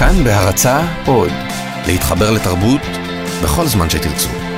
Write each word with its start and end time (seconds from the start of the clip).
כאן 0.00 0.24
בהרצה 0.24 0.80
עוד, 1.06 1.32
להתחבר 1.86 2.30
לתרבות 2.30 2.80
בכל 3.42 3.66
זמן 3.66 3.90
שתרצו. 3.90 4.49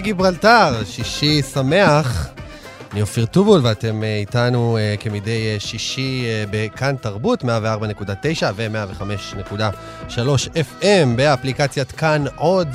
קפה 0.00 0.04
גיברלטר, 0.06 0.84
שישי 0.84 1.42
שמח. 1.42 2.28
אני 2.92 3.00
אופיר 3.02 3.26
טובול, 3.26 3.60
ואתם 3.62 4.02
אה, 4.02 4.16
איתנו 4.16 4.76
אה, 4.76 4.94
כמדי 5.00 5.54
אה, 5.54 5.60
שישי 5.60 6.24
אה, 6.26 6.44
בכאן 6.50 6.96
תרבות, 6.96 7.44
104.9 7.44 7.46
ו-105.3 8.56 10.16
FM 10.54 11.16
באפליקציית 11.16 11.92
כאן 11.92 12.24
עוד. 12.36 12.68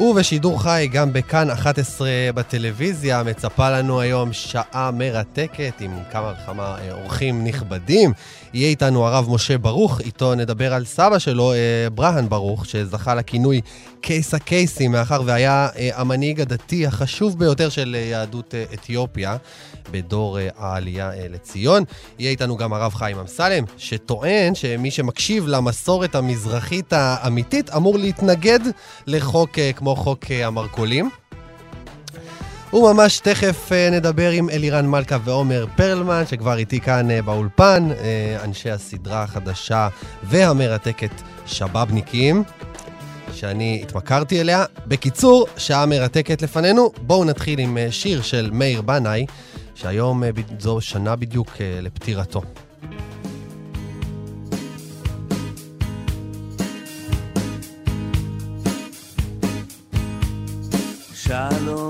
ובשידור 0.00 0.62
חי 0.62 0.88
גם 0.92 1.12
בכאן 1.12 1.50
11 1.50 2.08
בטלוויזיה, 2.34 3.22
מצפה 3.22 3.70
לנו 3.70 4.00
היום 4.00 4.32
שעה 4.32 4.90
מרתקת 4.90 5.72
עם 5.80 5.98
כמה 6.12 6.32
וכמה 6.42 6.76
אה, 6.80 6.92
אורחים 6.92 7.44
נכבדים. 7.44 8.12
יהיה 8.54 8.68
איתנו 8.68 9.06
הרב 9.06 9.26
משה 9.30 9.58
ברוך, 9.58 10.00
איתו 10.00 10.34
נדבר 10.34 10.74
על 10.74 10.84
סבא 10.84 11.18
שלו, 11.18 11.52
אה, 11.52 11.90
ברהן 11.94 12.28
ברוך, 12.28 12.66
שזכה 12.66 13.14
לכינוי 13.14 13.60
קייס 14.00 14.34
הקייסים, 14.34 14.92
מאחר 14.92 15.22
והיה 15.24 15.68
אה, 15.76 15.90
המנהיג 15.94 16.40
הדתי 16.40 16.86
החשוב 16.86 17.38
ביותר 17.38 17.68
של 17.68 17.96
אה, 17.98 18.04
יהדות 18.04 18.54
אתיופיה 18.74 19.36
בדור 19.90 20.38
העלייה 20.56 21.10
לציון. 21.30 21.84
יהיה 22.18 22.30
איתנו 22.30 22.56
גם 22.56 22.72
הרב 22.72 22.94
חיים 22.94 23.18
אמסלם, 23.18 23.64
שטוען 23.76 24.54
שמי 24.54 24.90
שמקשיב 24.90 25.46
למסורת 25.46 26.14
המזרחית 26.14 26.92
האמיתית 26.92 27.70
אמור 27.70 27.98
להתנגד 27.98 28.60
לחוק 29.06 29.50
כמו 29.76 29.96
חוק 29.96 30.24
המרכולים. 30.30 31.10
וממש 32.72 33.18
תכף 33.18 33.72
אה, 33.72 33.90
נדבר 33.90 34.30
עם 34.30 34.50
אלירן 34.50 34.86
מלכה 34.86 35.16
ועומר 35.24 35.66
פרלמן, 35.76 36.22
שכבר 36.26 36.56
איתי 36.56 36.80
כאן 36.80 37.10
אה, 37.10 37.22
באולפן, 37.22 37.88
אה, 38.00 38.44
אנשי 38.44 38.70
הסדרה 38.70 39.22
החדשה 39.22 39.88
והמרתקת 40.22 41.10
שבאבניקים, 41.46 42.42
שאני 43.34 43.80
התמכרתי 43.82 44.40
אליה. 44.40 44.64
בקיצור, 44.86 45.46
שעה 45.56 45.86
מרתקת 45.86 46.42
לפנינו. 46.42 46.92
בואו 47.02 47.24
נתחיל 47.24 47.58
עם 47.58 47.78
שיר 47.90 48.22
של 48.22 48.50
מאיר 48.52 48.82
בנאי, 48.82 49.26
שהיום 49.74 50.22
זו 50.58 50.80
שנה 50.80 51.16
בדיוק 51.16 51.50
לפטירתו. 51.82 52.42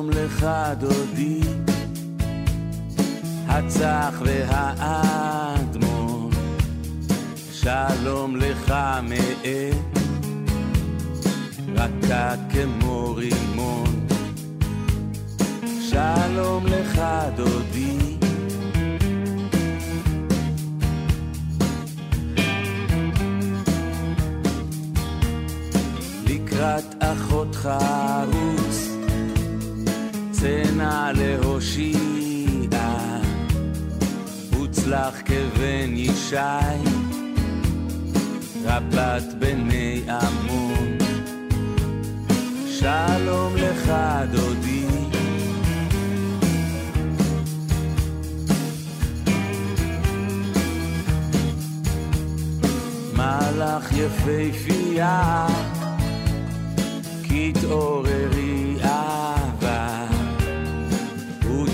שלום 0.01 0.11
לך 0.11 0.47
דודי, 0.79 1.41
הצח 3.49 4.23
והאדמון, 4.25 6.31
שלום 7.53 8.37
לך 8.37 8.75
מאת, 9.03 9.99
רכה 11.75 12.35
כמו 12.51 13.15
רימון, 13.17 14.07
שלום 15.81 16.67
לך 16.67 17.01
דודי. 17.37 18.17
לקראת 26.27 26.95
אחותך 27.01 27.69
רוץ 28.33 28.90
צנע 30.41 31.13
להושיע, 31.15 31.99
הוצלח 34.57 35.15
כבן 35.25 35.91
ישי, 35.95 36.37
רבת 38.65 39.23
בני 39.39 40.03
עמון. 40.09 40.99
שלום 42.67 43.57
לך 43.57 43.93
דודי, 44.33 44.87
מלאך 53.17 53.93
יפהפייה, 53.93 55.47
כי 57.23 57.53
תעוררי 57.61 58.60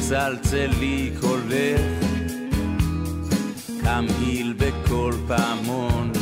צלצלי 0.09 1.11
קולך, 1.21 1.81
קמהיל 3.83 4.55
בכל 4.59 5.13
פעמון. 5.27 6.13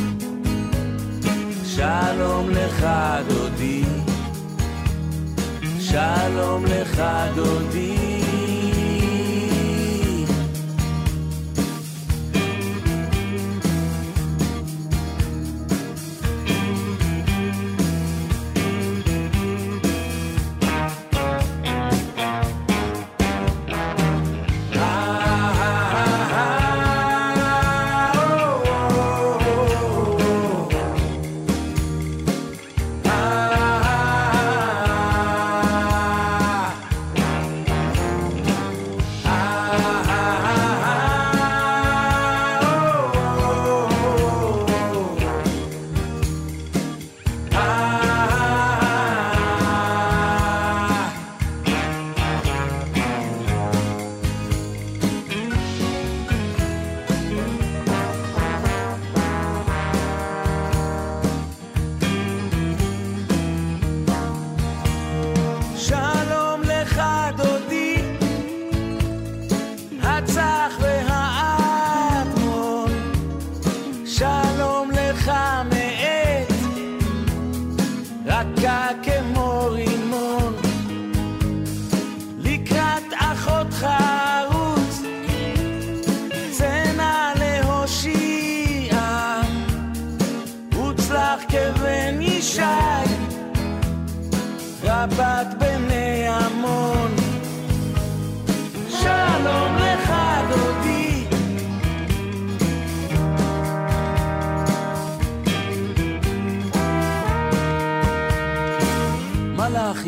שלום 1.65 2.49
לך 2.49 2.87
דודי, 3.27 3.83
שלום 5.79 6.65
לך 6.65 7.03
דודי. 7.35 7.94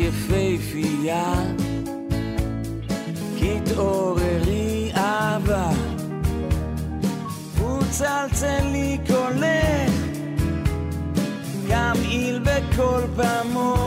יפהפייה, 0.08 1.34
תתעוררי 3.38 4.92
אהבה, 4.96 5.70
וצלצל 7.54 8.64
לי 8.72 8.98
קולך, 9.06 9.92
ימעיל 11.68 12.38
בכל 12.38 13.00
פעמון. 13.16 13.77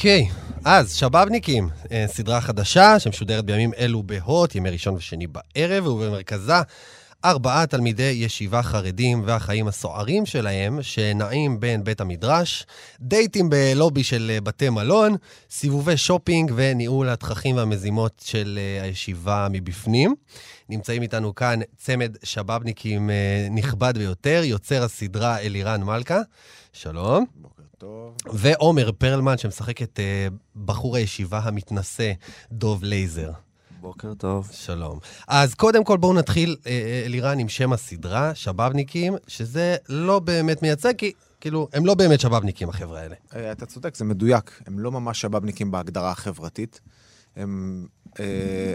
אוקיי, 0.00 0.28
אז 0.64 0.94
שבאבניקים, 0.94 1.68
אה, 1.92 2.04
סדרה 2.08 2.40
חדשה 2.40 2.98
שמשודרת 2.98 3.44
בימים 3.44 3.70
אלו 3.78 4.02
בהוט, 4.02 4.54
ימי 4.54 4.70
ראשון 4.70 4.94
ושני 4.94 5.26
בערב, 5.26 5.86
ובמרכזה 5.86 6.54
ארבעה 7.24 7.66
תלמידי 7.66 8.12
ישיבה 8.16 8.62
חרדים 8.62 9.22
והחיים 9.26 9.68
הסוערים 9.68 10.26
שלהם, 10.26 10.82
שנעים 10.82 11.60
בין 11.60 11.84
בית 11.84 12.00
המדרש, 12.00 12.66
דייטים 13.00 13.50
בלובי 13.50 14.04
של 14.04 14.30
אה, 14.34 14.40
בתי 14.40 14.68
מלון, 14.68 15.16
סיבובי 15.50 15.96
שופינג 15.96 16.52
וניהול 16.54 17.08
התככים 17.08 17.56
והמזימות 17.56 18.22
של 18.24 18.58
אה, 18.58 18.82
הישיבה 18.82 19.46
מבפנים. 19.50 20.14
נמצאים 20.68 21.02
איתנו 21.02 21.34
כאן 21.34 21.58
צמד 21.76 22.16
שבאבניקים 22.22 23.10
נכבד 23.50 23.98
ביותר, 23.98 24.42
יוצר 24.44 24.82
הסדרה 24.82 25.38
אלירן 25.38 25.82
מלכה. 25.82 26.20
שלום. 26.72 27.24
בוקר 27.36 27.59
טוב. 27.80 28.16
ועומר 28.32 28.92
פרלמן, 28.92 29.38
שמשחק 29.38 29.82
את 29.82 30.00
אה, 30.00 30.28
בחור 30.64 30.96
הישיבה 30.96 31.38
המתנשא, 31.38 32.12
דוב 32.52 32.84
לייזר. 32.84 33.30
בוקר 33.80 34.14
טוב. 34.14 34.48
שלום. 34.52 34.98
אז 35.28 35.54
קודם 35.54 35.84
כל 35.84 35.96
בואו 35.96 36.12
נתחיל, 36.12 36.56
אה, 36.66 36.70
אה, 36.72 37.02
אלירן, 37.06 37.38
עם 37.38 37.48
שם 37.48 37.72
הסדרה, 37.72 38.34
שבאבניקים, 38.34 39.14
שזה 39.26 39.76
לא 39.88 40.18
באמת 40.18 40.62
מייצג, 40.62 40.96
כי 40.96 41.12
כאילו, 41.40 41.68
הם 41.72 41.86
לא 41.86 41.94
באמת 41.94 42.20
שבאבניקים, 42.20 42.68
החבר'ה 42.68 43.00
האלה. 43.00 43.14
אה, 43.36 43.52
אתה 43.52 43.66
צודק, 43.66 43.96
זה 43.96 44.04
מדויק. 44.04 44.62
הם 44.66 44.78
לא 44.78 44.92
ממש 44.92 45.20
שבאבניקים 45.20 45.70
בהגדרה 45.70 46.10
החברתית. 46.10 46.80
הם 47.36 47.86
אה, 48.20 48.74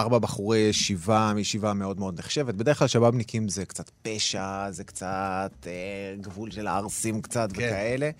ארבע 0.00 0.18
בחורי 0.18 0.58
ישיבה 0.58 1.32
מישיבה 1.34 1.72
מאוד 1.72 1.98
מאוד 1.98 2.18
נחשבת. 2.18 2.54
בדרך 2.54 2.78
כלל 2.78 2.88
שבאבניקים 2.88 3.48
זה 3.48 3.64
קצת 3.64 3.90
פשע, 4.02 4.70
זה 4.70 4.84
קצת 4.84 5.50
אה, 5.66 5.72
גבול 6.20 6.50
של 6.50 6.66
הערסים 6.66 7.22
קצת 7.22 7.52
כן. 7.52 7.66
וכאלה. 7.66 8.10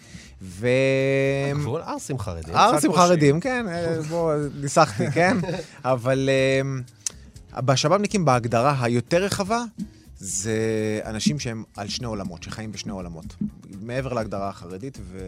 ו... 0.42 0.68
גבול 1.54 1.82
ערסים 1.82 2.18
חרדים. 2.18 2.54
ערסים 2.54 2.92
חרדים, 2.92 3.40
כן, 3.40 3.68
אה, 3.68 4.02
בוא, 4.08 4.34
ניסחתי, 4.60 5.10
כן? 5.10 5.36
אבל 5.84 6.30
אה, 7.56 7.60
בשב"בניקים 7.62 8.24
בהגדרה 8.24 8.76
היותר 8.80 9.24
רחבה, 9.24 9.64
זה 10.22 11.00
אנשים 11.04 11.38
שהם 11.38 11.64
על 11.76 11.88
שני 11.88 12.06
עולמות, 12.06 12.42
שחיים 12.42 12.72
בשני 12.72 12.92
עולמות. 12.92 13.24
מעבר 13.80 14.12
להגדרה 14.12 14.48
החרדית, 14.48 14.98
ו... 15.02 15.18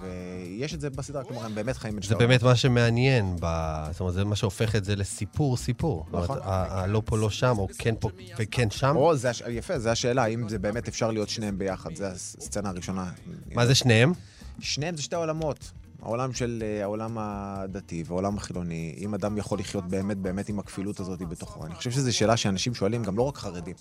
ויש 0.00 0.74
את 0.74 0.80
זה 0.80 0.90
בסדרה, 0.90 1.24
כלומר, 1.24 1.44
הם 1.44 1.54
באמת 1.54 1.76
חיים 1.76 1.94
בין 1.94 2.02
זה 2.02 2.08
שני 2.08 2.18
באמת 2.18 2.42
מה 2.42 2.56
שמעניין, 2.56 3.36
ב... 3.40 3.46
זאת 3.90 4.00
אומרת, 4.00 4.14
זה 4.14 4.24
מה 4.24 4.36
שהופך 4.36 4.76
את 4.76 4.84
זה 4.84 4.96
לסיפור-סיפור. 4.96 6.04
זאת 6.04 6.14
אומרת, 6.14 6.30
נכון. 6.30 6.38
הלא 6.44 7.02
פה, 7.04 7.18
לא 7.18 7.30
שם, 7.30 7.54
או 7.58 7.68
כן 7.78 7.94
פה 8.00 8.10
וכן 8.38 8.70
שם. 8.70 8.96
או, 8.96 9.16
זה 9.16 9.30
הש... 9.30 9.42
יפה, 9.48 9.78
זו 9.78 9.88
השאלה, 9.88 10.22
האם 10.22 10.48
זה 10.48 10.58
באמת 10.58 10.88
אפשר 10.88 11.10
להיות 11.10 11.28
שניהם 11.28 11.58
ביחד, 11.58 11.94
זו 11.94 12.04
הסצנה 12.04 12.68
הראשונה. 12.68 13.10
מה 13.54 13.66
זה 13.66 13.74
שניהם? 13.74 14.12
שניהם 14.60 14.96
זה 14.96 15.02
שתי 15.02 15.16
עולמות. 15.16 15.70
העולם 16.02 16.32
של 16.32 16.62
אה, 16.66 16.82
העולם 16.82 17.16
הדתי 17.18 18.04
והעולם 18.06 18.36
החילוני, 18.36 18.94
אם 18.98 19.14
אדם 19.14 19.38
יכול 19.38 19.58
לחיות 19.58 19.84
באמת 19.84 20.16
באמת 20.16 20.48
עם 20.48 20.58
הכפילות 20.58 21.00
הזאת 21.00 21.22
בתוכו. 21.22 21.66
אני 21.66 21.74
חושב 21.74 21.90
שזו 21.90 22.16
שאלה 22.16 22.36
שאנשים 22.36 22.74
שואלים, 22.74 23.02
גם 23.02 23.16
לא 23.16 23.22
רק 23.22 23.36
חרדים. 23.36 23.74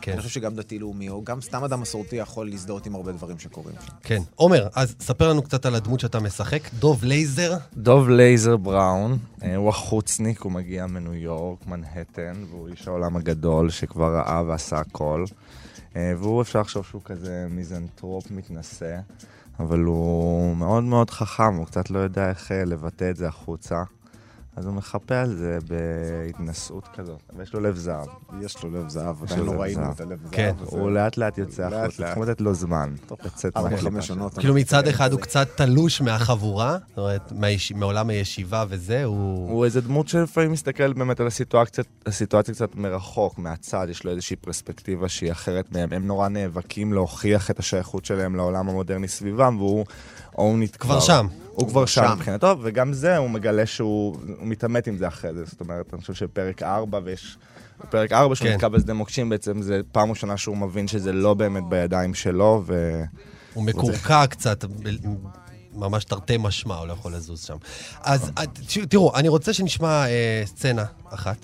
כן. 0.00 0.12
אני 0.12 0.20
חושב 0.20 0.32
שגם 0.32 0.54
דתי-לאומי, 0.54 1.08
או 1.08 1.24
גם 1.24 1.40
סתם 1.40 1.64
אדם 1.64 1.80
מסורתי 1.80 2.16
יכול 2.16 2.48
להזדהות 2.48 2.86
עם 2.86 2.94
הרבה 2.94 3.12
דברים 3.12 3.38
שקורים 3.38 3.74
שם. 3.86 3.92
כן. 4.02 4.22
עומר, 4.34 4.68
אז 4.74 4.94
ספר 5.00 5.28
לנו 5.28 5.42
קצת 5.42 5.66
על 5.66 5.74
הדמות 5.74 6.00
שאתה 6.00 6.20
משחק, 6.20 6.62
דוב 6.78 7.04
לייזר. 7.04 7.56
דוב 7.76 8.08
לייזר 8.08 8.56
בראון, 8.56 9.18
אה, 9.42 9.56
הוא 9.56 9.68
החוצניק, 9.68 10.40
הוא 10.40 10.52
מגיע 10.52 10.86
מניו 10.86 11.14
יורק, 11.14 11.66
מנהטן, 11.66 12.44
והוא 12.50 12.68
איש 12.68 12.88
העולם 12.88 13.16
הגדול 13.16 13.70
שכבר 13.70 14.14
ראה 14.14 14.42
ועשה 14.46 14.76
הכל. 14.76 15.24
אה, 15.96 16.12
והוא, 16.18 16.42
אפשר 16.42 16.60
לחשוב 16.60 16.84
שהוא 16.84 17.02
כזה 17.04 17.46
מיזנטרופ 17.50 18.30
מתנשא, 18.30 18.96
אבל 19.60 19.80
הוא 19.80 20.56
מאוד 20.56 20.84
מאוד 20.84 21.10
חכם, 21.10 21.54
הוא 21.54 21.66
קצת 21.66 21.90
לא 21.90 21.98
יודע 21.98 22.28
איך 22.28 22.52
אה, 22.52 22.64
לבטא 22.64 23.10
את 23.10 23.16
זה 23.16 23.28
החוצה. 23.28 23.82
אז 24.56 24.66
הוא 24.66 24.74
מחפה 24.74 25.20
על 25.20 25.36
זה 25.36 25.58
בהתנשאות 25.68 26.88
כזאת, 26.94 27.22
ויש 27.36 27.52
לו 27.52 27.60
לב 27.60 27.76
זהב. 27.76 28.06
יש 28.40 28.62
לו 28.64 28.70
לב 28.70 28.88
זהב, 28.88 29.24
יש 29.24 29.32
עדיין 29.32 29.46
לו 29.46 29.46
לא 29.46 29.52
לב 29.52 29.60
ראינו 29.60 29.82
זהב. 29.84 29.92
את 29.94 30.00
הלב 30.00 30.18
זהב. 30.22 30.32
כן. 30.32 30.54
הוא 30.60 30.90
לאט 30.90 31.16
לאט 31.16 31.38
יוצא 31.38 31.62
החוצה. 31.62 31.96
צריכים 31.96 32.22
לתת 32.22 32.40
לו 32.40 32.54
זמן 32.54 32.94
לצאת 33.24 33.52
שלו. 34.00 34.30
כאילו 34.30 34.54
מצד 34.54 34.88
אחד 34.88 35.12
הוא 35.12 35.20
קצת 35.20 35.48
תלוש 35.56 36.00
מהחבורה, 36.00 36.78
זאת 36.88 36.98
אומרת, 36.98 37.32
מעולם 37.74 38.10
הישיבה 38.10 38.64
וזה, 38.68 39.04
הוא... 39.04 39.50
הוא 39.50 39.64
איזה 39.64 39.80
דמות 39.80 40.08
שלפעמים 40.08 40.52
מסתכל 40.52 40.92
באמת 40.92 41.20
על 41.20 41.26
הסיטואציה, 41.26 41.84
הסיטואציה 42.06 42.54
קצת 42.54 42.74
מרחוק, 42.74 43.38
מהצד, 43.38 43.86
יש 43.90 44.04
לו 44.04 44.10
איזושהי 44.10 44.36
פרספקטיבה 44.36 45.08
שהיא 45.08 45.32
אחרת 45.32 45.72
מהם. 45.72 45.92
הם 45.92 46.06
נורא 46.06 46.28
נאבקים 46.28 46.92
להוכיח 46.92 47.50
את 47.50 47.58
השייכות 47.58 48.04
שלהם 48.04 48.36
לעולם 48.36 48.68
המודרני 48.68 49.08
סביבם, 49.08 49.56
והוא 49.58 49.84
own 50.36 50.74
it 50.74 50.76
כבר 50.78 51.00
שם. 51.00 51.26
הוא 51.52 51.68
כבר 51.68 51.86
שם. 51.86 52.12
מבחינתו, 52.16 52.56
וגם 52.62 52.92
זה, 52.92 53.16
הוא 53.16 53.30
מגלה 53.30 53.66
שהוא 53.66 54.16
הוא 54.38 54.46
מתעמת 54.46 54.86
עם 54.86 54.96
זה 54.96 55.08
אחרי 55.08 55.34
זה. 55.34 55.44
זאת 55.44 55.60
אומרת, 55.60 55.94
אני 55.94 56.00
חושב 56.00 56.14
שפרק 56.14 56.62
4, 56.62 57.00
ויש... 57.04 57.36
בפרק 57.80 58.12
4 58.12 58.34
שהוא 58.34 58.48
כן. 58.48 58.54
נתקע 58.54 58.68
בשדה 58.68 58.94
מוקשים, 58.94 59.28
בעצם 59.28 59.62
זה 59.62 59.80
פעם 59.92 60.10
ראשונה 60.10 60.36
שהוא 60.36 60.56
מבין 60.56 60.88
שזה 60.88 61.12
לא 61.12 61.34
באמת 61.34 61.64
בידיים 61.68 62.14
שלו, 62.14 62.62
ו... 62.66 63.02
הוא 63.54 63.64
מקורקע 63.64 64.26
קצת, 64.26 64.64
ממש 65.74 66.04
תרתי 66.04 66.36
משמע, 66.38 66.74
הוא 66.74 66.86
לא 66.86 66.92
יכול 66.92 67.14
לזוז 67.14 67.40
שם. 67.40 67.56
אז 68.02 68.30
אה, 68.38 68.46
ת- 68.46 68.78
תראו, 68.88 69.16
אני 69.16 69.28
רוצה 69.28 69.52
שנשמע 69.52 70.06
אה, 70.06 70.42
סצנה 70.46 70.84
אחת. 71.10 71.36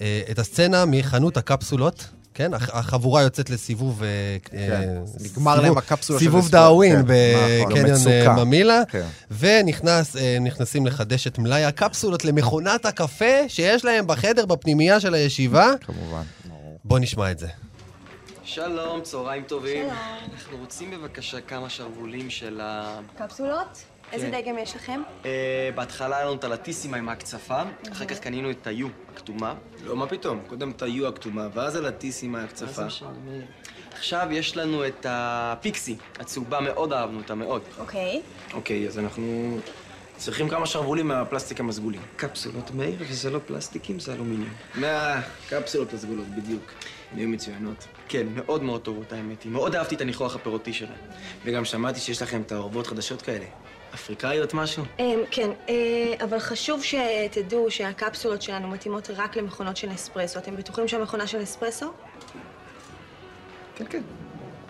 אה, 0.00 0.22
את 0.30 0.38
הסצנה 0.38 0.84
מחנות 0.86 1.36
הקפסולות. 1.36 2.08
כן, 2.34 2.54
הח- 2.54 2.70
החבורה 2.74 3.22
יוצאת 3.22 3.50
לסיבוב... 3.50 4.02
אה, 4.02 4.36
אה, 4.58 4.84
נגמר 5.20 5.60
להם 5.60 5.78
הקפסולה 5.78 6.18
של 6.18 6.24
סיבוב 6.24 6.48
דאווין 6.50 6.92
כן, 6.96 6.98
נכון, 6.98 7.68
בקניון 7.70 7.88
במצוקה. 7.90 8.36
אה, 8.38 8.44
ממילה, 8.44 8.82
כן. 8.88 9.06
ונכנסים 9.30 10.86
לחדש 10.86 11.26
את 11.26 11.38
מלאי 11.38 11.64
הקפסולות 11.64 12.24
למכונת 12.24 12.86
הקפה 12.86 13.48
שיש 13.48 13.84
להם 13.84 14.06
בחדר 14.06 14.46
בפנימייה 14.46 15.00
של 15.00 15.14
הישיבה. 15.14 15.70
כמובן. 15.80 16.22
בואו 16.84 16.98
נשמע 17.00 17.30
את 17.30 17.38
זה. 17.38 17.48
שלום, 18.44 19.00
צהריים 19.02 19.42
טובים. 19.42 19.82
שלום. 19.86 19.96
אנחנו 20.34 20.56
רוצים 20.58 20.90
בבקשה 20.90 21.40
כמה 21.40 21.70
שרוולים 21.70 22.30
של 22.30 22.60
ה... 22.62 22.98
קפסולות? 23.18 23.82
איזה 24.12 24.30
כן. 24.30 24.42
דגם 24.42 24.58
יש 24.58 24.76
לכם? 24.76 25.02
אה, 25.24 25.70
בהתחלה 25.74 26.16
היה 26.16 26.26
לנו 26.26 26.34
את 26.34 26.44
הלטיסימה 26.44 26.96
עם 26.96 27.08
ההקצפה, 27.08 27.62
אחר 27.92 28.04
כך 28.04 28.18
קנינו 28.18 28.50
את 28.50 28.66
היו 28.66 28.88
הכתומה. 29.14 29.54
לא, 29.84 29.96
מה 29.96 30.06
פתאום? 30.06 30.40
קודם 30.48 30.70
את 30.70 30.82
היו 30.82 31.08
הכתומה, 31.08 31.48
ואז 31.54 31.76
הלטיס 31.76 32.22
עם 32.22 32.32
מה 32.32 32.40
ההקצפה. 32.40 32.82
עכשיו 33.92 34.26
יש 34.30 34.56
לנו 34.56 34.86
את 34.86 35.06
הפיקסי, 35.08 35.96
הצהובה, 36.20 36.60
מאוד 36.60 36.92
אהבנו 36.92 37.18
אותה, 37.18 37.34
מאוד. 37.34 37.62
אוקיי. 37.78 38.22
אוקיי, 38.54 38.88
אז 38.88 38.98
אנחנו 38.98 39.58
צריכים 40.16 40.48
כמה 40.48 40.66
שרוולים 40.66 41.08
מהפלסטיק 41.08 41.60
המסגולים. 41.60 42.00
קפסולות, 42.16 42.70
מאיר, 42.70 42.96
וזה 42.98 43.30
לא 43.30 43.40
פלסטיקים, 43.46 44.00
זה 44.00 44.12
אלומיניום. 44.14 44.50
מהקפסולות 44.74 45.92
הסגולות, 45.92 46.26
בדיוק. 46.26 46.72
הן 47.12 47.18
היו 47.18 47.28
מצוינות. 47.28 47.86
כן, 48.08 48.26
מאוד 48.34 48.62
מאוד 48.62 48.80
טובות 48.80 49.12
האמת 49.12 49.42
היא. 49.42 49.52
מאוד 49.52 49.76
אהבתי 49.76 49.94
את 49.94 50.00
הניחוח 50.00 50.34
הפירותי 50.34 50.72
שלהם. 50.72 50.98
וגם 51.44 51.64
שמעתי 51.64 52.00
שיש 52.00 52.22
לכם 52.22 52.40
את 52.40 52.52
האורבות 52.52 52.86
חדשות 52.86 53.22
כאלה. 53.22 53.44
אפריקאיות 53.94 54.54
משהו? 54.54 54.84
אמ, 54.98 55.20
כן, 55.30 55.50
אה, 55.68 55.74
אבל 56.24 56.38
חשוב 56.38 56.82
שתדעו 56.84 57.70
שהקפסולות 57.70 58.42
שלנו 58.42 58.68
מתאימות 58.68 59.10
רק 59.16 59.36
למכונות 59.36 59.76
של 59.76 59.94
אספרסו. 59.94 60.38
אתם 60.38 60.56
בטוחים 60.56 60.88
שהמכונה 60.88 61.26
של 61.26 61.42
אספרסו? 61.42 61.92
כן, 63.76 63.84
כן. 63.90 64.02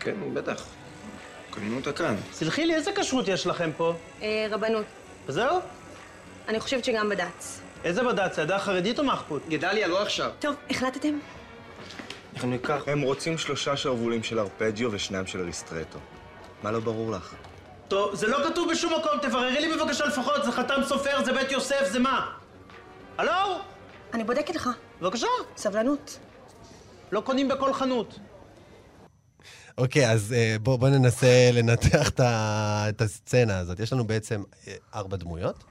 כן, 0.01 0.35
בטח. 0.35 0.65
קנינו 1.51 1.77
אותה 1.77 1.93
כאן. 1.93 2.17
סלחי 2.33 2.67
לי, 2.67 2.75
איזה 2.75 2.91
כשרות 2.93 3.29
יש 3.29 3.47
לכם 3.47 3.71
פה? 3.77 3.95
אה, 4.23 4.47
רבנות. 4.51 4.85
וזהו? 5.27 5.59
אני 6.49 6.61
חושבת 6.61 6.85
שגם 6.85 7.09
בד"ץ. 7.09 7.61
איזה 7.85 8.03
בד"ץ, 8.03 8.39
העדה 8.39 8.57
החרדית 8.57 8.99
או 8.99 9.05
מחפות? 9.05 9.43
גדליה, 9.49 9.89
לא 9.89 10.03
עכשיו. 10.03 10.31
טוב, 10.39 10.55
החלטתם? 10.71 11.19
אנחנו 12.35 12.49
ניקח... 12.49 12.83
הם 12.87 13.01
רוצים 13.01 13.39
שלושה 13.39 13.77
שרוולים 13.77 14.23
של 14.23 14.39
ארפג'יו 14.39 14.93
ושניים 14.93 15.27
של 15.27 15.41
ריסטרטו. 15.45 15.99
מה 16.63 16.71
לא 16.71 16.81
ברור 16.81 17.11
לך? 17.11 17.35
טוב, 17.93 18.15
זה 18.15 18.27
לא 18.27 18.39
כתוב 18.49 18.71
בשום 18.73 18.93
מקום, 19.01 19.19
תבררי 19.23 19.61
לי 19.61 19.77
בבקשה 19.77 20.07
לפחות, 20.07 20.45
זה 20.45 20.53
חתם 20.53 20.81
סופר, 20.89 21.25
זה 21.25 21.33
בית 21.33 21.51
יוסף, 21.53 21.89
זה 21.93 21.99
מה? 21.99 22.31
הלו? 23.19 23.33
אני 24.15 24.25
בודקת 24.25 24.55
לך. 24.55 24.69
בבקשה. 25.01 25.27
סבלנות. 25.57 26.19
לא 27.13 27.21
קונים 27.21 27.49
בכל 27.49 27.73
חנות. 27.73 28.19
אוקיי, 29.79 30.11
אז 30.11 30.33
אה, 30.33 30.57
בואו 30.63 30.79
בוא 30.79 30.89
ננסה 30.89 31.51
לנתח 31.53 32.09
את 32.09 32.21
ה- 32.21 32.85
את 32.89 33.01
הסצנה 33.01 33.59
הזאת. 33.59 33.81
יש 33.81 33.93
לנו 33.93 34.05
בעצם 34.05 34.43
אה, 34.69 34.75
ארבע 34.95 35.17
דמויות. 35.17 35.65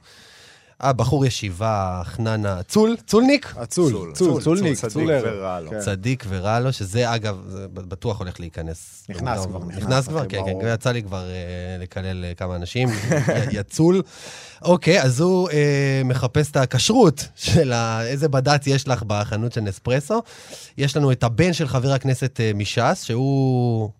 הבחור 0.82 1.26
ישיבה, 1.26 2.02
חננה, 2.04 2.62
צול, 2.62 2.96
צולניק? 3.06 3.54
הצול, 3.56 4.12
צול, 4.14 4.42
צולניק, 4.42 4.74
צדיק 4.78 4.90
צולר. 4.92 5.22
ורע 5.26 5.60
לו. 5.60 5.70
כן. 5.70 5.80
צדיק 5.80 6.24
ורע 6.28 6.60
לו, 6.60 6.72
שזה 6.72 7.14
אגב, 7.14 7.36
זה 7.48 7.66
בטוח 7.68 8.18
הולך 8.18 8.40
להיכנס. 8.40 9.06
נכנס 9.08 9.46
כבר, 9.46 9.58
נכנס, 9.64 10.08
כבר, 10.08 10.26
כן, 10.28 10.38
כן, 10.46 10.52
ברור. 10.52 10.62
יצא 10.68 10.90
לי 10.92 11.02
כבר 11.02 11.24
אה, 11.30 11.36
לקלל 11.80 12.24
אה, 12.24 12.34
כמה 12.34 12.56
אנשים, 12.56 12.88
יצול. 13.52 14.02
אוקיי, 14.62 15.02
אז 15.02 15.20
הוא 15.20 15.50
אה, 15.50 16.02
מחפש 16.04 16.50
את 16.50 16.56
הכשרות 16.56 17.28
של 17.34 17.72
ה- 17.72 18.06
איזה 18.06 18.28
בד"ץ 18.28 18.66
יש 18.66 18.88
לך 18.88 19.02
בחנות 19.06 19.52
של 19.52 19.60
נספרסו. 19.60 20.22
יש 20.78 20.96
לנו 20.96 21.12
את 21.12 21.24
הבן 21.24 21.52
של 21.52 21.68
חבר 21.68 21.92
הכנסת 21.92 22.40
אה, 22.40 22.50
מש"ס, 22.54 23.02
שהוא 23.04 23.90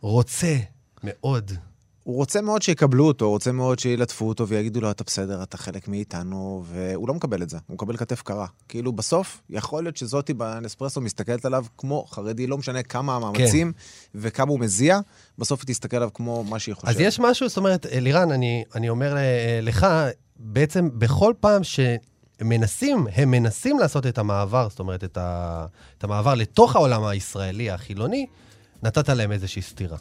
רוצה 0.00 0.56
מאוד. 1.04 1.52
הוא 2.04 2.16
רוצה 2.16 2.40
מאוד 2.40 2.62
שיקבלו 2.62 3.06
אותו, 3.06 3.24
הוא 3.24 3.32
רוצה 3.32 3.52
מאוד 3.52 3.78
שילטפו 3.78 4.28
אותו 4.28 4.48
ויגידו 4.48 4.80
לו, 4.80 4.90
אתה 4.90 5.04
בסדר, 5.04 5.42
אתה 5.42 5.56
חלק 5.56 5.88
מאיתנו, 5.88 6.64
והוא 6.66 7.08
לא 7.08 7.14
מקבל 7.14 7.42
את 7.42 7.50
זה, 7.50 7.58
הוא 7.66 7.74
מקבל 7.74 7.96
כתף 7.96 8.22
קרה. 8.22 8.46
כאילו, 8.68 8.92
בסוף, 8.92 9.40
יכול 9.50 9.82
להיות 9.84 9.96
שזאתי 9.96 10.34
בנספרסו 10.34 11.00
מסתכלת 11.00 11.44
עליו 11.44 11.64
כמו 11.78 12.04
חרדי, 12.10 12.46
לא 12.46 12.58
משנה 12.58 12.82
כמה 12.82 13.16
המאמצים 13.16 13.72
וכמה 14.14 14.50
הוא 14.50 14.60
מזיע, 14.60 14.98
בסוף 15.38 15.60
היא 15.60 15.74
תסתכל 15.74 15.96
עליו 15.96 16.08
כמו 16.14 16.44
מה 16.44 16.58
שהיא 16.58 16.74
חושבת. 16.74 16.90
אז 16.90 17.00
יש 17.00 17.20
משהו, 17.20 17.48
זאת 17.48 17.56
אומרת, 17.56 17.86
לירן, 17.92 18.30
אני, 18.30 18.64
אני 18.74 18.88
אומר 18.88 19.14
ל- 19.14 19.18
לך, 19.62 19.86
בעצם 20.36 20.88
בכל 20.98 21.32
פעם 21.40 21.62
שמנסים, 21.64 23.06
הם 23.14 23.30
מנסים 23.30 23.78
לעשות 23.78 24.06
את 24.06 24.18
המעבר, 24.18 24.68
זאת 24.70 24.78
אומרת, 24.78 25.04
את, 25.04 25.16
ה, 25.16 25.66
את 25.98 26.04
המעבר 26.04 26.34
לתוך 26.34 26.76
העולם 26.76 27.04
הישראלי, 27.04 27.70
החילוני, 27.70 28.26
נתת 28.82 29.08
להם 29.08 29.32
איזושהי 29.32 29.62
סתירה. 29.62 29.98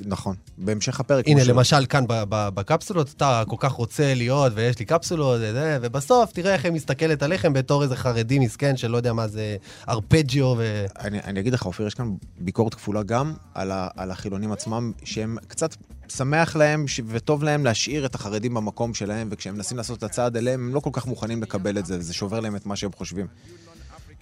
נכון. 0.00 0.36
בהמשך 0.58 1.00
הפרק... 1.00 1.28
הנה, 1.28 1.44
למשל, 1.44 1.86
כאן 1.86 2.04
בקפסולות, 2.28 3.12
אתה 3.16 3.42
כל 3.48 3.56
כך 3.58 3.72
רוצה 3.72 4.14
להיות, 4.14 4.52
ויש 4.56 4.78
לי 4.78 4.84
קפסולות, 4.84 5.40
ובסוף, 5.82 6.32
תראה 6.32 6.52
איך 6.52 6.64
היא 6.64 6.72
מסתכלת 6.72 7.22
עליכם 7.22 7.52
בתור 7.52 7.82
איזה 7.82 7.96
חרדי 7.96 8.38
מסכן 8.38 8.76
שלא 8.76 8.96
יודע 8.96 9.12
מה 9.12 9.28
זה 9.28 9.56
ארפג'יו 9.88 10.54
ו... 10.58 10.86
אני, 10.98 11.18
אני 11.24 11.40
אגיד 11.40 11.52
לך, 11.52 11.66
אופיר, 11.66 11.86
יש 11.86 11.94
כאן 11.94 12.14
ביקורת 12.38 12.74
כפולה 12.74 13.02
גם 13.02 13.34
על, 13.54 13.70
ה, 13.70 13.88
על 13.96 14.10
החילונים 14.10 14.52
עצמם, 14.52 14.92
שהם 15.04 15.36
קצת 15.48 15.76
שמח 16.08 16.56
להם 16.56 16.88
ש, 16.88 17.00
וטוב 17.06 17.44
להם 17.44 17.64
להשאיר 17.64 18.06
את 18.06 18.14
החרדים 18.14 18.54
במקום 18.54 18.94
שלהם, 18.94 19.28
וכשהם 19.30 19.54
מנסים 19.54 19.76
לעשות 19.76 19.98
את 19.98 20.02
הצעד 20.02 20.36
אליהם, 20.36 20.60
הם 20.60 20.74
לא 20.74 20.80
כל 20.80 20.90
כך 20.92 21.06
מוכנים 21.06 21.42
לקבל 21.42 21.78
את 21.78 21.86
זה, 21.86 21.98
וזה 21.98 22.14
שובר 22.14 22.40
להם 22.40 22.56
את 22.56 22.66
מה 22.66 22.76
שהם 22.76 22.92
חושבים. 22.92 23.26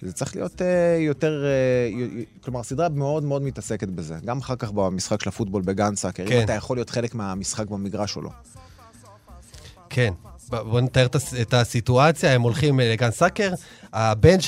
זה 0.05 0.13
צריך 0.13 0.35
להיות 0.35 0.61
uh, 0.61 0.63
יותר, 0.99 1.43
uh, 1.43 2.43
כלומר, 2.43 2.59
הסדרה 2.59 2.89
מאוד 2.89 3.23
מאוד 3.23 3.41
מתעסקת 3.41 3.87
בזה. 3.87 4.15
גם 4.25 4.37
אחר 4.37 4.55
כך 4.55 4.71
במשחק 4.71 5.21
של 5.21 5.29
הפוטבול 5.29 5.61
בגן 5.61 5.95
סאקר, 5.95 6.27
כן. 6.27 6.37
אם 6.37 6.43
אתה 6.43 6.53
יכול 6.53 6.77
להיות 6.77 6.89
חלק 6.89 7.15
מהמשחק 7.15 7.67
במגרש 7.67 8.15
או 8.15 8.21
לא. 8.21 8.29
כן. 9.89 10.13
ב- 10.53 10.69
בוא 10.69 10.81
נתאר 10.81 11.05
את 11.05 11.15
הס- 11.15 11.33
את 11.41 11.53
הסיטואציה, 11.53 12.31
הם 12.33 12.41
הולכים 12.41 12.79
אה, 12.79 12.91
לגן 12.91 13.11
סאקר, 13.11 13.53
הבן 13.93 14.39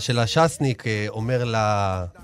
של 0.00 0.18
השבאבניק 0.18 0.86
אה, 0.86 1.06
אומר 1.08 1.52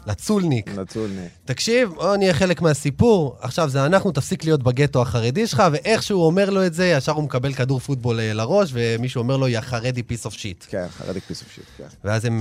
לצולניק, 0.07 0.69
נצולני. 0.79 1.27
תקשיב, 1.45 1.89
בוא 1.95 2.17
נהיה 2.17 2.35
חלק 2.35 2.63
מהסיפור, 2.63 3.37
עכשיו 3.41 3.69
זה 3.69 3.87
אנחנו, 3.87 4.13
תפסיק 4.13 4.45
להיות 4.45 4.63
בגטו 4.63 5.03
החרדי 5.03 5.47
שלך, 5.47 5.63
ואיך 5.73 6.03
שהוא 6.03 6.27
אומר 6.27 6.51
לו 6.51 6.67
את 6.67 6.75
זה, 6.75 6.87
ישר 6.87 7.13
הוא 7.13 7.25
מקבל 7.25 7.53
כדור 7.53 7.81
פוטבול 7.81 8.21
אה, 8.21 8.33
לראש, 8.33 8.71
ומישהו 8.73 9.19
אומר 9.19 9.37
לו, 9.37 9.49
יא 9.49 9.61
חרדי 9.61 10.03
piece 10.03 10.25
of 10.25 10.35
shit. 10.35 10.65
כן, 10.69 10.87
חרדי 10.89 11.21
piece 11.21 11.43
of 11.43 11.53
shit, 11.55 11.65
כן. 11.77 11.85
ואז 12.05 12.25
הם... 12.25 12.41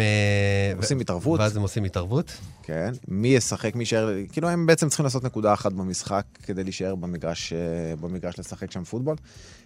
עושים 0.77 0.99
התערבות. 0.99 1.39
ואז 1.39 1.55
הם 1.55 1.61
עושים 1.61 1.83
התערבות. 1.83 2.31
כן, 2.63 2.91
מי 3.07 3.27
ישחק, 3.27 3.75
מי 3.75 3.81
יישאר, 3.81 4.09
כאילו 4.31 4.49
הם 4.49 4.65
בעצם 4.65 4.87
צריכים 4.89 5.03
לעשות 5.03 5.23
נקודה 5.23 5.53
אחת 5.53 5.71
במשחק 5.73 6.23
כדי 6.43 6.63
להישאר 6.63 6.95
במגרש, 6.95 7.53
במגרש 8.01 8.39
לשחק 8.39 8.71
שם 8.71 8.83
פוטבול. 8.83 9.15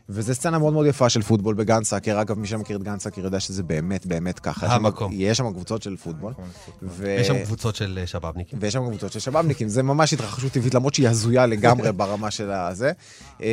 וזו 0.10 0.36
סצנה 0.36 0.60
מאוד 0.60 0.74
מאוד 0.74 0.86
יפה 0.86 1.10
של 1.10 1.22
פוטבול 1.22 1.56
בגן 1.56 1.84
סאקר. 1.84 2.22
אגב, 2.22 2.40
מי 2.40 2.48
שמכיר 2.48 2.78
את 2.78 2.84
גן 2.84 3.00
סאקר 3.00 3.22
יודע 3.22 3.40
שזה 3.40 3.64
באמת 3.64 4.06
באמת 4.06 4.40
ככה. 4.40 4.68
המקום. 4.76 5.12
יש 5.14 5.38
שם 5.38 5.52
קבוצות 5.54 5.82
של 5.82 5.98
פוטבול. 5.98 6.34
ו- 6.82 7.16
יש 7.20 7.28
שם 7.28 7.44
קבוצות 7.44 7.76
של 7.76 7.98
אה, 8.02 8.08
שבאבניקים. 8.08 8.60
ויש 8.62 8.74
שם 8.74 8.90
קבוצות 8.90 9.12
של 9.12 9.20
שבאבניקים, 9.20 9.68
זה 9.68 9.84
ממש 9.84 10.14
התרחשות 10.14 10.52
טבעית, 10.52 10.74
למרות 10.74 10.94
שהיא 10.94 11.08
הזויה 11.10 11.46
לגמרי 11.46 11.92
ברמה 11.98 12.32
של 12.32 12.52
הזה. 12.52 12.92
אמ, 13.40 13.46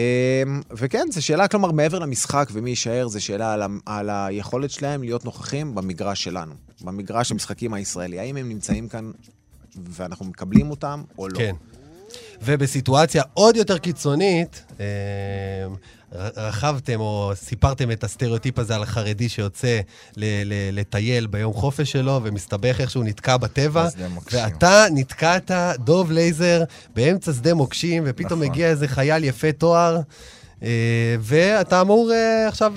וכן, 0.70 1.06
זו 1.12 1.22
שאלה, 1.24 1.48
כלומר, 1.48 1.72
מעבר 1.72 1.98
למשחק 1.98 2.48
ומי 2.52 2.70
יישאר, 2.70 3.08
זו 3.08 3.24
שאלה 3.24 3.52
על, 3.52 3.62
ה- 3.62 3.66
על 3.86 4.10
היכולת 4.10 4.70
שלהם 4.70 5.02
להיות 5.02 5.24
נוכחים 5.24 5.74
במגרש 5.74 6.24
שלנו, 6.24 6.54
במגרש 6.84 7.32
המשחקים 7.32 7.74
הישראלי. 7.74 8.18
האם 8.18 8.36
הם 8.36 8.48
נמצאים 8.48 8.88
כאן 8.88 9.10
ואנחנו 9.90 10.24
מקבלים 10.26 10.70
אותם 10.70 11.02
או 11.18 11.28
לא? 11.28 11.38
כן. 11.38 11.54
ובסיטואציה 12.42 13.22
עוד 13.34 13.56
יותר 13.56 13.78
קיצונית, 13.78 14.62
אה, 14.80 14.86
רכבתם 16.36 17.00
או 17.00 17.32
סיפרתם 17.34 17.90
את 17.90 18.04
הסטריאוטיפ 18.04 18.58
הזה 18.58 18.74
על 18.74 18.82
החרדי 18.82 19.28
שיוצא 19.28 19.80
ל- 20.16 20.24
ל- 20.44 20.78
לטייל 20.80 21.26
ביום 21.26 21.52
חופש 21.52 21.92
שלו 21.92 22.20
ומסתבך 22.24 22.76
איכשהו 22.80 23.02
נתקע 23.02 23.36
בטבע. 23.36 23.88
ואתה 24.32 24.86
נתקעת, 24.94 25.50
דוב 25.78 26.12
לייזר, 26.12 26.62
באמצע 26.94 27.32
שדה 27.32 27.54
מוקשים, 27.54 28.02
ופתאום 28.06 28.40
נכון. 28.40 28.52
מגיע 28.52 28.68
איזה 28.68 28.88
חייל 28.88 29.24
יפה 29.24 29.52
תואר. 29.52 30.00
אה, 30.62 30.68
ואתה 31.20 31.80
אמור 31.80 32.12
אה, 32.12 32.48
עכשיו 32.48 32.74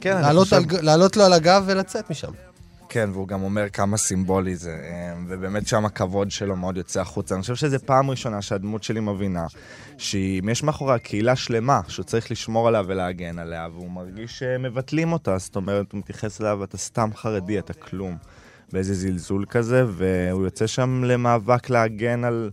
כן, 0.00 0.20
לעלות 0.20 0.44
חושב- 0.44 0.56
על 0.56 0.84
לעלות 0.84 1.16
לו 1.16 1.24
על 1.24 1.32
הגב 1.32 1.62
ולצאת 1.66 2.10
משם. 2.10 2.30
כן, 2.92 3.10
והוא 3.12 3.28
גם 3.28 3.42
אומר 3.42 3.68
כמה 3.68 3.96
סימבולי 3.96 4.56
זה, 4.56 4.70
אה, 4.70 5.14
ובאמת 5.28 5.66
שם 5.66 5.84
הכבוד 5.84 6.30
שלו 6.30 6.56
מאוד 6.56 6.76
יוצא 6.76 7.00
החוצה. 7.00 7.34
אני 7.34 7.42
חושב 7.42 7.54
שזו 7.54 7.76
פעם 7.86 8.10
ראשונה 8.10 8.42
שהדמות 8.42 8.82
שלי 8.82 9.00
מבינה 9.00 9.46
שאם 9.98 10.48
יש 10.50 10.62
מאחוריה 10.62 10.98
קהילה 10.98 11.36
שלמה 11.36 11.80
שהוא 11.88 12.04
צריך 12.04 12.30
לשמור 12.30 12.68
עליה 12.68 12.82
ולהגן 12.86 13.38
עליה, 13.38 13.68
והוא 13.72 13.90
מרגיש 13.90 14.38
שמבטלים 14.38 15.12
אותה, 15.12 15.38
זאת 15.38 15.56
אומרת, 15.56 15.92
הוא 15.92 15.98
מתייחס 15.98 16.40
אליו, 16.40 16.64
אתה 16.64 16.78
סתם 16.78 17.10
חרדי, 17.14 17.58
אתה 17.58 17.72
כלום. 17.72 18.16
באיזה 18.72 18.94
זלזול 18.94 19.44
כזה, 19.48 19.84
והוא 19.88 20.44
יוצא 20.44 20.66
שם 20.66 21.04
למאבק 21.04 21.70
להגן 21.70 22.24
על 22.24 22.50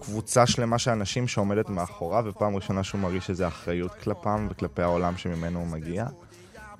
קבוצה 0.00 0.46
שלמה 0.46 0.78
של 0.78 0.90
אנשים 0.90 1.28
שעומדת 1.28 1.68
מאחוריו, 1.68 2.24
ופעם 2.26 2.56
ראשונה 2.56 2.82
שהוא 2.82 3.00
מרגיש 3.00 3.30
איזו 3.30 3.46
אחריות 3.46 3.94
כלפם 3.94 4.46
וכלפי 4.50 4.82
העולם 4.82 5.16
שממנו 5.16 5.58
הוא 5.58 5.66
מגיע. 5.66 6.06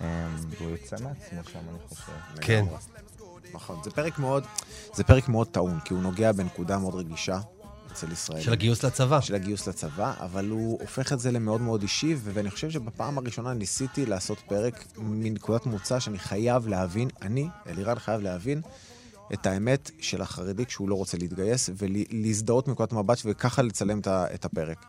אה, 0.01 0.29
והוא 0.49 0.71
יוצא 0.71 0.97
מעצמו 1.03 1.41
שם, 1.53 1.59
אני 1.69 1.79
חושב. 1.89 2.13
כן. 2.41 2.65
נכון, 3.55 3.81
זה 3.85 3.91
פרק 3.91 4.19
מאוד, 4.19 4.45
זה 4.95 5.05
פרק 5.05 5.29
מאוד 5.29 5.47
טעון, 5.47 5.81
כי 5.85 5.95
הוא 5.95 6.03
נוגע 6.03 6.33
בנקודה 6.33 6.79
מאוד 6.79 6.95
רגישה 6.95 7.41
אצל 7.93 8.13
ישראלים. 8.13 8.45
של 8.45 8.53
הגיוס 8.53 8.85
לצבא. 8.85 9.21
של 9.21 9.35
הגיוס 9.35 9.69
לצבא, 9.69 10.15
אבל 10.21 10.49
הוא 10.49 10.81
הופך 10.81 11.13
את 11.13 11.21
זה 11.21 11.31
למאוד 11.31 11.61
מאוד 11.61 11.83
אישי, 11.83 12.17
ואני 12.23 12.51
חושב 12.51 12.71
שבפעם 12.71 13.19
הראשונה 13.19 13.55
ניסיתי 13.55 14.07
לעשות 14.07 14.39
פרק 14.49 14.87
מנקודת 14.97 15.67
מוצא 15.67 16.01
שאני 16.01 16.19
חייב 16.19 16.69
להבין, 16.69 17.09
אני, 17.23 17.49
אלירן 17.67 17.99
חייב 17.99 18.21
להבין, 18.21 18.61
את 19.35 19.47
האמת 19.47 19.91
של 20.01 20.23
החרדי 20.23 20.67
כשהוא 20.67 20.89
לא 20.89 20.95
רוצה 20.95 21.19
להתגייס, 21.19 21.71
ולהזדהות 21.77 22.69
מנקודת 22.69 22.93
מבט 22.93 23.19
וככה 23.25 23.63
לצלם 23.63 24.01
את 24.07 24.45
הפרק. 24.45 24.87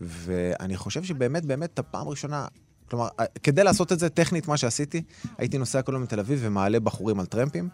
ואני 0.00 0.76
חושב 0.76 1.04
שבאמת, 1.04 1.44
באמת, 1.44 1.70
את 1.74 1.78
הפעם 1.78 2.06
הראשונה, 2.06 2.46
כלומר, 2.90 3.08
כדי 3.42 3.64
לעשות 3.64 3.92
את 3.92 3.98
זה, 3.98 4.08
טכנית, 4.08 4.48
מה 4.48 4.56
שעשיתי, 4.56 5.02
הייתי 5.38 5.58
נוסע 5.58 5.82
כל 5.82 5.92
יום 5.92 6.02
לתל 6.02 6.20
אביב 6.20 6.38
ומעלה 6.42 6.80
בחורים 6.80 7.20
על 7.20 7.26
טרמפים, 7.26 7.68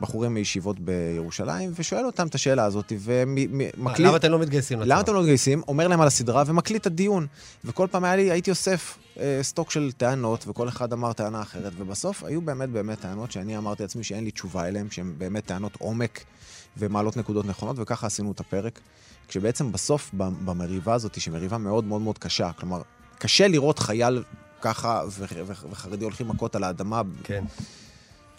בחורים 0.00 0.34
מישיבות 0.34 0.80
בירושלים, 0.80 1.72
ושואל 1.74 2.06
אותם 2.06 2.26
את 2.26 2.34
השאלה 2.34 2.64
הזאת, 2.64 2.92
ומקליט... 3.00 4.06
למה 4.06 4.16
אתם 4.16 4.30
לא 4.30 4.38
מתגייסים? 4.38 4.80
למה 4.80 5.00
אתם 5.00 5.14
לא 5.14 5.20
מתגייסים? 5.20 5.62
אומר 5.68 5.88
להם 5.88 6.00
על 6.00 6.06
הסדרה 6.06 6.42
ומקליט 6.46 6.82
את 6.82 6.86
הדיון. 6.86 7.26
וכל 7.64 7.86
פעם 7.90 8.04
היה 8.04 8.16
לי, 8.16 8.30
הייתי 8.30 8.50
אוסף 8.50 8.98
אה, 9.18 9.38
סטוק 9.42 9.70
של 9.70 9.92
טענות, 9.92 10.44
וכל 10.48 10.68
אחד 10.68 10.92
אמר 10.92 11.12
טענה 11.12 11.42
אחרת, 11.42 11.72
ובסוף 11.76 12.24
היו 12.24 12.40
באמת 12.40 12.68
באמת 12.68 13.00
טענות 13.00 13.32
שאני 13.32 13.58
אמרתי 13.58 13.82
לעצמי 13.82 14.04
שאין 14.04 14.24
לי 14.24 14.30
תשובה 14.30 14.68
אליהן, 14.68 14.90
שהן 14.90 15.14
באמת 15.18 15.46
טענות 15.46 15.76
עומק 15.78 16.24
ומעלות 16.76 17.16
נקודות 17.16 17.46
נכונות, 17.46 17.76
וככה 17.78 18.06
עשינו 18.06 18.32
את 18.32 18.40
הפרק. 18.40 18.80
כשבעצם 19.28 19.72
בסוף, 19.72 20.10
במריבה 20.14 20.94
הזאת, 20.94 21.20
שהיא 21.20 21.34
מריבה 21.34 21.58
מאוד 21.58 21.84
מאוד 21.84 22.00
מאוד 22.00 22.18
קשה, 22.18 22.52
כלומר, 22.52 22.82
קשה 23.18 23.48
לראות 23.48 23.78
חייל 23.78 24.22
ככה 24.66 25.02
ו- 25.10 25.24
ו- 25.46 25.70
וחרדי 25.70 26.04
הולכים 26.04 26.28
מכות 26.28 26.56
על 26.56 26.64
האדמה. 26.64 27.02
כן. 27.24 27.44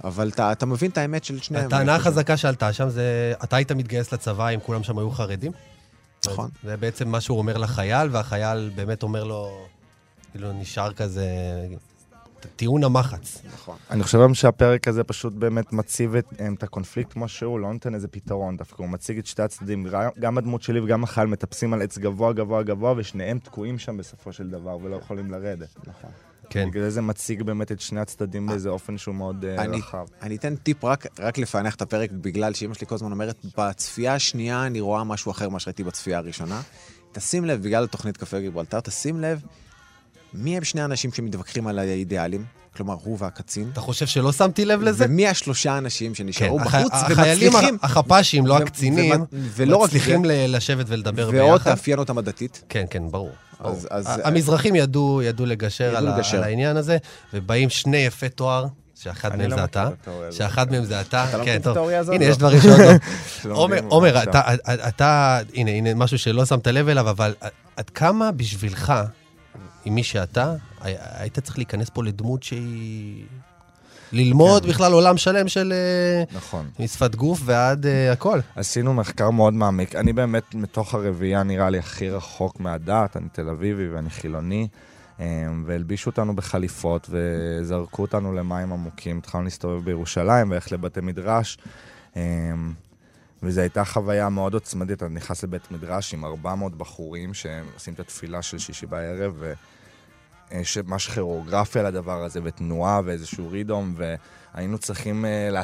אבל 0.03 0.29
אתה, 0.29 0.51
אתה 0.51 0.65
מבין 0.65 0.91
את 0.91 0.97
האמת 0.97 1.23
של 1.23 1.41
שניהם. 1.41 1.65
הטענה 1.65 1.95
החזקה 1.95 2.37
שעלתה 2.37 2.73
שם 2.73 2.89
זה, 2.89 3.33
אתה 3.43 3.55
היית 3.55 3.71
מתגייס 3.71 4.13
לצבא 4.13 4.49
אם 4.49 4.59
כולם 4.59 4.83
שם 4.83 4.97
היו 4.97 5.11
חרדים? 5.11 5.51
נכון. 6.27 6.49
זה 6.63 6.77
בעצם 6.77 7.07
מה 7.07 7.21
שהוא 7.21 7.37
אומר 7.37 7.57
לחייל, 7.57 8.09
והחייל 8.11 8.71
באמת 8.75 9.03
אומר 9.03 9.23
לו, 9.23 9.65
כאילו 10.31 10.53
נשאר 10.53 10.93
כזה... 10.93 11.27
טיעון 12.55 12.83
המחץ. 12.83 13.41
נכון. 13.53 13.75
אני 13.89 14.03
חושב 14.03 14.19
גם 14.21 14.33
שהפרק 14.33 14.87
הזה 14.87 15.03
פשוט 15.03 15.33
באמת 15.33 15.73
מציב 15.73 16.15
את, 16.15 16.25
את 16.53 16.63
הקונפליקט 16.63 17.13
כמו 17.13 17.27
שהוא, 17.27 17.59
לא 17.59 17.73
נותן 17.73 17.95
איזה 17.95 18.07
פתרון 18.07 18.57
דווקא, 18.57 18.81
הוא 18.81 18.89
מציג 18.89 19.17
את 19.17 19.25
שתי 19.25 19.41
הצדדים, 19.41 19.87
גם 20.19 20.37
הדמות 20.37 20.61
שלי 20.61 20.79
וגם 20.79 21.03
החייל 21.03 21.27
מטפסים 21.27 21.73
על 21.73 21.81
עץ 21.81 21.97
גבוה 21.97 22.33
גבוה 22.33 22.63
גבוה, 22.63 22.93
ושניהם 22.97 23.39
תקועים 23.39 23.79
שם 23.79 23.97
בסופו 23.97 24.33
של 24.33 24.49
דבר 24.49 24.77
ולא 24.81 24.95
יכולים 24.95 25.31
לרדת. 25.31 25.75
נכון. 25.87 26.09
כן. 26.49 26.69
בגלל 26.69 26.89
זה 26.89 27.01
מציג 27.01 27.43
באמת 27.43 27.71
את 27.71 27.79
שני 27.79 27.99
הצדדים 27.99 28.47
באיזה 28.47 28.69
אופן 28.69 28.97
שהוא 28.97 29.15
מאוד 29.15 29.45
אני, 29.45 29.77
רחב. 29.77 30.05
אני 30.21 30.35
אתן 30.35 30.55
טיפ 30.55 30.83
רק, 30.83 31.05
רק 31.19 31.37
לפענח 31.37 31.75
את 31.75 31.81
הפרק, 31.81 32.11
בגלל 32.11 32.53
שאימא 32.53 32.73
שלי 32.73 32.87
כל 32.87 32.95
הזמן 32.95 33.11
אומרת, 33.11 33.45
בצפייה 33.57 34.13
השנייה 34.13 34.65
אני 34.65 34.79
רואה 34.79 35.03
משהו 35.03 35.31
אחר 35.31 35.49
ממה 35.49 35.59
שראיתי 35.59 35.83
בצפייה 35.83 36.17
הראשונה. 36.17 36.61
תשים 37.11 37.45
לב, 37.45 37.63
בגלל 37.63 37.87
תוכנית 37.87 38.17
קפה 38.17 38.39
גיברלטר, 38.39 38.79
תשים 38.79 39.21
לב 39.21 39.41
מי 40.33 40.57
הם 40.57 40.63
שני 40.63 40.81
האנשים 40.81 41.13
שמתווכחים 41.13 41.67
על 41.67 41.79
האידיאלים? 41.79 42.45
כלומר, 42.77 42.95
הוא 43.03 43.17
והקצין. 43.19 43.69
אתה 43.73 43.81
חושב 43.81 44.05
שלא 44.07 44.31
שמתי 44.31 44.65
לב 44.65 44.81
לזה? 44.81 45.05
ומי 45.07 45.27
השלושה 45.27 45.77
אנשים 45.77 46.15
שנשארו 46.15 46.59
כן, 46.59 46.65
בחוץ 46.65 46.91
הח... 46.93 47.11
החיילים 47.11 47.53
ומצליחים... 47.53 47.77
החפ"שים, 47.81 48.47
לא 48.47 48.57
הקצינים, 48.57 49.25
ולא 49.31 49.83
מצליחים 49.83 50.25
ל... 50.25 50.55
לשבת 50.55 50.85
ולדבר 50.89 51.31
ביחד. 51.31 51.45
ועוד 51.45 51.61
תאפיין 51.61 51.99
אותם 51.99 52.17
עדתית. 52.17 52.63
כן, 52.69 52.85
כן, 52.89 53.11
ברור. 53.11 53.31
אז, 53.59 53.87
אז... 53.89 54.21
המזרחים 54.23 54.75
ידעו, 54.75 55.21
ידעו 55.21 55.45
לגשר 55.45 55.83
ידעו 55.83 55.97
על, 55.97 56.15
לגשר. 56.15 56.37
על 56.37 56.43
העניין 56.43 56.77
הזה, 56.77 56.97
ובאים 57.33 57.69
שני 57.69 57.97
יפי 57.97 58.29
תואר. 58.29 58.65
שאחד 58.95 59.35
מהם 59.35 59.49
זה 59.49 59.63
אתה, 59.63 59.89
שאחד 60.31 60.71
מהם 60.71 60.83
זה 60.83 61.01
אתה, 61.01 61.25
לא 61.37 61.45
כן, 61.45 61.59
הזאת? 61.65 62.15
הנה, 62.15 62.25
יש 62.25 62.37
דברים 62.37 62.61
שעוד 62.61 62.79
לא. 63.45 63.67
עומר, 63.89 64.23
אתה, 64.87 65.39
הנה, 65.53 65.71
הנה, 65.71 65.93
משהו 65.93 66.19
שלא 66.19 66.45
שמת 66.45 66.67
לב 66.67 66.89
אליו, 66.89 67.09
אבל 67.09 67.33
עד 67.75 67.89
כמה 67.89 68.31
בשבילך, 68.31 68.93
עם 69.87 69.95
מי 69.95 70.03
שאתה, 70.03 70.55
היית 70.81 71.39
צריך 71.39 71.57
להיכנס 71.57 71.89
פה 71.89 72.03
לדמות 72.03 72.43
שהיא... 72.43 73.25
ללמוד 74.11 74.63
כן. 74.63 74.69
בכלל 74.69 74.93
עולם 74.93 75.17
שלם 75.17 75.47
של... 75.47 75.73
נכון. 76.35 76.69
משפת 76.79 77.15
גוף 77.15 77.41
ועד 77.45 77.85
uh, 77.85 78.13
הכל. 78.13 78.39
עשינו 78.55 78.93
מחקר 78.93 79.29
מאוד 79.29 79.53
מעמיק. 79.53 79.95
אני 79.95 80.13
באמת, 80.13 80.55
מתוך 80.55 80.93
הרביעייה, 80.93 81.43
נראה 81.43 81.69
לי 81.69 81.79
הכי 81.79 82.09
רחוק 82.09 82.59
מהדת. 82.59 83.17
אני 83.17 83.27
תל 83.31 83.49
אביבי 83.49 83.87
ואני 83.89 84.09
חילוני. 84.09 84.67
והלבישו 85.65 86.09
אותנו 86.09 86.35
בחליפות 86.35 87.09
וזרקו 87.09 88.01
אותנו 88.01 88.33
למים 88.33 88.73
עמוקים. 88.73 89.17
התחלנו 89.17 89.43
להסתובב 89.43 89.85
בירושלים 89.85 90.51
ואיך 90.51 90.71
לבתי 90.71 91.01
מדרש. 91.01 91.57
וזו 93.43 93.61
הייתה 93.61 93.85
חוויה 93.85 94.29
מאוד 94.29 94.53
עוצמדית. 94.53 95.03
אני 95.03 95.15
נכנס 95.15 95.43
לבית 95.43 95.71
מדרש 95.71 96.13
עם 96.13 96.25
400 96.25 96.75
בחורים 96.75 97.33
שעושים 97.33 97.93
את 97.93 97.99
התפילה 97.99 98.41
של 98.41 98.57
שישי 98.57 98.85
בערב, 98.85 99.33
ו... 99.39 99.53
יש 100.51 100.77
ממש 100.77 101.07
כירוגרפיה 101.07 101.83
לדבר 101.83 102.23
הזה, 102.23 102.39
ותנועה 102.43 103.01
ואיזשהו 103.05 103.49
רידום, 103.49 103.95
והיינו 103.97 104.77
צריכים 104.77 105.25
uh, 105.25 105.51
לה, 105.51 105.63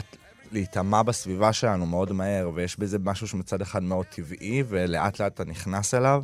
להיטמע 0.52 1.04
בסביבה 1.04 1.54
שלנו 1.54 1.86
מאוד 1.86 2.12
מהר, 2.12 2.52
ויש 2.54 2.80
בזה 2.80 2.98
משהו 3.00 3.28
שמצד 3.28 3.62
אחד 3.62 3.84
מאוד 3.84 4.06
טבעי, 4.06 4.64
ולאט 4.68 5.20
לאט 5.20 5.34
אתה 5.34 5.44
נכנס 5.44 5.94
אליו. 5.94 6.24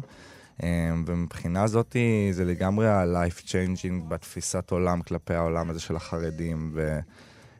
Um, 0.58 0.62
ומבחינה 1.06 1.64
הזאת 1.64 1.96
זה 2.32 2.46
לגמרי 2.46 2.88
ה-life 2.88 3.42
changing 3.48 4.04
בתפיסת 4.08 4.72
עולם 4.72 5.02
כלפי 5.02 5.34
העולם 5.34 5.70
הזה 5.70 5.80
של 5.80 5.96
החרדים, 5.96 6.72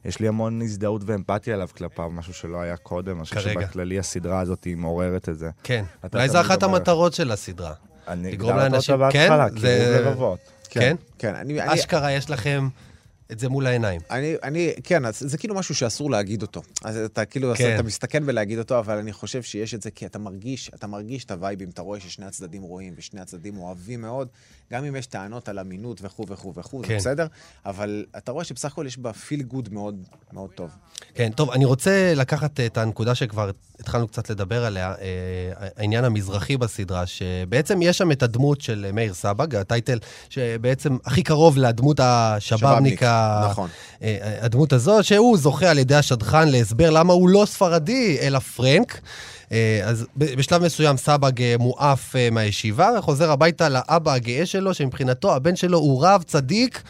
ויש 0.06 0.20
לי 0.20 0.28
המון 0.28 0.62
הזדהות 0.62 1.02
ואמפתיה 1.06 1.56
אליו 1.56 1.70
כלפיו, 1.78 2.10
משהו 2.10 2.34
שלא 2.34 2.62
היה 2.62 2.78
קודם. 2.78 3.06
כרגע. 3.06 3.20
אני 3.20 3.26
חושב 3.26 3.40
שבכללי 3.40 4.00
הסדרה 4.00 4.40
הזאת 4.40 4.64
היא 4.64 4.78
מעוררת 4.78 5.30
את 5.30 5.40
זה. 5.40 5.50
כן, 5.64 5.86
אולי 6.14 6.30
זו 6.30 6.42
אחת 6.42 6.64
המטרות 6.64 7.14
של 7.14 7.32
הסדרה. 7.32 7.74
אני 8.08 8.32
הגדרת 8.32 8.74
אותה 8.74 8.98
בהתחלה, 8.98 9.50
קירוב 9.50 9.60
זה... 9.60 10.04
לבבות. 10.06 10.40
כן? 10.70 10.96
כן. 11.18 11.36
אני, 11.36 11.74
אשכרה. 11.74 12.12
יש 12.12 12.30
לכם 12.30 12.68
את 13.32 13.40
זה 13.40 13.50
מול 13.50 13.68
העיניים. 13.68 14.02
אני, 14.12 14.36
אני, 14.44 14.74
כן, 14.84 15.06
אז 15.06 15.20
זה 15.20 15.38
כאילו 15.38 15.56
משהו 15.56 15.76
שאסור 15.76 16.12
להגיד 16.12 16.42
אותו. 16.42 16.62
אז 16.84 16.98
אתה 16.98 17.26
כאילו, 17.26 17.54
כן. 17.56 17.76
אתה 17.76 17.84
מסתכן 17.84 18.26
בלהגיד 18.26 18.60
אותו, 18.60 18.80
אבל 18.80 18.98
אני 18.98 19.14
חושב 19.14 19.42
שיש 19.44 19.74
את 19.74 19.82
זה 19.82 19.92
כי 19.92 20.06
אתה 20.06 20.20
מרגיש, 20.20 20.72
אתה 20.76 20.88
מרגיש 20.88 21.26
את 21.26 21.32
הווייבים, 21.32 21.70
אתה 21.70 21.82
רואה 21.82 22.00
ששני 22.00 22.26
הצדדים 22.26 22.62
רואים 22.62 22.94
ושני 22.98 23.22
הצדדים 23.22 23.58
אוהבים 23.58 24.02
מאוד, 24.02 24.28
גם 24.74 24.86
אם 24.86 24.96
יש 24.96 25.06
טענות 25.06 25.50
על 25.50 25.60
אמינות 25.60 26.00
וכו' 26.02 26.26
וכו' 26.28 26.54
וכו', 26.56 26.82
כן. 26.82 26.88
זה 26.88 26.96
בסדר, 26.96 27.28
אבל 27.66 28.06
אתה 28.18 28.32
רואה 28.32 28.44
שבסך 28.44 28.72
הכל 28.72 28.86
יש 28.88 28.98
בה 28.98 29.14
פיל 29.14 29.42
גוד 29.42 29.74
מאוד 29.74 30.04
מאוד 30.34 30.50
טוב. 30.50 30.70
כן, 31.14 31.32
טוב, 31.36 31.52
אני 31.52 31.66
רוצה 31.66 32.14
לקחת 32.16 32.60
את 32.60 32.78
הנקודה 32.78 33.16
שכבר 33.16 33.52
התחלנו 33.80 34.08
קצת 34.08 34.30
לדבר 34.30 34.66
עליה, 34.66 34.94
העניין 35.78 36.06
המזרחי 36.06 36.58
בסדרה, 36.58 37.06
שבעצם 37.06 37.82
יש 37.82 37.98
שם 37.98 38.12
את 38.12 38.24
הדמות 38.24 38.62
של 38.62 38.90
מאיר 38.94 39.14
סבג, 39.14 39.56
הטייטל 39.56 40.00
שבעצם 40.30 40.98
הכי 41.06 41.24
קרוב 41.24 41.58
לדמות 41.58 42.00
השבאבניק, 42.00 43.02
נכון. 43.52 43.70
הדמות 44.42 44.74
הזאת, 44.74 45.06
שהוא 45.06 45.38
זוכה 45.38 45.70
על 45.70 45.78
ידי 45.78 45.96
השדכן 45.96 46.48
להסבר 46.48 46.90
למה 46.90 47.14
הוא 47.14 47.30
לא 47.30 47.46
ספרדי, 47.46 48.18
אלא 48.22 48.40
פרנק. 48.40 49.02
אז 49.84 50.06
בשלב 50.18 50.64
מסוים 50.64 50.98
סבג 50.98 51.56
מועף 51.60 52.16
מהישיבה, 52.32 52.90
וחוזר 52.98 53.32
הביתה 53.32 53.70
לאבא 53.70 54.14
הגאה 54.14 54.46
שלו, 54.46 54.74
שמבחינתו 54.74 55.36
הבן 55.36 55.56
שלו 55.56 55.78
הוא 55.78 56.06
רב 56.06 56.24
צדיק. 56.24 56.82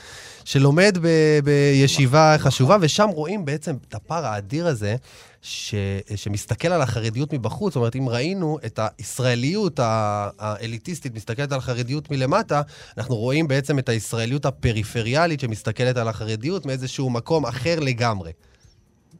שלומד 0.45 0.97
ב- 1.01 1.39
בישיבה 1.43 2.35
חשובה, 2.37 2.77
ושם 2.81 3.07
רואים 3.09 3.45
בעצם 3.45 3.75
את 3.89 3.95
הפער 3.95 4.25
האדיר 4.25 4.67
הזה, 4.67 4.95
ש- 5.41 5.75
שמסתכל 6.15 6.67
על 6.67 6.81
החרדיות 6.81 7.33
מבחוץ. 7.33 7.73
זאת 7.73 7.75
אומרת, 7.75 7.95
אם 7.95 8.09
ראינו 8.09 8.59
את 8.65 8.79
הישראליות 8.99 9.79
האליטיסטית 9.79 11.15
מסתכלת 11.15 11.51
על 11.51 11.57
החרדיות 11.57 12.11
מלמטה, 12.11 12.61
אנחנו 12.97 13.15
רואים 13.15 13.47
בעצם 13.47 13.79
את 13.79 13.89
הישראליות 13.89 14.45
הפריפריאלית 14.45 15.39
שמסתכלת 15.39 15.97
על 15.97 16.07
החרדיות 16.07 16.65
מאיזשהו 16.65 17.09
מקום 17.09 17.45
אחר 17.45 17.79
לגמרי. 17.79 18.31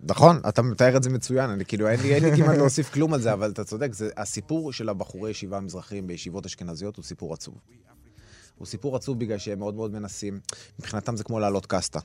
נכון, 0.04 0.42
אתה 0.50 0.62
מתאר 0.62 0.98
את 0.98 1.04
זה 1.04 1.10
מצוין, 1.10 1.50
אני 1.50 1.66
כאילו, 1.66 1.88
אין 1.88 2.00
לי, 2.00 2.16
אין 2.16 2.24
לי 2.26 2.38
כמעט 2.38 2.58
להוסיף 2.58 2.90
כלום 2.90 3.14
על 3.14 3.22
זה, 3.22 3.34
אבל 3.34 3.52
אתה 3.52 3.64
צודק, 3.64 3.94
זה, 3.94 4.10
הסיפור 4.18 4.74
של 4.74 4.90
הבחורי 4.90 5.32
ישיבה 5.32 5.58
המזרחיים 5.58 6.08
בישיבות 6.08 6.46
אשכנזיות 6.46 6.96
הוא 6.96 7.06
סיפור 7.06 7.34
עצוב. 7.34 7.56
הוא 8.58 8.68
סיפור 8.68 8.96
עצוב 8.96 9.20
בגלל 9.20 9.38
שהם 9.38 9.60
מאוד 9.60 9.76
מאוד 9.76 9.92
מנסים, 9.92 10.40
מבחינתם 10.80 11.16
זה 11.16 11.24
כמו 11.24 11.40
לעלות 11.40 11.66
קסטה. 11.66 12.00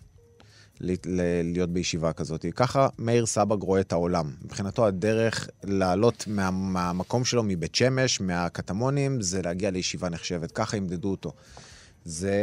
להיות 0.80 1.70
בישיבה 1.70 2.12
כזאת. 2.12 2.46
ככה 2.54 2.88
מאיר 2.98 3.26
סבג 3.26 3.62
רואה 3.62 3.80
את 3.80 3.92
העולם. 3.92 4.30
מבחינתו 4.44 4.86
הדרך 4.86 5.48
לעלות 5.64 6.24
מה, 6.26 6.50
מהמקום 6.50 7.24
שלו, 7.24 7.42
מבית 7.42 7.74
שמש, 7.74 8.20
מהקטמונים, 8.20 9.22
זה 9.22 9.42
להגיע 9.42 9.70
לישיבה 9.70 10.08
נחשבת. 10.08 10.52
ככה 10.52 10.76
ימדדו 10.76 11.10
אותו. 11.10 11.32
זה 12.04 12.34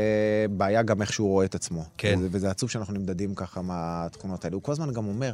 בעיה 0.52 0.84
גם 0.84 1.02
איך 1.02 1.14
שהוא 1.14 1.30
רואה 1.30 1.46
את 1.46 1.56
עצמו. 1.56 1.86
כן. 1.98 2.16
וזה, 2.20 2.28
וזה 2.32 2.50
עצוב 2.50 2.70
שאנחנו 2.70 2.94
נמדדים 2.94 3.36
ככה 3.36 3.62
מהתכונות 3.62 4.46
האלה. 4.46 4.56
הוא 4.56 4.64
כל 4.64 4.72
הזמן 4.72 4.94
גם 4.94 5.08
אומר, 5.08 5.34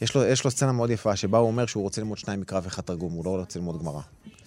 יש 0.00 0.14
לו, 0.14 0.24
יש 0.24 0.44
לו 0.44 0.50
סצנה 0.50 0.72
מאוד 0.72 0.90
יפה, 0.90 1.16
שבה 1.16 1.38
הוא 1.38 1.46
אומר 1.46 1.66
שהוא 1.66 1.82
רוצה 1.82 2.00
ללמוד 2.00 2.18
שניים 2.18 2.40
מקרא 2.40 2.60
ואחד 2.62 2.82
תרגום, 2.82 3.12
הוא 3.12 3.24
לא 3.24 3.36
רוצה 3.36 3.58
ללמוד 3.58 3.80
גמרא. 3.80 4.00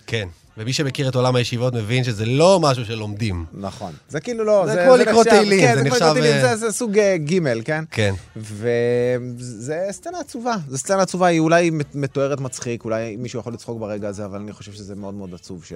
כן, 0.07 0.27
ומי 0.57 0.73
שמכיר 0.73 1.09
את 1.09 1.15
עולם 1.15 1.35
הישיבות 1.35 1.73
מבין 1.73 2.03
שזה 2.03 2.25
לא 2.25 2.59
משהו 2.61 2.85
שלומדים. 2.85 3.45
נכון. 3.53 3.93
זה 4.09 4.19
כאילו 4.19 4.43
לא... 4.43 4.63
זה, 4.65 4.73
זה 4.73 4.83
כמו 4.85 4.95
לקרוא 4.95 5.23
תהילים, 5.23 5.61
כן, 5.61 5.75
זה 5.75 5.83
נחשב... 5.83 6.05
זה, 6.05 6.11
תהילים, 6.13 6.41
זה, 6.41 6.55
זה 6.55 6.71
סוג 6.71 6.91
ג', 6.99 7.63
כן? 7.63 7.83
כן. 7.91 8.13
וזה 8.35 9.87
סצנה 9.91 10.19
עצובה. 10.19 10.55
זו 10.67 10.77
סצנה 10.77 11.01
עצובה, 11.01 11.27
היא 11.27 11.39
אולי 11.39 11.71
מתוארת 11.93 12.39
מצחיק, 12.39 12.85
אולי 12.85 13.15
מישהו 13.15 13.39
יכול 13.39 13.53
לצחוק 13.53 13.79
ברגע 13.79 14.07
הזה, 14.07 14.25
אבל 14.25 14.39
אני 14.39 14.53
חושב 14.53 14.73
שזה 14.73 14.95
מאוד 14.95 15.13
מאוד 15.13 15.33
עצוב 15.33 15.65
ש... 15.65 15.73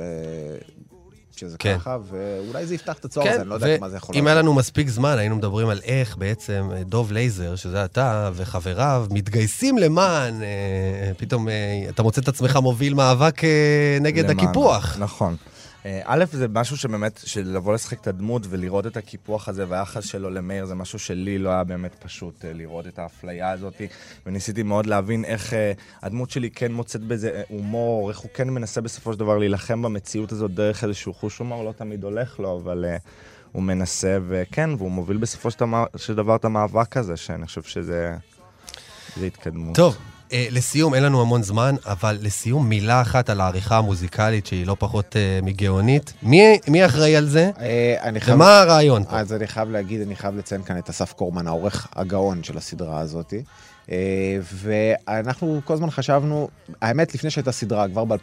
שזה 1.38 1.56
כן. 1.60 1.78
ככה, 1.80 1.98
ואולי 2.10 2.66
זה 2.66 2.76
יפתח 2.76 2.98
את 3.00 3.06
הצוהר 3.06 3.28
הזה, 3.30 3.42
אני 3.42 3.50
לא 3.50 3.56
יודע 3.56 3.78
מה 3.80 3.90
זה 3.90 3.98
יכול 3.98 4.16
ואם 4.16 4.28
היה 4.28 4.36
לנו 4.36 4.54
מספיק 4.54 4.90
זמן, 4.90 5.18
היינו 5.18 5.36
מדברים 5.36 5.70
על 5.70 5.80
איך 5.84 6.18
בעצם 6.18 6.70
אה, 6.74 6.84
דוב 6.84 7.12
לייזר, 7.12 7.56
שזה 7.56 7.86
אתה 7.86 8.30
וחבריו, 8.34 9.06
מתגייסים 9.12 9.78
למען, 9.78 10.44
אה, 10.44 10.48
פתאום 11.18 11.50
אה, 11.50 11.54
אתה 11.90 12.04
מוצא 12.04 12.22
את 12.22 12.28
עצמך 12.28 12.56
מוביל 12.56 12.94
מאבק 12.94 13.44
אה, 13.44 13.50
נגד 14.02 14.30
למען- 14.30 14.40
הקיפוח. 14.46 14.96
נכון. 15.00 15.36
אה, 15.88 16.02
א', 16.06 16.26
זה 16.32 16.48
משהו 16.48 16.78
שבאמת, 16.78 17.22
של 17.26 17.48
לבוא 17.48 17.74
לשחק 17.74 18.02
את 18.02 18.08
הדמות 18.08 18.42
ולראות 18.50 18.88
את 18.88 18.98
הקיפוח 18.98 19.50
הזה 19.50 19.66
והיחס 19.70 20.06
שלו 20.06 20.30
למאיר, 20.30 20.66
זה 20.66 20.76
משהו 20.76 21.00
שלי 21.00 21.38
לא 21.38 21.50
היה 21.50 21.64
באמת 21.64 21.96
פשוט 22.00 22.46
אה, 22.46 22.54
לראות 22.54 22.88
את 22.88 23.00
האפליה 23.00 23.52
הזאת, 23.52 23.82
וניסיתי 24.26 24.64
מאוד 24.64 24.86
להבין 24.86 25.26
איך 25.26 25.54
אה, 25.54 25.72
הדמות 26.02 26.30
שלי 26.30 26.50
כן 26.50 26.72
מוצאת 26.72 27.02
בזה 27.02 27.42
הומור, 27.50 28.10
איך 28.10 28.20
הוא 28.20 28.32
כן 28.34 28.50
מנסה 28.50 28.82
בסופו 28.82 29.14
של 29.14 29.20
דבר 29.20 29.38
להילחם 29.38 29.82
במציאות 29.82 30.32
הזאת 30.32 30.54
דרך 30.54 30.84
איזשהו 30.84 31.14
חוש 31.14 31.38
הומור, 31.38 31.64
לא 31.64 31.72
תמיד 31.72 32.04
הולך 32.04 32.40
לו, 32.40 32.60
אבל 32.64 32.86
הוא 33.52 33.64
מנסה, 33.64 34.18
וכן, 34.28 34.70
והוא 34.78 34.92
מוביל 34.92 35.18
בסופו 35.18 35.50
של 35.98 36.16
דבר- 36.16 36.36
את 36.36 36.46
המאבק 36.46 36.98
הזה, 36.98 37.18
שאני 37.18 37.46
חושב 37.46 37.64
שזה 37.64 38.16
זה 39.18 39.26
התקדמות. 39.26 39.76
טוב, 39.76 39.98
אה, 40.34 40.48
לסיום, 40.52 40.94
אין 40.94 41.04
לנו 41.04 41.22
המון 41.22 41.44
זמן, 41.44 41.76
אבל 41.86 42.18
לסיום, 42.22 42.70
מילה 42.70 43.02
אחת 43.02 43.30
על 43.30 43.42
העריכה 43.42 43.78
המוזיקלית, 43.78 44.46
שהיא 44.46 44.68
לא 44.68 44.76
פחות 44.80 45.16
אה, 45.16 45.40
מגאונית. 45.44 46.14
מי, 46.24 46.60
מי 46.68 46.86
אחראי 46.86 47.16
על 47.16 47.26
זה? 47.26 47.52
אה, 47.60 47.96
אני 48.02 48.20
חייב... 48.20 48.36
ומה 48.36 48.62
הרעיון 48.62 49.04
פה? 49.04 49.20
אז 49.20 49.34
אני 49.34 49.48
חייב 49.48 49.70
להגיד, 49.70 50.02
אני 50.02 50.16
חייב 50.16 50.38
לציין 50.38 50.64
כאן 50.64 50.78
את 50.78 50.90
אסף 50.90 51.14
קורמן, 51.14 51.48
העורך 51.48 51.88
הגאון 51.96 52.44
של 52.44 52.58
הסדרה 52.58 53.00
הזאת. 53.00 53.34
אה, 53.92 53.98
ואנחנו 54.54 55.62
כל 55.66 55.74
הזמן 55.74 55.90
חשבנו, 55.90 56.50
האמת, 56.82 57.16
לפני 57.16 57.30
שהייתה 57.30 57.52
סדרה, 57.52 57.88
כבר 57.90 58.06
ב-2010, 58.06 58.18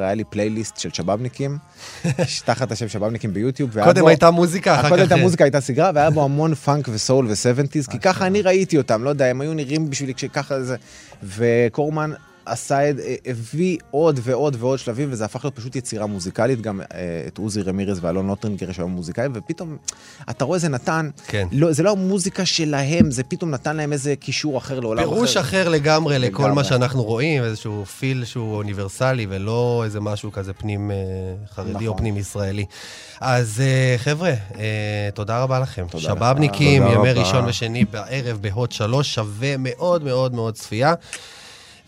היה 0.00 0.14
לי 0.14 0.24
פלייליסט 0.24 0.76
של 0.76 0.90
שבאבניקים, 0.92 1.58
תחת 2.44 2.72
השם 2.72 2.88
שבאבניקים 2.88 3.32
ביוטיוב. 3.34 3.84
קודם 3.84 4.00
בו- 4.02 4.08
הייתה 4.08 4.30
מוזיקה, 4.30 4.74
אחר 4.74 4.82
כך... 4.82 4.88
קודם 4.88 5.00
הייתה 5.00 5.16
מוזיקה, 5.16 5.44
הייתה 5.44 5.60
סדרה, 5.60 5.90
והיה 5.94 6.10
בו 6.10 6.24
המון 6.24 6.54
פאנק 6.54 6.88
וסול 6.92 7.26
וסבנטיז, 7.30 7.86
כי 7.86 7.98
ככה 8.08 8.26
אני 8.26 8.42
ראיתי 8.42 8.78
אותם, 8.78 9.04
לא 9.04 9.10
יודע, 9.10 9.26
הם 9.26 9.40
היו 9.40 9.54
נראים 9.54 9.90
בשבילי 9.90 10.14
כשככה 10.14 10.62
זה... 10.62 10.76
וקורמן 11.22 12.10
עשה 12.46 12.90
את, 12.90 12.96
הביא 13.26 13.78
עוד 13.90 14.20
ועוד 14.22 14.56
ועוד 14.58 14.78
שלבים, 14.78 15.08
וזה 15.12 15.24
הפך 15.24 15.44
להיות 15.44 15.56
פשוט 15.56 15.76
יצירה 15.76 16.06
מוזיקלית, 16.06 16.60
גם 16.60 16.80
אה, 16.80 16.86
את 17.26 17.38
עוזי 17.38 17.62
רמירז 17.62 17.98
ואלון 18.02 18.26
לוטרינגר 18.26 18.70
יש 18.70 18.78
היום 18.78 18.90
מוזיקאים, 18.90 19.32
ופתאום, 19.34 19.76
אתה 20.30 20.44
רואה 20.44 20.58
זה 20.58 20.68
נתן, 20.68 21.10
כן. 21.26 21.48
לא, 21.52 21.72
זה 21.72 21.82
לא 21.82 21.90
המוזיקה 21.90 22.46
שלהם, 22.46 23.10
זה 23.10 23.22
פתאום 23.22 23.50
נתן 23.50 23.76
להם 23.76 23.92
איזה 23.92 24.16
קישור 24.16 24.58
אחר 24.58 24.80
לעולם 24.80 25.04
אחר. 25.04 25.14
פירוש 25.14 25.36
אחר 25.36 25.68
לגמרי 25.68 26.18
לכל 26.18 26.42
לגמרי. 26.42 26.54
מה 26.54 26.64
שאנחנו 26.64 27.02
רואים, 27.02 27.42
איזשהו 27.42 27.84
פיל 27.84 28.24
שהוא 28.24 28.56
אוניברסלי 28.56 29.26
ולא 29.28 29.82
איזה 29.84 30.00
משהו 30.00 30.32
כזה 30.32 30.52
פנים 30.52 30.90
אה, 30.90 30.96
חרדי 31.54 31.72
או 31.72 31.80
נכון. 31.82 31.98
פנים 31.98 32.16
ישראלי. 32.16 32.64
אז 33.20 33.60
אה, 33.64 33.94
חבר'ה, 33.98 34.32
אה, 34.58 35.08
תודה 35.14 35.42
רבה 35.42 35.60
לכם. 35.60 35.86
תודה 35.90 36.04
שבאבניקים, 36.04 36.82
תודה 36.82 37.10
רבה. 37.10 37.20
ראשון 37.20 37.44
ושני 37.44 37.84
בערב 37.84 38.38
בהוט 38.40 38.72
שלוש, 38.72 39.14
שווה 39.14 39.56
מאוד 39.58 40.04
מאוד 40.04 40.34
מאוד 40.34 40.54
צפייה. 40.54 40.94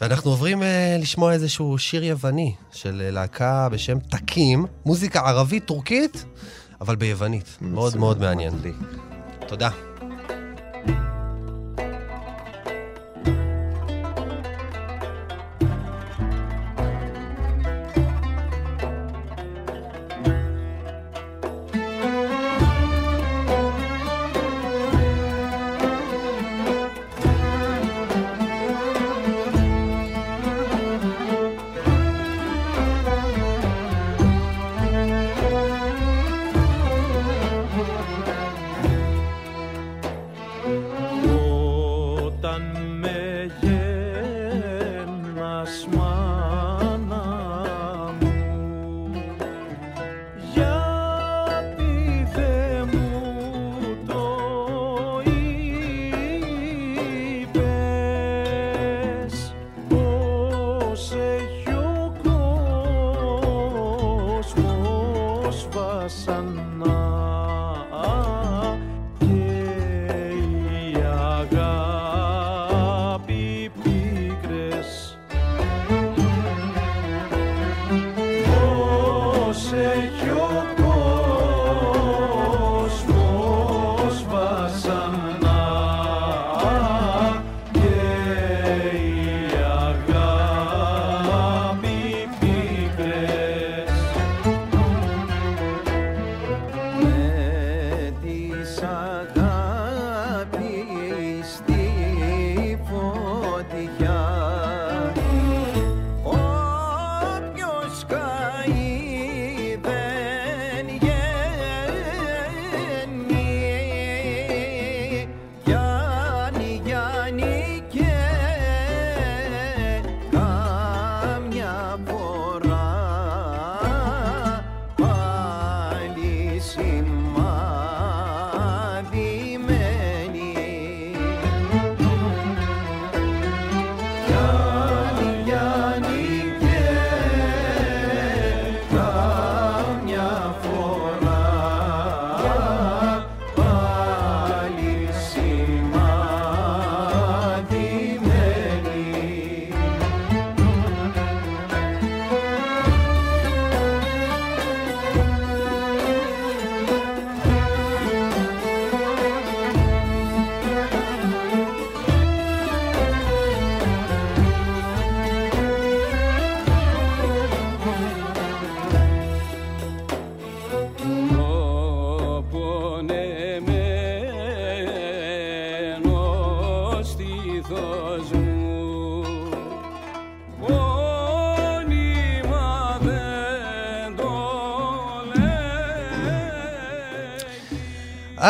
ואנחנו 0.01 0.31
עוברים 0.31 0.63
uh, 0.63 0.65
לשמוע 1.03 1.33
איזשהו 1.33 1.79
שיר 1.79 2.05
יווני 2.05 2.55
של 2.73 3.03
אה, 3.05 3.11
להקה 3.11 3.69
בשם 3.69 3.99
תקים, 3.99 4.67
מוזיקה 4.87 5.21
ערבית-טורקית, 5.21 6.25
אבל 6.81 6.97
ביוונית. 6.97 7.59
Mm, 7.61 7.65
מאוד 7.65 7.97
מאוד 7.97 8.21
מעניין. 8.21 8.53
לי. 8.63 8.73
תודה. 9.49 9.71
thank 10.87 10.89
you 10.89 11.14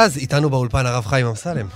אז 0.04 0.16
איתנו 0.16 0.50
באולפן 0.50 0.86
הרב 0.86 1.06
חיים 1.06 1.26
אמסלם. 1.26 1.66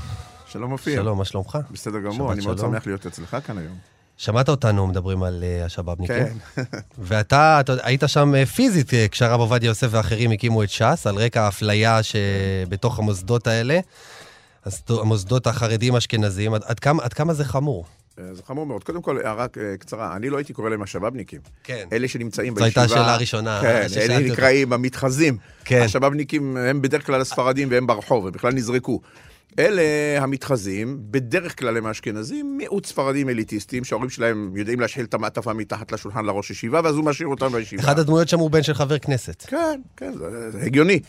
שלום 0.47 0.73
אופיר. 0.73 1.03
שלום, 1.03 1.19
מה 1.19 1.25
שלומך? 1.25 1.59
בסדר 1.71 1.99
גמור, 2.01 2.33
אני 2.33 2.45
מאוד. 2.45 2.59
שמח 2.59 2.87
להיות 2.87 3.07
אצלך 3.07 3.37
כאן 3.47 3.59
היום. 3.59 3.77
שמעת 4.17 4.49
אותנו 4.49 4.87
מדברים 4.87 5.23
על 5.23 5.45
אה, 5.45 5.65
השבאבניקים? 5.65 6.27
כן. 6.55 6.63
ואתה 6.99 7.61
אתה 7.61 7.75
היית 7.83 8.03
שם 8.07 8.35
אה, 8.35 8.47
פיזית 8.47 8.95
אה, 8.95 9.07
כשהרב 9.11 9.41
עובדיה 9.41 9.69
יוסף 9.69 9.87
ואחרים 9.91 10.31
הקימו 10.31 10.63
את 10.63 10.71
ש"ס, 10.71 11.07
על 11.07 11.17
רקע 11.17 11.43
האפליה 11.43 12.01
שבתוך 12.03 12.99
המוסדות 12.99 13.47
האלה, 13.47 13.81
המוסדות 14.89 15.47
החרדים 15.47 15.97
אשכנזיים, 15.97 16.55
עד, 16.55 16.63
עד, 16.65 16.81
כמה, 16.81 17.03
עד 17.03 17.13
כמה 17.13 17.35
זה 17.35 17.45
חמור? 17.45 17.85
אה, 18.19 18.35
זה 18.35 18.43
חמור 18.47 18.67
מאוד. 18.67 18.85
קודם 18.85 19.03
כל, 19.03 19.19
הערה 19.25 19.47
אה, 19.61 19.77
קצרה, 19.77 20.17
אני 20.17 20.31
לא 20.31 20.37
הייתי 20.37 20.53
קורא 20.53 20.71
להם 20.71 20.83
השבאבניקים. 20.83 21.41
כן. 21.65 21.89
אלה 21.93 22.09
שנמצאים 22.09 22.55
זו 22.55 22.65
בישיבה... 22.65 22.81
הייתה 22.83 22.95
השאלה 22.95 23.15
הראשונה 23.15 23.61
כן, 23.63 23.89
ששאלתי 23.89 24.15
אלה. 24.15 24.33
נקראים 24.33 24.73
המתחזים. 24.73 25.37
כן. 25.65 25.83
השבאבניקים 25.83 26.57
הם 26.57 26.83
בדרך 26.83 27.07
כלל 27.07 27.21
הספרדים 27.21 27.69
והם 27.71 27.87
ברחוב, 27.87 28.27
הם 28.27 28.33
בכלל 28.33 28.53
נזרקו. 28.53 29.01
אלה 29.59 29.83
המתחזים, 30.23 30.99
בדרך 31.01 31.59
כלל 31.59 31.77
הם 31.77 31.87
האשכנזים, 31.87 32.57
מיעוט 32.59 32.87
ספרדים 32.87 33.29
אליטיסטים, 33.29 33.85
שההורים 33.85 34.11
שלהם 34.11 34.53
יודעים 34.57 34.81
להשחיל 34.81 35.05
את 35.05 35.15
המעטפה 35.15 35.53
מתחת 35.53 35.93
לשולחן 35.93 36.25
לראש 36.25 36.51
ישיבה, 36.51 36.81
ואז 36.85 36.95
הוא 36.95 37.05
משאיר 37.05 37.29
אותם 37.29 37.49
בישיבה. 37.49 37.83
אחד 37.83 37.99
הדמויות 37.99 38.29
שם 38.29 38.39
הוא 38.39 38.51
בן 38.51 38.63
של 38.63 38.75
חבר 38.75 38.99
כנסת. 38.99 39.45
כן, 39.47 39.81
כן, 39.97 40.13
זה, 40.19 40.51
זה 40.51 40.63
הגיוני. 40.63 41.01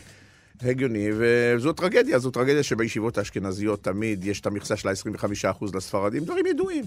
הגיוני, 0.62 1.08
וזו 1.18 1.72
טרגדיה, 1.72 2.18
זו 2.18 2.30
טרגדיה 2.30 2.62
שבישיבות 2.62 3.18
האשכנזיות 3.18 3.84
תמיד 3.84 4.24
יש 4.24 4.40
את 4.40 4.46
המכסה 4.46 4.76
של 4.76 4.88
ה-25% 4.88 5.76
לספרדים, 5.76 6.24
דברים 6.24 6.46
ידועים. 6.46 6.84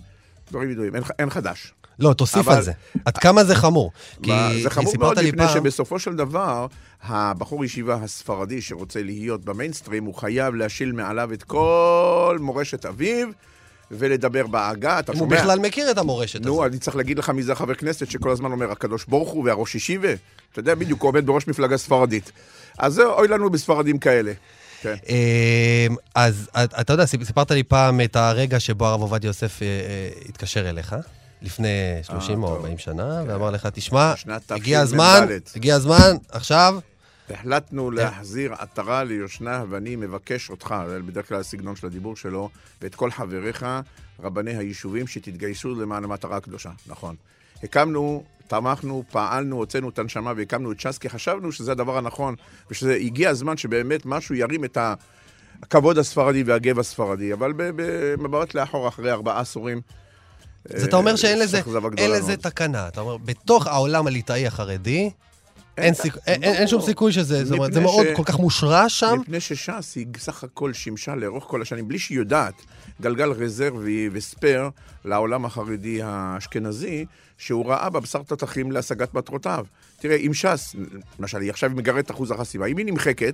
דברים 0.51 0.71
ידועים, 0.71 0.95
אין, 0.95 1.03
אין 1.19 1.29
חדש. 1.29 1.73
לא, 1.99 2.13
תוסיף 2.13 2.47
אבל- 2.47 2.55
על 2.55 2.63
זה. 2.63 2.71
עד 3.05 3.17
כמה 3.17 3.43
זה 3.43 3.55
חמור? 3.55 3.91
כי, 4.23 4.31
זה 4.63 4.69
חמור 4.69 4.93
מאוד 4.99 5.19
מפני 5.19 5.38
פעם... 5.38 5.53
שבסופו 5.53 5.99
של 5.99 6.15
דבר, 6.15 6.67
הבחור 7.03 7.65
ישיבה 7.65 7.95
הספרדי 7.95 8.62
שרוצה 8.62 9.03
להיות 9.03 9.45
במיינסטרים, 9.45 10.03
הוא 10.03 10.15
חייב 10.15 10.55
להשיל 10.55 10.91
מעליו 10.91 11.33
את 11.33 11.43
כל 11.43 12.38
מורשת 12.41 12.86
אביו. 12.86 13.27
ולדבר 13.99 14.47
בעגה, 14.47 14.99
אתה 14.99 15.12
אם 15.12 15.17
הוא 15.17 15.27
שומע? 15.27 15.41
בכלל 15.41 15.60
מכיר 15.60 15.91
את 15.91 15.97
המורשת 15.97 16.36
הזאת. 16.36 16.45
נו, 16.47 16.65
אני 16.65 16.77
צריך 16.79 16.95
להגיד 16.95 17.19
לך 17.19 17.29
מי 17.29 17.43
זה 17.43 17.51
החבר 17.51 17.73
כנסת 17.73 18.12
שכל 18.12 18.32
הזמן 18.32 18.51
אומר, 18.51 18.71
הקדוש 18.71 19.06
ברוך 19.06 19.29
הוא 19.29 19.43
והראש 19.45 19.75
ישיבה. 19.75 20.13
אתה 20.51 20.60
יודע 20.60 20.75
בדיוק, 20.75 21.01
הוא 21.01 21.10
עומד 21.10 21.25
בראש 21.25 21.47
מפלגה 21.47 21.77
ספרדית. 21.77 22.32
אז 22.77 22.93
זהו, 22.93 23.12
אוי 23.12 23.27
לנו 23.27 23.49
בספרדים 23.49 23.97
כאלה. 23.99 24.32
כן. 24.82 24.95
אמ, 25.10 25.95
אז 26.15 26.49
את- 26.63 26.73
אתה 26.82 26.93
יודע, 26.93 27.06
סיפ- 27.06 27.23
סיפרת 27.23 27.51
לי 27.51 27.63
פעם 27.63 28.01
את 28.01 28.15
הרגע 28.15 28.60
שבו 28.60 28.86
הרב 28.86 29.01
עובדיה 29.01 29.27
יוסף 29.27 29.62
אה, 29.62 29.67
אה, 29.67 30.10
התקשר 30.29 30.69
אליך, 30.69 30.95
לפני 31.41 31.67
30 32.03 32.43
או 32.43 32.47
טוב. 32.47 32.56
40 32.58 32.77
שנה, 32.77 33.23
ואמר 33.27 33.49
לך, 33.51 33.67
תשמע, 33.73 34.13
הגיע 34.49 34.56
תשמ"ד. 34.56 34.82
הזמן, 34.84 35.27
הגיע 35.56 35.75
הזמן, 35.75 36.15
עכשיו, 36.32 36.75
החלטנו 37.34 37.91
להחזיר 37.91 38.54
עטרה 38.54 39.04
ליושנה, 39.04 39.63
ואני 39.69 39.96
מבקש 39.96 40.50
אותך, 40.50 40.76
זה 40.89 41.00
בדרך 41.00 41.28
כלל 41.28 41.39
הסגנון 41.39 41.76
של 41.76 41.88
הדיבור 41.88 42.15
שלו, 42.15 42.50
ואת 42.82 42.96
כל 42.96 43.12
חבריך, 43.12 43.65
רבני 44.19 44.58
היישובים, 44.58 45.08
שתתגייסו 45.08 45.76
למען 45.76 46.04
המטרה 46.04 46.38
הקדושה. 46.38 46.69
נכון. 46.88 47.15
הקמנו, 47.63 48.24
תמכנו, 48.48 49.04
פעלנו, 49.12 49.56
הוצאנו 49.56 49.89
את 49.89 50.00
הנשמה 50.00 50.34
והקמנו 50.38 50.72
את 50.72 50.80
ש"ס, 50.80 50.98
כי 50.98 51.10
חשבנו 51.10 51.52
שזה 51.52 51.72
הדבר 51.72 51.98
הנכון, 51.98 52.36
ושזה 52.72 52.93
הגיע 52.93 53.30
הזמן 53.30 53.58
שבאמת 53.58 54.06
משהו 54.06 54.36
ירים 54.36 54.65
את 54.65 54.78
הכבוד 55.63 55.98
הספרדי 55.98 56.43
והגב 56.43 56.80
הספרדי, 56.80 57.34
אבל 57.34 57.54
במבט 57.56 58.54
לאחור, 58.54 58.88
אחרי 58.88 59.12
ארבעה 59.12 59.39
עשורים, 59.39 59.82
אז 60.76 60.84
אתה 60.84 60.96
אומר 60.96 61.12
אה, 61.12 61.17
שאין 61.17 61.39
לזה, 61.39 61.62
אין 61.98 62.12
לזה. 62.12 62.38
תקנה. 62.38 62.88
אתה 62.88 63.02
אומר, 63.02 63.17
בתוך 63.17 63.67
העולם 63.67 64.08
הליטאי 64.08 64.48
החרדי, 64.48 65.10
אין 65.77 65.93
סיכ- 65.93 66.17
אין- 66.27 66.43
אין 66.43 66.55
אין 66.55 66.67
שום 66.67 66.81
סיכוי 66.81 67.12
שזה, 67.12 67.45
זאת 67.45 67.57
אומרת, 67.57 67.73
זה 67.73 67.79
מאוד 67.81 68.05
ש- 68.13 68.15
כל 68.15 68.23
כך 68.23 68.39
מושרש 68.39 68.99
שם. 68.99 69.17
מפני 69.21 69.39
שש"ס 69.39 69.95
היא 69.95 70.07
סך 70.17 70.43
הכל 70.43 70.73
שימשה 70.73 71.15
לאורך 71.15 71.43
כל 71.43 71.62
השנים, 71.62 71.88
בלי 71.88 71.99
שהיא 71.99 72.17
יודעת, 72.17 72.53
גלגל 73.01 73.31
רזרבי 73.31 74.09
וספייר 74.12 74.69
לעולם 75.05 75.45
החרדי 75.45 75.99
האשכנזי, 76.03 77.05
שהוא 77.38 77.65
ראה 77.65 77.89
בבשר 77.89 78.23
תותחים 78.23 78.71
להשגת 78.71 79.13
מטרותיו. 79.13 79.65
תראה, 79.99 80.15
אם 80.15 80.33
ש"ס, 80.33 80.75
למשל, 81.19 81.41
היא 81.41 81.49
עכשיו 81.49 81.69
מגרד 81.69 81.97
את 81.97 82.12
אחוז 82.12 82.31
החסימה, 82.31 82.65
אם 82.65 82.77
היא 82.77 82.86
נמחקת, 82.86 83.33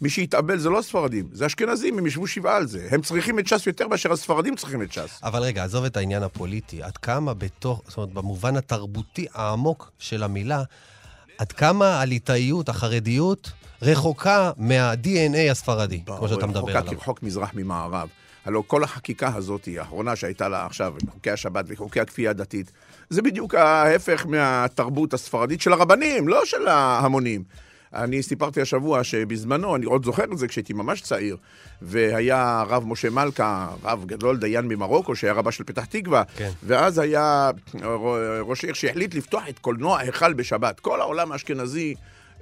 מי 0.00 0.10
שיתאבל 0.10 0.58
זה 0.58 0.70
לא 0.70 0.78
הספרדים, 0.78 1.28
זה 1.32 1.46
אשכנזים, 1.46 1.98
הם 1.98 2.06
ישבו 2.06 2.26
שבעה 2.26 2.56
על 2.56 2.66
זה. 2.66 2.88
הם 2.90 3.02
צריכים 3.02 3.38
את 3.38 3.46
ש"ס 3.46 3.66
יותר 3.66 3.88
מאשר 3.88 4.12
הספרדים 4.12 4.56
צריכים 4.56 4.82
את 4.82 4.92
ש"ס. 4.92 5.20
אבל 5.22 5.42
רגע, 5.42 5.64
עזוב 5.64 5.84
את 5.84 5.96
העניין 5.96 6.22
הפוליטי. 6.22 6.82
עד 6.82 6.96
כמה 6.96 7.34
בתוך, 7.34 7.82
זאת 7.88 7.96
אומרת, 7.96 8.12
במובן 8.12 8.56
התרבותי 8.56 9.26
העמוק 9.34 9.90
של 9.98 10.22
המילה, 10.22 10.62
עד 11.38 11.52
כמה 11.52 12.00
הליטאיות, 12.00 12.68
החרדיות, 12.68 13.52
רחוקה 13.82 14.50
מה-DNA 14.56 15.50
הספרדי, 15.50 16.00
כמו 16.06 16.28
שאתה 16.28 16.46
מדבר 16.46 16.58
רחוקה 16.58 16.78
עליו. 16.78 16.92
כרחוק 16.92 17.22
מזרח 17.22 17.50
ממערב. 17.54 18.08
הלוא 18.44 18.62
כל 18.66 18.84
החקיקה 18.84 19.34
הזאת, 19.34 19.68
האחרונה 19.78 20.16
שהייתה 20.16 20.48
לה 20.48 20.66
עכשיו, 20.66 20.94
עם 21.02 21.10
חוקי 21.10 21.30
השבת 21.30 21.64
וחוקי 21.68 22.00
הכפייה 22.00 22.30
הדתית, 22.30 22.72
זה 23.10 23.22
בדיוק 23.22 23.54
ההפך 23.54 24.26
מהתרבות 24.26 25.14
הספרדית 25.14 25.60
של 25.60 25.72
הרבנים, 25.72 26.28
לא 26.28 26.44
של 26.44 26.68
ההמונים. 26.68 27.44
אני 27.94 28.22
סיפרתי 28.22 28.60
השבוע 28.60 29.04
שבזמנו, 29.04 29.76
אני 29.76 29.86
עוד 29.86 30.04
זוכר 30.04 30.24
את 30.24 30.38
זה 30.38 30.48
כשהייתי 30.48 30.72
ממש 30.72 31.00
צעיר, 31.00 31.36
והיה 31.82 32.60
הרב 32.60 32.84
משה 32.86 33.10
מלכה, 33.10 33.68
רב 33.82 34.04
גדול, 34.06 34.36
דיין 34.36 34.68
ממרוקו, 34.68 35.16
שהיה 35.16 35.32
רבה 35.32 35.52
של 35.52 35.64
פתח 35.64 35.84
תקווה, 35.84 36.22
כן. 36.36 36.50
ואז 36.62 36.98
היה 36.98 37.50
ראש 38.40 38.64
עיר 38.64 38.74
שהחליט 38.74 39.14
לפתוח 39.14 39.48
את 39.48 39.58
קולנוע 39.58 39.98
היכל 39.98 40.32
בשבת. 40.32 40.80
כל 40.80 41.00
העולם 41.00 41.32
האשכנזי 41.32 41.94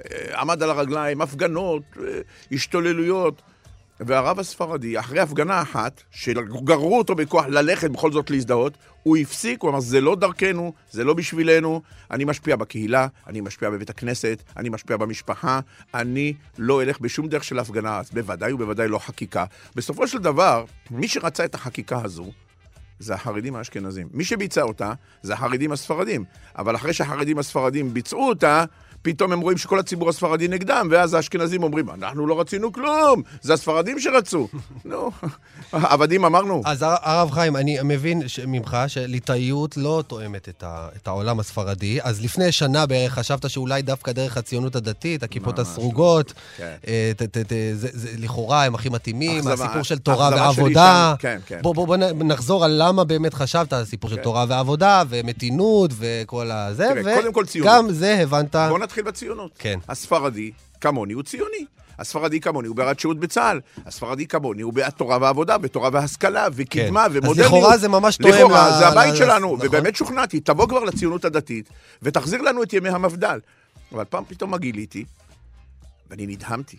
אה, 0.04 0.40
עמד 0.40 0.62
על 0.62 0.70
הרגליים, 0.70 1.20
הפגנות, 1.20 1.82
אה, 1.98 2.20
השתוללויות. 2.52 3.42
והרב 4.00 4.38
הספרדי, 4.40 4.98
אחרי 4.98 5.20
הפגנה 5.20 5.62
אחת, 5.62 6.02
שגררו 6.10 6.98
אותו 6.98 7.14
בכוח 7.14 7.46
ללכת 7.46 7.90
בכל 7.90 8.12
זאת 8.12 8.30
להזדהות, 8.30 8.78
הוא 9.02 9.16
הפסיק, 9.16 9.62
הוא 9.62 9.70
אמר, 9.70 9.80
זה 9.80 10.00
לא 10.00 10.16
דרכנו, 10.16 10.72
זה 10.90 11.04
לא 11.04 11.14
בשבילנו, 11.14 11.82
אני 12.10 12.24
משפיע 12.24 12.56
בקהילה, 12.56 13.06
אני 13.26 13.40
משפיע 13.40 13.70
בבית 13.70 13.90
הכנסת, 13.90 14.42
אני 14.56 14.68
משפיע 14.68 14.96
במשפחה, 14.96 15.60
אני 15.94 16.34
לא 16.58 16.82
אלך 16.82 17.00
בשום 17.00 17.28
דרך 17.28 17.44
של 17.44 17.58
הפגנה, 17.58 17.98
אז 17.98 18.10
בוודאי 18.10 18.52
ובוודאי 18.52 18.88
לא 18.88 18.98
חקיקה. 18.98 19.44
בסופו 19.76 20.08
של 20.08 20.18
דבר, 20.18 20.64
מי 20.90 21.08
שרצה 21.08 21.44
את 21.44 21.54
החקיקה 21.54 22.00
הזו, 22.04 22.30
זה 22.98 23.14
החרדים 23.14 23.56
האשכנזים. 23.56 24.08
מי 24.12 24.24
שביצע 24.24 24.62
אותה, 24.62 24.92
זה 25.22 25.34
החרדים 25.34 25.72
הספרדים. 25.72 26.24
אבל 26.58 26.76
אחרי 26.76 26.92
שהחרדים 26.92 27.38
הספרדים 27.38 27.94
ביצעו 27.94 28.28
אותה, 28.28 28.64
פתאום 29.04 29.32
הם 29.32 29.40
רואים 29.40 29.58
שכל 29.58 29.78
הציבור 29.78 30.08
הספרדי 30.08 30.48
נגדם, 30.48 30.88
ואז 30.90 31.14
האשכנזים 31.14 31.62
אומרים, 31.62 31.90
אנחנו 31.90 32.26
לא 32.26 32.40
רצינו 32.40 32.72
כלום, 32.72 33.22
זה 33.42 33.54
הספרדים 33.54 34.00
שרצו. 34.00 34.48
נו, 34.84 35.10
עבדים 35.72 36.24
אמרנו. 36.24 36.62
אז 36.64 36.82
הר- 36.82 36.96
הרב 37.02 37.30
חיים, 37.30 37.56
אני 37.56 37.78
מבין 37.84 38.22
ממך 38.46 38.76
שליטאיות 38.86 39.76
לא 39.76 40.02
תואמת 40.06 40.48
את, 40.48 40.62
ה, 40.66 40.88
את 40.96 41.06
העולם 41.06 41.40
הספרדי, 41.40 41.98
אז 42.02 42.24
לפני 42.24 42.52
שנה 42.52 42.86
בערך 42.86 43.12
חשבת 43.14 43.50
שאולי 43.50 43.82
דווקא 43.82 44.12
דרך 44.12 44.36
הציונות 44.36 44.76
הדתית, 44.76 45.22
הכיפות 45.22 45.58
ממש 45.58 45.68
הסרוגות, 45.68 46.32
כן. 46.56 46.74
אה, 46.88 47.12
ת, 47.16 47.22
ת, 47.22 47.38
ת, 47.38 47.52
זה, 47.74 47.88
זה, 47.92 48.08
לכאורה 48.18 48.64
הם 48.64 48.74
הכי 48.74 48.88
מתאימים, 48.88 49.48
הסיפור 49.48 49.82
של 49.82 49.98
תורה 49.98 50.30
ועבודה. 50.36 51.14
כן, 51.18 51.38
כן. 51.46 51.58
בוא, 51.62 51.74
בוא, 51.74 51.86
בוא 51.86 51.96
נ- 51.96 52.28
נחזור 52.28 52.64
על 52.64 52.74
למה 52.82 53.04
באמת 53.04 53.34
חשבת 53.34 53.72
על 53.72 53.82
הסיפור 53.82 54.10
של. 54.10 54.16
תורה 54.16 54.44
ועבודה, 54.48 55.02
ומתינות, 55.08 55.90
וכל 55.98 56.50
הזה. 56.50 56.88
וגם 57.62 57.86
זה 57.92 58.18
הבנת... 58.22 58.56
בוא 58.56 58.78
נתחיל 58.78 58.93
בציונות. 59.02 59.52
כן. 59.58 59.78
הספרדי, 59.88 60.50
כמוני, 60.80 61.12
הוא 61.12 61.22
ציוני. 61.22 61.64
הספרדי 61.98 62.40
כמוני 62.40 62.68
הוא 62.68 62.76
בעד 62.76 62.98
שירות 63.00 63.18
בצה"ל. 63.20 63.60
הספרדי 63.86 64.26
כמוני 64.26 64.62
הוא 64.62 64.72
בעד 64.72 64.92
תורה 64.92 65.18
ועבודה, 65.20 65.56
ותורה 65.62 65.90
והשכלה, 65.92 66.46
וקדמה, 66.52 67.00
כן. 67.04 67.10
אז 67.10 67.12
ומודרניות. 67.16 67.38
לכאורה 67.46 67.78
זה 67.78 67.88
ממש 67.88 68.16
תואם 68.16 68.34
לכאורה, 68.34 68.68
ל- 68.70 68.78
זה 68.78 68.88
הבית 68.88 69.12
ל- 69.12 69.16
שלנו, 69.16 69.54
נכון. 69.56 69.66
ובאמת 69.68 69.96
שוכנעתי, 69.96 70.40
תבוא 70.40 70.68
כבר 70.68 70.84
לציונות 70.84 71.24
הדתית, 71.24 71.68
ותחזיר 72.02 72.42
לנו 72.42 72.62
את 72.62 72.72
ימי 72.72 72.88
המפד"ל. 72.88 73.40
אבל 73.92 74.04
פעם 74.04 74.24
פתאום 74.28 74.50
מה 74.50 74.58
גיליתי, 74.58 75.04
ואני 76.10 76.26
נדהמתי. 76.26 76.76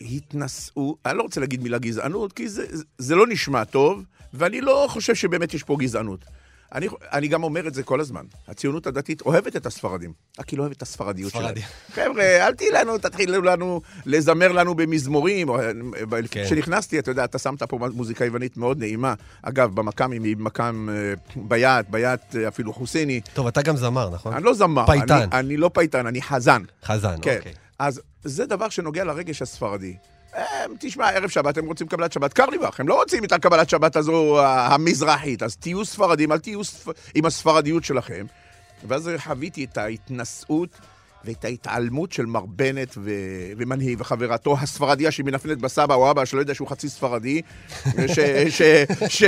התנשאו, 0.00 0.96
אני 1.06 1.18
לא 1.18 1.22
רוצה 1.22 1.40
להגיד 1.40 1.62
מילה 1.62 1.78
גזענות, 1.78 2.32
כי 2.32 2.48
זה, 2.48 2.66
זה 2.98 3.14
לא 3.14 3.26
נשמע 3.26 3.64
טוב, 3.64 4.02
ואני 4.34 4.60
לא 4.60 4.86
חושב 4.90 5.14
שבאמת 5.14 5.54
יש 5.54 5.62
פה 5.62 5.76
גזענות. 5.78 6.24
אני, 6.74 6.88
אני 7.12 7.28
גם 7.28 7.42
אומר 7.42 7.66
את 7.66 7.74
זה 7.74 7.82
כל 7.82 8.00
הזמן. 8.00 8.24
הציונות 8.48 8.86
הדתית 8.86 9.20
אוהבת 9.20 9.56
את 9.56 9.66
הספרדים, 9.66 10.12
רק 10.38 10.48
היא 10.48 10.58
לא 10.58 10.62
אוהבת 10.62 10.76
את 10.76 10.82
הספרדיות 10.82 11.32
שלהם. 11.32 11.44
ספרדי. 11.44 11.60
חבר'ה, 11.92 12.46
אל 12.46 12.54
תהיי 12.54 12.70
לנו, 12.70 12.98
תתחילו 12.98 13.42
לנו 13.42 13.80
לזמר 14.06 14.52
לנו 14.52 14.74
במזמורים. 14.74 15.48
כן. 16.30 16.44
כשנכנסתי, 16.44 16.98
אתה 16.98 17.10
יודע, 17.10 17.24
אתה 17.24 17.38
שמת 17.38 17.62
פה 17.62 17.78
מוזיקה 17.92 18.24
יוונית 18.24 18.56
מאוד 18.56 18.78
נעימה. 18.78 19.14
אגב, 19.42 19.74
במקאם 19.74 20.12
היא 20.12 20.36
אה, 20.68 21.14
ביאת, 21.36 21.86
ביאת 21.90 22.36
אה, 22.36 22.48
אפילו 22.48 22.72
חוסייני. 22.72 23.20
טוב, 23.34 23.46
אתה 23.46 23.62
גם 23.62 23.76
זמר, 23.76 24.10
נכון? 24.10 24.32
אני 24.32 24.44
לא 24.44 24.54
זמר. 24.54 24.86
פייטן. 24.86 25.14
אני, 25.14 25.26
אני 25.32 25.56
לא 25.56 25.70
פייטן, 25.74 26.06
אני 26.06 26.22
חזן. 26.22 26.62
חזן, 26.84 27.16
כן. 27.22 27.36
אוקיי. 27.38 27.52
אז 27.78 28.00
זה 28.24 28.46
דבר 28.46 28.68
שנוגע 28.68 29.04
לרגש 29.04 29.42
הספרדי. 29.42 29.96
הם, 30.34 30.74
תשמע, 30.80 31.10
ערב 31.10 31.28
שבת 31.28 31.58
הם 31.58 31.66
רוצים 31.66 31.86
קבלת 31.86 32.12
שבת 32.12 32.32
קרליבך, 32.32 32.80
הם 32.80 32.88
לא 32.88 32.94
רוצים 32.94 33.24
את 33.24 33.32
הקבלת 33.32 33.70
שבת 33.70 33.96
הזו 33.96 34.40
המזרחית, 34.46 35.42
אז 35.42 35.56
תהיו 35.56 35.84
ספרדים, 35.84 36.32
אל 36.32 36.38
תהיו 36.38 36.64
ספ... 36.64 36.88
עם 37.14 37.24
הספרדיות 37.24 37.84
שלכם. 37.84 38.26
ואז 38.88 39.10
חוויתי 39.24 39.64
את 39.64 39.78
ההתנשאות 39.78 40.68
ואת 41.24 41.44
ההתעלמות 41.44 42.12
של 42.12 42.26
מר 42.26 42.46
בנט 42.46 42.94
ו... 42.96 43.10
ומנהי 43.56 43.96
וחברתו 43.98 44.56
הספרדיה 44.60 45.10
שמנפנפת 45.10 45.58
בסבא 45.58 45.94
או 45.94 46.10
אבא 46.10 46.24
שלא 46.24 46.40
יודע 46.40 46.54
שהוא 46.54 46.68
חצי 46.68 46.88
ספרדי. 46.88 47.42
ש... 48.06 48.18
ש... 48.58 48.62
ש... 49.08 49.24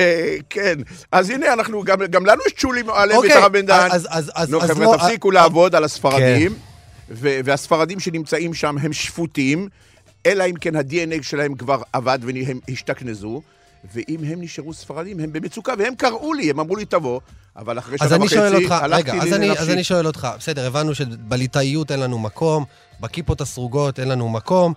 כן. 0.51 0.75
אז 1.13 1.31
הנה, 1.31 1.53
אנחנו, 1.53 1.83
גם, 1.83 1.99
גם 2.11 2.27
לנו 2.27 2.43
יש 2.47 2.53
צ'ולי 2.53 2.83
מועלם 2.83 3.17
אוקיי, 3.17 3.31
ואת 3.31 3.43
הרב 3.43 3.53
בן 3.53 3.67
דהן. 3.67 3.91
אז- 3.93 4.09
אז- 4.35 4.51
נו, 4.51 4.61
חבר'ה, 4.61 4.85
לא- 4.85 4.97
תפסיקו 4.97 5.29
אה, 5.29 5.35
לעבוד 5.35 5.75
על 5.75 5.85
הספרדים, 5.85 6.51
כן. 6.51 6.59
ו- 7.11 7.41
והספרדים 7.45 8.01
שנמצאים 8.01 8.55
שם 8.55 8.79
הם 8.79 8.93
שפוטים, 8.93 9.69
אלא 10.27 10.45
אם 10.45 10.55
כן 10.55 10.77
ה-DNA 10.77 11.23
שלהם 11.23 11.55
כבר 11.55 11.83
עבד 11.93 12.19
והם 12.23 12.61
השתכנזו, 12.69 13.43
ואם 13.95 14.25
הם 14.25 14.41
נשארו 14.43 14.75
ספרדים, 14.75 15.21
הם 15.21 15.33
במצוקה, 15.33 15.75
והם 15.79 15.95
קראו 15.95 16.33
לי, 16.33 16.51
הם 16.51 16.61
אמרו 16.61 16.77
לי 16.77 16.85
תבוא, 16.85 17.21
אבל 17.57 17.79
אחרי 17.79 17.99
שנה 17.99 18.25
וחצי, 18.25 18.39
הלכתי 18.71 19.11
רגע, 19.11 19.13
לי 19.13 19.21
אז 19.21 19.33
אני, 19.33 19.49
לנפשי. 19.49 19.63
אז 19.63 19.71
אני 19.71 19.85
שואל 19.85 20.07
אותך, 20.07 20.29
בסדר, 20.39 20.67
הבנו 20.67 20.95
שבליטאיות 20.95 21.91
אין 21.93 22.01
לנו 22.01 22.19
מקום, 22.19 22.65
בכיפות 23.01 23.41
הסרוגות 23.41 24.01
אין 24.01 24.09
לנו 24.09 24.29
מקום, 24.29 24.75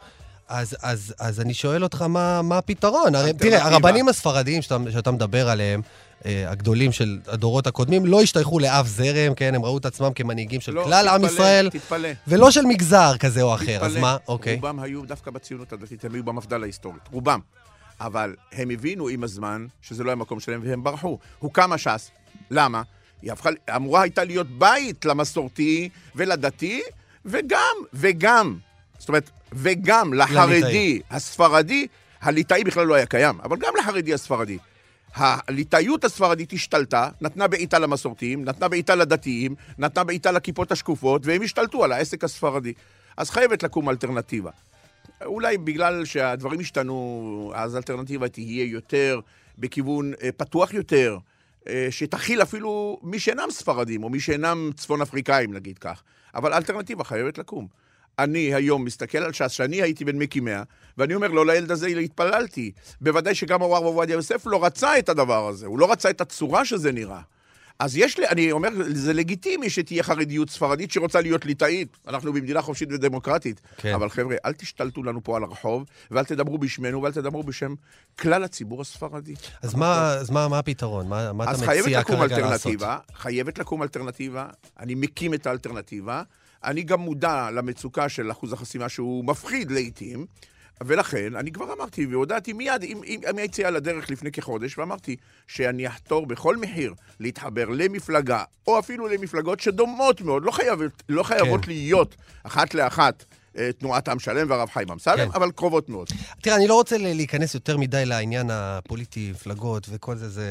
אז, 0.50 0.76
אז, 0.82 1.14
אז 1.20 1.40
אני 1.40 1.54
שואל 1.54 1.84
אותך 1.84 2.02
מה, 2.02 2.42
מה 2.42 2.58
הפתרון. 2.58 3.16
הרי 3.16 3.34
תראה. 3.34 3.66
הרבנים 3.66 4.10
הספרדיים 4.10 4.62
שאתה, 4.62 4.78
שאתה 4.92 5.12
מדבר 5.12 5.50
עליהם, 5.50 5.82
הגדולים 6.26 6.92
של 6.92 7.20
הדורות 7.28 7.68
הקודמים, 7.68 8.06
לא 8.06 8.22
השתייכו 8.22 8.60
לאף 8.60 8.88
זרם, 8.88 9.34
כן, 9.36 9.56
הם 9.56 9.66
ראו 9.66 9.78
את 9.78 9.86
עצמם 9.86 10.14
כמנהיגים 10.16 10.62
של 10.62 10.74
לא, 10.74 10.84
כלל 10.84 11.08
עם 11.08 11.22
תתפלא, 11.22 11.34
ישראל, 11.34 11.70
תתפלא. 11.70 12.10
ולא 12.28 12.52
של 12.52 12.66
מגזר 12.66 13.18
כזה 13.20 13.42
או 13.42 13.56
אחר, 13.56 13.86
אז 13.86 13.92
תתפלא. 13.92 14.02
מה? 14.02 14.18
אוקיי. 14.28 14.56
רובם 14.56 14.80
היו 14.80 15.06
דווקא 15.06 15.32
בציונות 15.32 15.74
הדתית, 15.74 16.06
הם 16.06 16.14
היו 16.14 16.24
במפד"ל 16.24 16.64
ההיסטורית, 16.64 17.02
רובם. 17.12 17.40
אבל 18.00 18.36
הם 18.52 18.70
הבינו 18.70 19.08
עם 19.08 19.24
הזמן 19.24 19.66
שזה 19.82 20.04
לא 20.04 20.12
המקום 20.12 20.40
שלהם 20.40 20.62
והם 20.64 20.84
ברחו. 20.84 21.18
הוקמה 21.40 21.78
ש"ס. 21.78 22.12
למה? 22.52 22.82
היא 23.22 23.32
הפכה, 23.32 23.50
אמורה 23.76 24.02
הייתה 24.02 24.24
להיות 24.24 24.60
בית 24.60 25.06
למסורתי 25.06 25.90
ולדתי, 26.16 26.82
וגם, 27.26 27.76
וגם, 27.94 28.58
זאת 28.98 29.10
אומרת, 29.10 29.30
וגם 29.54 30.14
לחרדי, 30.14 30.62
לליטאי. 30.62 31.02
הספרדי, 31.12 31.88
הליטאי 32.22 32.64
בכלל 32.64 32.88
לא 32.88 32.94
היה 32.96 33.06
קיים, 33.06 33.40
אבל 33.44 33.58
גם 33.58 33.74
לחרדי 33.80 34.14
הספרדי. 34.14 34.58
הליטאיות 35.16 36.04
הספרדית 36.04 36.54
השתלטה, 36.54 37.10
נתנה 37.22 37.48
בעיטה 37.48 37.80
למסורתיים, 37.80 38.46
נתנה 38.46 38.68
בעיטה 38.68 38.96
לדתיים, 38.96 39.56
נתנה 39.78 40.04
בעיטה 40.04 40.32
לכיפות 40.32 40.72
השקופות, 40.72 41.26
והם 41.26 41.42
השתלטו 41.42 41.84
על 41.84 41.92
העסק 41.92 42.24
הספרדי. 42.24 42.74
אז 43.18 43.30
חייבת 43.30 43.64
לקום 43.64 43.90
אלטרנטיבה. 43.90 44.52
אולי 45.26 45.58
בגלל 45.58 46.06
שהדברים 46.06 46.60
השתנו, 46.60 47.52
אז 47.56 47.76
האלטרנטיבה 47.76 48.30
תהיה 48.30 48.66
יותר 48.66 49.20
בכיוון 49.58 50.14
אה, 50.24 50.30
פתוח 50.32 50.74
יותר, 50.74 51.18
אה, 51.68 51.88
שתכיל 51.90 52.42
אפילו 52.42 53.00
מי 53.04 53.20
שאינם 53.20 53.48
ספרדים, 53.52 54.04
או 54.04 54.10
מי 54.10 54.20
שאינם 54.20 54.72
צפון 54.78 55.02
אפריקאים, 55.02 55.54
נגיד 55.54 55.78
כך. 55.78 56.04
אבל 56.36 56.54
אלטרנטיבה 56.54 57.04
חייבת 57.04 57.38
לקום. 57.38 57.68
אני 58.20 58.54
היום 58.54 58.86
מסתכל 58.86 59.18
על 59.18 59.34
ש"ס, 59.34 59.52
שאני 59.52 59.82
הייתי 59.82 60.06
בין 60.06 60.18
מקימיה, 60.20 60.64
ואני 60.98 61.16
אומר, 61.16 61.28
לא 61.28 61.46
לילד 61.46 61.72
הזה 61.72 61.88
התפללתי. 61.88 62.72
בוודאי 63.02 63.36
שגם 63.36 63.62
הרב 63.62 63.84
עובדיה 63.84 64.14
יוסף 64.14 64.46
לא 64.46 64.66
רצה 64.66 65.00
את 65.00 65.10
הדבר 65.10 65.48
הזה, 65.48 65.66
הוא 65.66 65.80
לא 65.80 65.92
רצה 65.92 66.10
את 66.10 66.22
הצורה 66.22 66.66
שזה 66.66 66.92
נראה. 66.92 67.22
אז 67.80 67.98
יש 67.98 68.20
לי, 68.20 68.28
אני 68.28 68.52
אומר, 68.52 68.70
זה 68.94 69.14
לגיטימי 69.14 69.70
שתהיה 69.70 70.04
חרדיות 70.04 70.50
ספרדית 70.50 70.92
שרוצה 70.92 71.22
להיות 71.22 71.46
ליטאית. 71.46 71.98
אנחנו 72.08 72.34
במדינה 72.34 72.62
חופשית 72.62 72.90
ודמוקרטית. 72.92 73.62
כן. 73.78 73.94
אבל 73.94 74.10
חבר'ה, 74.10 74.36
אל 74.46 74.54
תשתלטו 74.54 75.04
לנו 75.04 75.24
פה 75.24 75.38
על 75.38 75.44
הרחוב, 75.44 75.86
ואל 76.12 76.24
תדברו 76.24 76.58
בשמנו, 76.58 77.02
ואל 77.02 77.12
תדברו 77.12 77.44
בשם 77.44 77.74
כלל 78.20 78.44
הציבור 78.44 78.82
הספרדי. 78.82 79.34
אז 79.62 79.76
מה, 79.76 80.14
אז 80.14 80.30
מה, 80.30 80.48
מה 80.48 80.60
הפתרון? 80.60 81.08
מה, 81.08 81.34
מה 81.34 81.44
אתה 81.44 81.52
אז 81.52 81.62
חייבת 81.62 81.86
מציע 81.86 82.00
לקום 82.00 82.16
כרגע 82.16 82.38
לעשות? 82.38 82.52
אלטרנטיבה, 82.52 82.98
חייבת 83.14 83.60
לקום 83.60 83.84
אלטרנטיבה, 83.84 84.48
אני 84.80 84.96
מקים 84.96 85.34
את 85.34 85.48
האלטרנטיבה, 85.48 86.24
אני 86.66 86.84
גם 86.84 87.00
מודע 87.00 87.50
למצוקה 87.52 88.10
של 88.10 88.32
אחוז 88.32 88.54
החסימה 88.54 88.90
שהוא 88.90 89.26
מפחיד 89.26 89.72
לעיתים, 89.72 90.26
ולכן 90.84 91.36
אני 91.36 91.52
כבר 91.52 91.74
אמרתי 91.74 92.06
והודעתי 92.06 92.54
מיד 92.54 92.84
עם, 92.84 93.02
עם, 93.06 93.20
עם 93.30 93.38
היציאה 93.38 93.70
לדרך 93.70 94.10
לפני 94.10 94.32
כחודש, 94.32 94.78
ואמרתי 94.78 95.16
שאני 95.48 95.88
אחתור 95.88 96.26
בכל 96.26 96.58
מחיר 96.58 96.94
להתחבר 97.20 97.70
למפלגה, 97.70 98.44
או 98.68 98.80
אפילו 98.80 99.08
למפלגות 99.08 99.60
שדומות 99.60 100.22
מאוד, 100.22 100.46
לא 100.46 100.52
חייבות, 100.52 101.04
לא 101.10 101.24
חייבות 101.24 101.66
כן. 101.66 101.72
להיות 101.72 102.16
אחת 102.44 102.74
לאחת. 102.74 103.26
אה, 103.58 103.70
תנועת 103.74 104.08
עם 104.08 104.20
שלם 104.20 104.50
והרב 104.50 104.70
חיים 104.70 104.92
אמסלם, 104.92 105.18
כן. 105.30 105.36
אבל 105.36 105.52
קרובות 105.52 105.90
מאוד. 105.90 106.08
תראה, 106.42 106.56
אני 106.56 106.68
לא 106.68 106.74
רוצה 106.76 106.98
להיכנס 106.98 107.54
יותר 107.54 107.78
מדי 107.78 108.06
לעניין 108.06 108.50
הפוליטי, 108.54 109.32
מפלגות 109.32 109.88
וכל 109.90 110.16
זה, 110.16 110.30
זה 110.30 110.46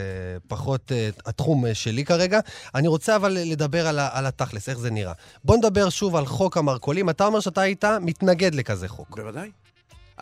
פחות 0.48 0.92
uh, 0.92 1.20
התחום 1.26 1.64
uh, 1.66 1.68
שלי 1.74 2.04
כרגע. 2.04 2.40
אני 2.74 2.88
רוצה 2.88 3.16
אבל 3.16 3.30
לדבר 3.44 3.86
על, 3.86 3.98
על 3.98 4.26
התכלס, 4.26 4.68
איך 4.68 4.78
זה 4.78 4.90
נראה. 4.90 5.12
בוא 5.44 5.56
נדבר 5.56 5.88
שוב 5.88 6.16
על 6.16 6.26
חוק 6.26 6.56
המרכולים. 6.56 7.10
אתה 7.10 7.26
אומר 7.26 7.40
שאתה 7.40 7.60
היית 7.60 7.84
מתנגד 8.00 8.54
לכזה 8.54 8.88
חוק. 8.88 9.16
בוודאי. 9.18 9.50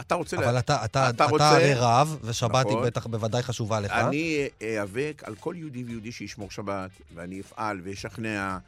אתה 0.00 0.14
רוצה... 0.14 0.36
אבל 0.36 0.50
לה- 0.52 0.58
אתה, 0.58 0.74
אתה, 0.84 0.84
אתה 0.84 1.10
אתה, 1.10 1.24
רוצה- 1.24 1.50
הרי 1.50 1.74
רב, 1.74 2.16
ושבת 2.22 2.66
היא 2.66 2.72
נכון. 2.74 2.86
בטח 2.86 3.06
בוודאי 3.06 3.42
חשובה 3.42 3.80
לך. 3.80 3.90
אני 3.92 4.48
איאבק 4.60 5.22
על 5.26 5.34
כל 5.34 5.54
יהודי 5.58 5.84
ויהודי 5.84 6.12
שישמור 6.12 6.50
שבת, 6.50 6.90
ואני 7.14 7.40
אפעל 7.40 7.80
ואשכנע 7.84 8.58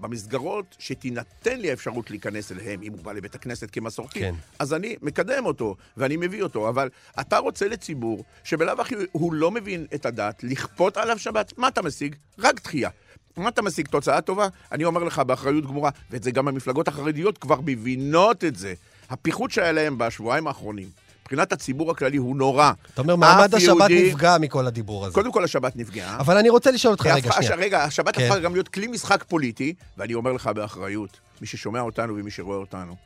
במסגרות 0.00 0.76
שתינתן 0.78 1.60
לי 1.60 1.70
האפשרות 1.70 2.10
להיכנס 2.10 2.52
אליהם, 2.52 2.82
אם 2.82 2.92
הוא 2.92 3.00
בא 3.02 3.12
לבית 3.12 3.34
הכנסת 3.34 3.70
כמסורתי, 3.70 4.20
כן. 4.20 4.34
אז 4.58 4.74
אני 4.74 4.96
מקדם 5.02 5.46
אותו, 5.46 5.76
ואני 5.96 6.16
מביא 6.16 6.42
אותו. 6.42 6.68
אבל 6.68 6.88
אתה 7.20 7.38
רוצה 7.38 7.68
לציבור 7.68 8.24
שבלאו 8.44 8.80
הכי 8.80 8.94
הוא 9.12 9.32
לא 9.32 9.50
מבין 9.50 9.86
את 9.94 10.06
הדת, 10.06 10.44
לכפות 10.44 10.96
עליו 10.96 11.18
שבת, 11.18 11.58
מה 11.58 11.68
אתה 11.68 11.82
משיג? 11.82 12.16
רק 12.38 12.60
דחייה. 12.60 12.90
מה 13.36 13.48
אתה 13.48 13.62
משיג? 13.62 13.88
תוצאה 13.88 14.20
טובה? 14.20 14.48
אני 14.72 14.84
אומר 14.84 15.04
לך 15.04 15.18
באחריות 15.18 15.66
גמורה, 15.66 15.90
ואת 16.10 16.22
זה 16.22 16.30
גם 16.30 16.48
המפלגות 16.48 16.88
החרדיות 16.88 17.38
כבר 17.38 17.60
מבינות 17.64 18.44
את 18.44 18.56
זה. 18.56 18.74
הפיחות 19.10 19.50
שהיה 19.50 19.72
להם 19.72 19.98
בשבועיים 19.98 20.46
האחרונים, 20.46 20.88
מבחינת 21.28 21.52
הציבור 21.52 21.90
הכללי 21.90 22.16
הוא 22.16 22.36
נורא. 22.36 22.72
אתה 22.94 23.02
אומר, 23.02 23.16
מעמד 23.16 23.54
השבת 23.54 23.90
יהודי- 23.90 24.08
נפגע 24.12 24.36
מכל 24.40 24.66
הדיבור 24.66 25.06
הזה. 25.06 25.14
קודם 25.14 25.32
כל 25.32 25.44
השבת 25.44 25.76
נפגעה. 25.76 26.20
אבל 26.20 26.36
אני 26.38 26.48
רוצה 26.48 26.70
לשאול 26.70 26.92
אותך 26.92 27.06
רגע, 27.06 27.32
שנייה. 27.32 27.54
רגע, 27.54 27.84
השבת 27.84 28.16
כן. 28.16 28.24
הפכה 28.26 28.38
גם 28.38 28.52
להיות 28.52 28.68
כלי 28.68 28.86
משחק 28.86 29.24
פוליטי, 29.28 29.74
ואני 29.98 30.14
אומר 30.14 30.32
לך 30.32 30.46
באחריות, 30.46 31.20
מי 31.40 31.46
ששומע 31.46 31.80
אותנו 31.80 32.16
ומי 32.16 32.30
שרואה 32.30 32.56
אותנו, 32.56 32.96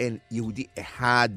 אין 0.00 0.16
יהודי 0.30 0.64
אחד 0.80 1.28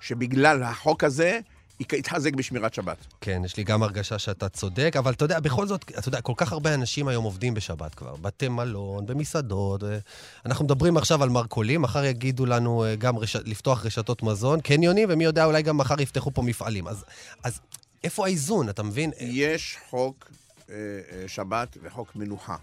שבגלל 0.00 0.62
החוק 0.62 1.04
הזה 1.04 1.40
ית- 1.80 1.92
יתחזק 1.92 2.34
בשמירת 2.34 2.74
שבת. 2.74 2.96
כן, 3.20 3.42
יש 3.44 3.56
לי 3.56 3.64
גם 3.64 3.82
הרגשה 3.82 4.18
שאתה 4.18 4.48
צודק, 4.48 4.94
אבל 4.98 5.12
אתה 5.12 5.24
יודע, 5.24 5.40
בכל 5.40 5.66
זאת, 5.66 5.84
אתה 5.98 6.08
יודע, 6.08 6.20
כל 6.20 6.32
כך 6.36 6.52
הרבה 6.52 6.74
אנשים 6.74 7.08
היום 7.08 7.24
עובדים 7.24 7.54
בשבת 7.54 7.94
כבר, 7.94 8.16
בתי 8.16 8.48
מלון, 8.48 9.06
במסעדות. 9.06 9.84
אה, 9.84 9.98
אנחנו 10.46 10.64
מדברים 10.64 10.96
עכשיו 10.96 11.22
על 11.22 11.28
מרכולים, 11.28 11.82
מחר 11.82 12.04
יגידו 12.04 12.46
לנו 12.46 12.84
אה, 12.84 12.96
גם 12.96 13.18
רש... 13.18 13.36
לפתוח 13.36 13.86
רשתות 13.86 14.22
מזון, 14.22 14.60
קניונים, 14.60 15.08
ומי 15.12 15.24
יודע, 15.24 15.44
אולי 15.44 15.62
גם 15.62 15.76
מחר 15.78 16.00
יפתחו 16.00 16.30
פה 16.34 16.42
מפעלים. 16.42 16.88
אז, 16.88 17.04
אז 17.44 17.60
איפה 18.04 18.24
האיזון, 18.26 18.68
אתה 18.68 18.82
מבין? 18.82 19.10
יש 19.20 19.76
חוק 19.90 20.30
אה, 20.70 20.74
אה, 20.74 21.28
שבת 21.28 21.76
וחוק 21.82 22.16
מנוחה. 22.16 22.56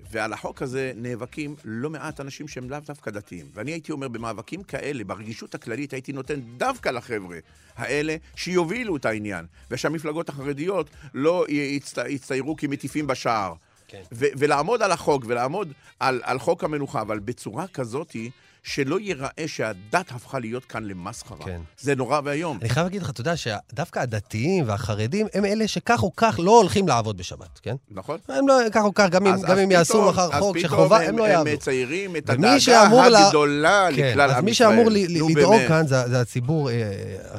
ועל 0.00 0.32
החוק 0.32 0.62
הזה 0.62 0.92
נאבקים 0.96 1.56
לא 1.64 1.90
מעט 1.90 2.20
אנשים 2.20 2.48
שהם 2.48 2.70
לאו 2.70 2.78
דווקא 2.86 3.10
דתיים. 3.10 3.46
ואני 3.54 3.70
הייתי 3.70 3.92
אומר, 3.92 4.08
במאבקים 4.08 4.62
כאלה, 4.62 5.04
ברגישות 5.04 5.54
הכללית, 5.54 5.92
הייתי 5.92 6.12
נותן 6.12 6.40
דווקא 6.56 6.88
לחבר'ה 6.88 7.38
האלה 7.76 8.16
שיובילו 8.34 8.96
את 8.96 9.04
העניין, 9.04 9.46
ושהמפלגות 9.70 10.28
החרדיות 10.28 10.90
לא 11.14 11.46
יצט... 11.48 11.98
יצטיירו 12.08 12.56
כמטיפים 12.56 13.06
בשער. 13.06 13.54
כן. 13.88 14.02
ו- 14.12 14.26
ולעמוד 14.38 14.82
על 14.82 14.92
החוק, 14.92 15.24
ולעמוד 15.26 15.72
על, 16.00 16.20
על 16.24 16.38
חוק 16.38 16.64
המנוחה, 16.64 17.00
אבל 17.00 17.18
בצורה 17.18 17.66
כזאתי, 17.66 18.30
שלא 18.68 19.00
ייראה 19.00 19.28
שהדת 19.46 20.12
הפכה 20.12 20.38
להיות 20.38 20.64
כאן 20.64 20.84
למסחרה. 20.84 21.44
כן. 21.44 21.60
זה 21.80 21.94
נורא 21.94 22.20
ואיום. 22.24 22.58
אני 22.60 22.68
חייב 22.68 22.86
להגיד 22.86 23.02
לך, 23.02 23.10
אתה 23.10 23.20
יודע 23.20 23.34
שדווקא 23.36 23.98
הדתיים 23.98 24.64
והחרדים 24.68 25.26
הם 25.34 25.44
אלה 25.44 25.68
שכך 25.68 26.02
או 26.02 26.12
כך 26.16 26.40
לא 26.42 26.60
הולכים 26.60 26.88
לעבוד 26.88 27.16
בשבת, 27.16 27.58
כן? 27.62 27.74
נכון? 27.90 28.18
הם 28.28 28.48
לא, 28.48 28.54
כך 28.72 28.84
או 28.84 28.94
כך, 28.94 29.08
גם 29.10 29.26
אם, 29.26 29.32
אז- 29.34 29.42
גם 29.44 29.50
אז 29.50 29.58
אם 29.58 29.70
יעשו 29.70 29.92
פתאום- 29.92 30.08
מחר 30.08 30.28
אז 30.32 30.42
חוק 30.42 30.56
פתאום 30.56 30.70
שחובה, 30.70 31.02
הם, 31.02 31.18
לא 31.18 31.24
יעבדו. 31.28 31.50
הם 31.50 31.56
מציירים 31.56 32.16
את 32.16 32.30
הדאגה 32.30 32.60
שאמור 32.60 33.06
לה- 33.08 33.26
הגדולה 33.26 33.88
כן, 33.96 34.10
לכלל 34.10 34.30
אז 34.30 34.36
עם 34.38 34.44
מי 34.44 34.50
ישראל. 34.50 34.70
שאמור 34.70 34.90
ל- 34.90 35.18
נו, 35.18 35.28
לדאוג. 35.28 35.60
כאן 35.68 35.86
זה, 35.86 36.08
זה 36.08 36.20
הציבור 36.20 36.70
אה, 36.70 36.74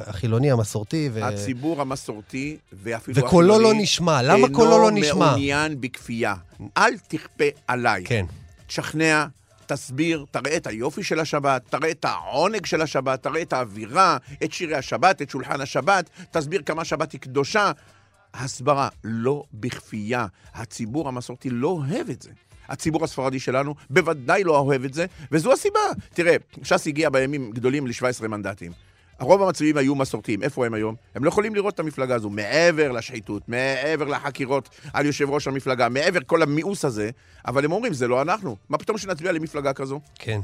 החילוני, 0.06 0.50
המסורתי, 0.50 1.10
ו... 1.12 1.24
הציבור 1.24 1.80
המסורתי, 1.80 2.56
ואפילו 2.72 3.16
וקולו 3.18 3.54
החילוני, 3.54 3.76
לא 3.76 3.82
נשמע. 3.82 4.22
למה 4.22 4.48
קולו 4.52 4.78
לא 4.78 4.90
נשמע? 4.90 5.08
אינו 5.10 5.18
מעוניין 5.26 5.80
בכפייה. 5.80 6.34
אל 6.76 6.92
תכפה 7.08 7.44
עליי. 7.66 8.04
כן. 8.06 8.24
תשכנע, 8.66 9.26
תסביר, 9.68 10.24
תראה 10.30 10.56
את 10.56 10.66
היופי 10.66 11.02
של 11.02 11.20
השבת, 11.20 11.62
תראה 11.70 11.90
את 11.90 12.04
העונג 12.04 12.66
של 12.66 12.82
השבת, 12.82 13.22
תראה 13.22 13.42
את 13.42 13.52
האווירה, 13.52 14.16
את 14.44 14.52
שירי 14.52 14.74
השבת, 14.74 15.22
את 15.22 15.30
שולחן 15.30 15.60
השבת, 15.60 16.10
תסביר 16.30 16.62
כמה 16.62 16.84
שבת 16.84 17.12
היא 17.12 17.20
קדושה. 17.20 17.72
הסברה, 18.34 18.88
לא 19.04 19.44
בכפייה. 19.54 20.26
הציבור 20.54 21.08
המסורתי 21.08 21.50
לא 21.50 21.68
אוהב 21.68 22.10
את 22.10 22.22
זה. 22.22 22.30
הציבור 22.68 23.04
הספרדי 23.04 23.40
שלנו 23.40 23.74
בוודאי 23.90 24.44
לא 24.44 24.58
אוהב 24.58 24.84
את 24.84 24.94
זה, 24.94 25.06
וזו 25.32 25.52
הסיבה. 25.52 25.80
תראה, 26.14 26.36
ש"ס 26.62 26.86
הגיע 26.86 27.10
בימים 27.10 27.50
גדולים 27.50 27.86
ל-17 27.86 28.28
מנדטים. 28.28 28.72
הרוב 29.18 29.42
המצביעים 29.42 29.76
היו 29.76 29.94
מסורתיים. 29.94 30.42
איפה 30.42 30.66
הם 30.66 30.74
היום? 30.74 30.94
הם 31.14 31.24
לא 31.24 31.28
יכולים 31.28 31.54
לראות 31.54 31.74
את 31.74 31.80
המפלגה 31.80 32.14
הזו. 32.14 32.30
מעבר 32.30 32.92
לשחיתות, 32.92 33.48
מעבר 33.48 34.04
לחקירות 34.04 34.68
על 34.92 35.06
יושב 35.06 35.30
ראש 35.30 35.46
המפלגה, 35.46 35.88
מעבר 35.88 36.20
כל 36.26 36.42
המיאוס 36.42 36.84
הזה, 36.84 37.10
אבל 37.46 37.64
הם 37.64 37.72
אומרים, 37.72 37.92
זה 37.92 38.08
לא 38.08 38.22
אנחנו. 38.22 38.56
מה 38.68 38.78
פתאום 38.78 38.98
שנצביע 38.98 39.32
למפלגה 39.32 39.72
כזו? 39.72 40.00
כן. 40.14 40.40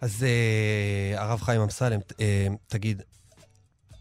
אז 0.00 0.24
אה, 0.24 1.22
הרב 1.22 1.40
חיים 1.40 1.60
אמסלם, 1.60 2.00
אה, 2.20 2.46
תגיד, 2.68 3.02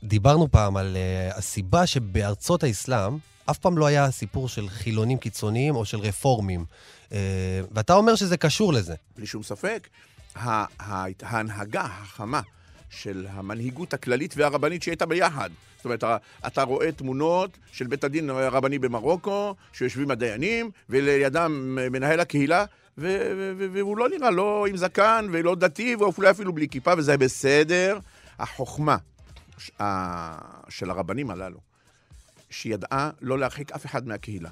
דיברנו 0.03 0.51
פעם 0.51 0.77
על 0.77 0.97
אה, 0.97 1.37
הסיבה 1.37 1.85
שבארצות 1.85 2.63
האסלאם 2.63 3.17
אף 3.49 3.57
פעם 3.57 3.77
לא 3.77 3.85
היה 3.85 4.11
סיפור 4.11 4.49
של 4.49 4.69
חילונים 4.69 5.17
קיצוניים 5.17 5.75
או 5.75 5.85
של 5.85 5.99
רפורמים. 5.99 6.65
אה, 7.11 7.61
ואתה 7.71 7.93
אומר 7.93 8.15
שזה 8.15 8.37
קשור 8.37 8.73
לזה. 8.73 8.95
בלי 9.17 9.25
שום 9.25 9.43
ספק. 9.43 9.87
ההנהגה 10.35 11.81
החכמה 11.81 12.41
של 12.89 13.27
המנהיגות 13.29 13.93
הכללית 13.93 14.33
והרבנית 14.37 14.83
שהייתה 14.83 15.05
ביחד. 15.05 15.49
זאת 15.75 15.85
אומרת, 15.85 16.03
אתה 16.47 16.63
רואה 16.63 16.91
תמונות 16.91 17.57
של 17.71 17.87
בית 17.87 18.03
הדין 18.03 18.29
הרבני 18.29 18.79
במרוקו, 18.79 19.55
שיושבים 19.73 20.11
הדיינים, 20.11 20.71
ולידם 20.89 21.77
מנהל 21.91 22.19
הקהילה, 22.19 22.65
והוא 22.97 23.97
לא 23.97 24.09
נראה 24.09 24.31
לא 24.31 24.65
עם 24.69 24.77
זקן 24.77 25.27
ולא 25.31 25.55
דתי, 25.55 25.95
ואולי 25.95 26.29
אפילו 26.29 26.53
בלי 26.53 26.69
כיפה, 26.69 26.93
וזה 26.97 27.17
בסדר. 27.17 27.99
החוכמה 28.39 28.97
של 30.69 30.89
הרבנים 30.89 31.29
הללו, 31.29 31.59
שידעה 32.49 33.09
לא 33.21 33.39
להרחיק 33.39 33.71
אף 33.71 33.85
אחד 33.85 34.07
מהקהילה. 34.07 34.49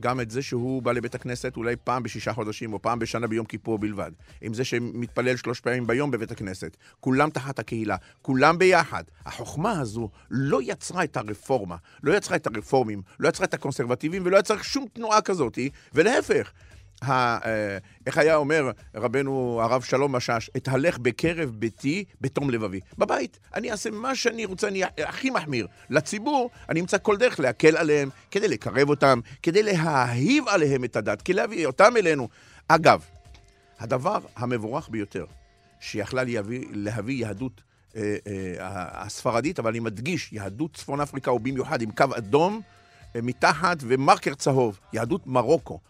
גם 0.00 0.20
את 0.20 0.30
זה 0.30 0.42
שהוא 0.42 0.82
בא 0.82 0.92
לבית 0.92 1.14
הכנסת 1.14 1.56
אולי 1.56 1.76
פעם 1.84 2.02
בשישה 2.02 2.32
חודשים, 2.32 2.72
או 2.72 2.82
פעם 2.82 2.98
בשנה 2.98 3.26
ביום 3.26 3.46
כיפור 3.46 3.78
בלבד. 3.78 4.10
עם 4.40 4.54
זה 4.54 4.64
שמתפלל 4.64 5.36
שלוש 5.36 5.60
פעמים 5.60 5.86
ביום 5.86 6.10
בבית 6.10 6.30
הכנסת. 6.30 6.76
כולם 7.00 7.30
תחת 7.30 7.58
הקהילה, 7.58 7.96
כולם 8.22 8.58
ביחד. 8.58 9.04
החוכמה 9.26 9.80
הזו 9.80 10.10
לא 10.30 10.60
יצרה 10.62 11.04
את 11.04 11.16
הרפורמה, 11.16 11.76
לא 12.02 12.16
יצרה 12.16 12.36
את 12.36 12.46
הרפורמים, 12.46 13.02
לא 13.20 13.28
יצרה 13.28 13.46
את 13.46 13.54
הקונסרבטיבים, 13.54 14.22
ולא 14.24 14.36
יצרה 14.36 14.62
שום 14.62 14.86
תנועה 14.92 15.20
כזאת, 15.20 15.58
ולהפך. 15.94 16.52
ה, 17.02 17.12
אה, 17.46 17.78
איך 18.06 18.18
היה 18.18 18.36
אומר 18.36 18.70
רבנו 18.94 19.60
הרב 19.62 19.82
שלום 19.82 20.16
משאש, 20.16 20.50
אתהלך 20.56 20.98
בקרב 20.98 21.50
ביתי 21.50 22.04
בתום 22.20 22.50
לבבי. 22.50 22.80
בבית, 22.98 23.38
אני 23.54 23.70
אעשה 23.70 23.90
מה 23.90 24.14
שאני 24.14 24.44
רוצה, 24.44 24.68
אני 24.68 24.82
הכי 24.84 25.30
מחמיר. 25.30 25.66
לציבור, 25.90 26.50
אני 26.68 26.80
אמצא 26.80 26.98
כל 27.02 27.16
דרך 27.16 27.40
להקל 27.40 27.76
עליהם, 27.76 28.08
כדי 28.30 28.48
לקרב 28.48 28.88
אותם, 28.88 29.20
כדי 29.42 29.62
להאהיב 29.62 30.48
עליהם 30.48 30.84
את 30.84 30.96
הדת, 30.96 31.22
כדי 31.22 31.34
להביא 31.34 31.66
אותם 31.66 31.96
אלינו. 31.96 32.28
אגב, 32.68 33.04
הדבר 33.78 34.18
המבורך 34.36 34.88
ביותר, 34.88 35.24
שיכלה 35.80 36.24
להביא, 36.24 36.64
להביא 36.70 37.26
יהדות 37.26 37.60
אה, 37.96 38.16
אה, 38.26 39.02
הספרדית, 39.04 39.58
אבל 39.58 39.70
אני 39.70 39.80
מדגיש, 39.80 40.32
יהדות 40.32 40.76
צפון 40.76 41.00
אפריקה, 41.00 41.32
ובמיוחד 41.32 41.82
עם 41.82 41.90
קו 41.90 42.04
אדום 42.16 42.60
אה, 43.16 43.20
מתחת 43.22 43.76
ומרקר 43.80 44.34
צהוב, 44.34 44.80
יהדות 44.92 45.26
מרוקו. 45.26 45.80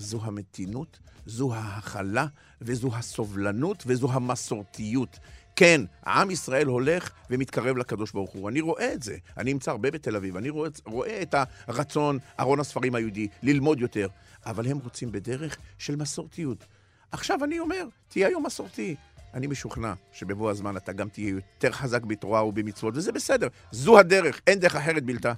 זו 0.00 0.20
המתינות, 0.22 0.98
זו 1.26 1.54
ההכלה, 1.54 2.26
וזו 2.60 2.90
הסובלנות, 2.94 3.84
וזו 3.86 4.12
המסורתיות. 4.12 5.18
כן, 5.56 5.80
עם 6.06 6.30
ישראל 6.30 6.66
הולך 6.66 7.10
ומתקרב 7.30 7.76
לקדוש 7.76 8.12
ברוך 8.12 8.30
הוא. 8.30 8.48
אני 8.48 8.60
רואה 8.60 8.92
את 8.92 9.02
זה. 9.02 9.16
אני 9.36 9.52
נמצא 9.52 9.70
הרבה 9.70 9.90
בתל 9.90 10.16
אביב, 10.16 10.36
אני 10.36 10.50
רואה, 10.50 10.70
רואה 10.86 11.22
את 11.22 11.34
הרצון, 11.66 12.18
ארון 12.40 12.60
הספרים 12.60 12.94
היהודי, 12.94 13.28
ללמוד 13.42 13.80
יותר. 13.80 14.08
אבל 14.46 14.66
הם 14.66 14.78
רוצים 14.78 15.12
בדרך 15.12 15.56
של 15.78 15.96
מסורתיות. 15.96 16.64
עכשיו 17.12 17.44
אני 17.44 17.58
אומר, 17.58 17.84
תהיה 18.08 18.28
היום 18.28 18.46
מסורתי. 18.46 18.96
אני 19.34 19.46
משוכנע 19.46 19.92
שבבוא 20.12 20.50
הזמן 20.50 20.76
אתה 20.76 20.92
גם 20.92 21.08
תהיה 21.08 21.28
יותר 21.28 21.72
חזק 21.72 22.02
בתורה 22.02 22.44
ובמצוות, 22.44 22.96
וזה 22.96 23.12
בסדר. 23.12 23.48
זו 23.72 23.98
הדרך, 23.98 24.40
אין 24.46 24.58
דרך 24.58 24.76
אחרת 24.76 25.04
בלתה. 25.04 25.32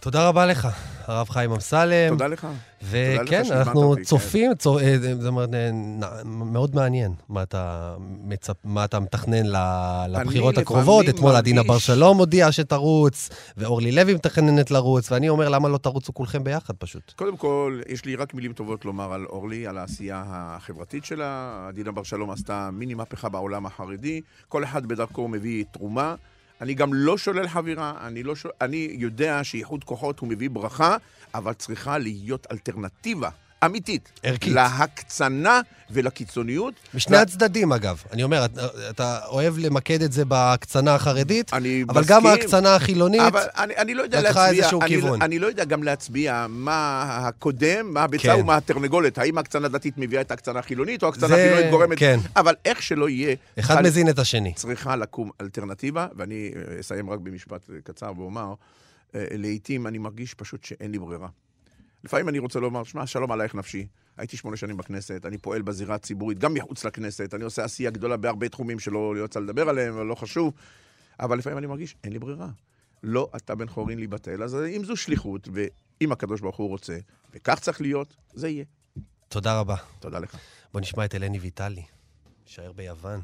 תודה 0.00 0.28
רבה 0.28 0.46
לך, 0.46 0.68
הרב 1.06 1.28
חיים 1.28 1.52
אמסלם. 1.52 2.08
תודה 2.08 2.26
לך. 2.26 2.46
וכן, 2.82 3.42
אנחנו 3.50 3.94
כן. 3.96 4.02
צופים, 4.02 4.54
צו- 4.54 4.78
אה, 4.78 4.96
זאת 5.20 5.26
אומרת, 5.26 5.54
אה, 5.54 5.70
מאוד 6.24 6.74
מעניין 6.74 7.12
מה 7.28 7.42
אתה, 7.42 7.94
מצפ... 8.24 8.56
מה 8.64 8.84
אתה 8.84 9.00
מתכנן 9.00 9.46
לבחירות 10.08 10.58
הקרובות. 10.58 11.08
אתמול 11.08 11.36
עדינה 11.36 11.62
בר 11.62 11.78
שלום 11.78 12.18
הודיעה 12.18 12.52
שתרוץ, 12.52 13.30
ואורלי 13.56 13.92
לוי 13.92 14.14
מתכננת 14.14 14.70
לרוץ, 14.70 15.12
ואני 15.12 15.28
אומר, 15.28 15.48
למה 15.48 15.68
לא 15.68 15.78
תרוצו 15.78 16.14
כולכם 16.14 16.44
ביחד 16.44 16.74
פשוט? 16.78 17.12
קודם 17.16 17.36
כל, 17.36 17.80
יש 17.88 18.04
לי 18.04 18.16
רק 18.16 18.34
מילים 18.34 18.52
טובות 18.52 18.84
לומר 18.84 19.12
על 19.12 19.24
אורלי, 19.24 19.66
על 19.66 19.78
העשייה 19.78 20.22
החברתית 20.26 21.04
שלה. 21.04 21.64
עדינה 21.68 21.92
בר 21.92 22.02
שלום 22.02 22.30
עשתה 22.30 22.70
מיני 22.72 22.94
מהפכה 22.94 23.28
בעולם 23.28 23.66
החרדי. 23.66 24.20
כל 24.48 24.64
אחד 24.64 24.86
בדרכו 24.86 25.28
מביא 25.28 25.64
תרומה. 25.72 26.14
אני 26.60 26.74
גם 26.74 26.94
לא 26.94 27.18
שולל 27.18 27.48
חבירה, 27.48 27.94
אני, 28.06 28.22
לא 28.22 28.36
שול... 28.36 28.50
אני 28.60 28.88
יודע 28.98 29.44
שאיחוד 29.44 29.84
כוחות 29.84 30.18
הוא 30.18 30.28
מביא 30.28 30.50
ברכה, 30.50 30.96
אבל 31.34 31.52
צריכה 31.52 31.98
להיות 31.98 32.46
אלטרנטיבה 32.52 33.30
אמיתית. 33.64 34.12
ערכית. 34.22 34.52
להקצנה 34.54 35.60
ולקיצוניות. 35.90 36.74
משני 36.94 37.16
ו- 37.16 37.20
הצדדים, 37.20 37.72
אגב. 37.72 38.02
אני 38.12 38.22
אומר, 38.22 38.44
אתה- 38.44 38.60
אתה 38.90 39.18
אוהב 39.26 39.58
למקד 39.58 40.02
את 40.02 40.12
זה 40.12 40.24
בהקצנה 40.24 40.94
החרדית, 40.94 41.54
אני 41.54 41.84
אבל 41.88 42.00
מסכים, 42.00 42.16
גם 42.16 42.26
ההקצנה 42.26 42.74
החילונית 42.74 43.20
אבל 43.20 43.42
אני, 43.56 43.76
אני 43.76 43.94
לא 43.94 44.02
יודע 44.02 44.20
לקחה 44.22 44.40
להצביע, 44.42 44.60
איזשהו 44.62 44.80
אני, 44.82 44.88
כיוון. 44.88 45.22
אני 45.22 45.38
לא 45.38 45.46
יודע 45.46 45.64
גם 45.64 45.82
להצביע 45.82 46.46
מה 46.48 47.02
הקודם, 47.28 47.94
מה 47.94 48.02
הביצה 48.02 48.22
כן. 48.36 48.40
ומה 48.40 48.56
התרנגולת. 48.56 49.18
האם 49.18 49.38
ההקצנה 49.38 49.68
דתית 49.68 49.94
מביאה 49.96 50.20
את 50.20 50.30
ההקצנה 50.30 50.58
החילונית, 50.58 51.02
או 51.02 51.08
ההקצנה 51.08 51.28
זה- 51.28 51.34
החילונית 51.46 51.70
גורמת... 51.70 51.98
כן. 51.98 52.18
אבל 52.36 52.54
איך 52.64 52.82
שלא 52.82 53.08
יהיה... 53.08 53.34
אחד 53.58 53.74
חל- 53.74 53.82
מזין 53.82 54.08
את 54.08 54.18
השני. 54.18 54.52
צריכה 54.54 54.96
לקום 54.96 55.30
אלטרנטיבה, 55.40 56.06
ואני 56.16 56.50
אה, 56.56 56.80
אסיים 56.80 57.10
רק 57.10 57.18
במשפט 57.20 57.60
קצר 57.84 58.12
ואומר, 58.16 58.54
אה, 59.14 59.24
לעתים 59.30 59.86
אני 59.86 59.98
מרגיש 59.98 60.34
פשוט 60.34 60.64
שאין 60.64 60.90
לי 60.90 60.98
ברירה. 60.98 61.28
לפעמים 62.04 62.28
אני 62.28 62.38
רוצה 62.38 62.60
לומר, 62.60 62.84
שמע, 62.84 63.06
שלום 63.06 63.32
עלייך 63.32 63.54
נפשי. 63.54 63.86
הייתי 64.16 64.36
שמונה 64.36 64.56
שנים 64.56 64.76
בכנסת, 64.76 65.26
אני 65.26 65.38
פועל 65.38 65.62
בזירה 65.62 65.94
הציבורית, 65.94 66.38
גם 66.38 66.54
מחוץ 66.54 66.84
לכנסת, 66.84 67.34
אני 67.34 67.44
עושה 67.44 67.64
עשייה 67.64 67.90
גדולה 67.90 68.16
בהרבה 68.16 68.48
תחומים 68.48 68.78
שלא 68.78 69.14
לא 69.14 69.20
יוצא 69.20 69.40
לדבר 69.40 69.68
עליהם, 69.68 69.94
אבל 69.94 70.06
לא 70.06 70.14
חשוב. 70.14 70.54
אבל 71.20 71.38
לפעמים 71.38 71.58
אני 71.58 71.66
מרגיש, 71.66 71.96
אין 72.04 72.12
לי 72.12 72.18
ברירה. 72.18 72.48
לא 73.02 73.30
אתה 73.36 73.54
בן 73.54 73.68
חורין 73.68 73.98
להיבטל, 73.98 74.42
אז 74.42 74.54
אם 74.54 74.84
זו 74.84 74.96
שליחות, 74.96 75.48
ואם 75.52 76.12
הקדוש 76.12 76.40
ברוך 76.40 76.56
הוא 76.56 76.68
רוצה, 76.68 76.98
וכך 77.32 77.58
צריך 77.60 77.80
להיות, 77.80 78.16
זה 78.32 78.48
יהיה. 78.48 78.64
תודה 79.28 79.60
רבה. 79.60 79.76
תודה 80.00 80.18
לך. 80.18 80.38
בוא 80.72 80.80
נשמע 80.80 81.04
את 81.04 81.14
אלני 81.14 81.38
ויטלי, 81.38 81.82
שער 82.46 82.72
ביוון. 82.72 83.20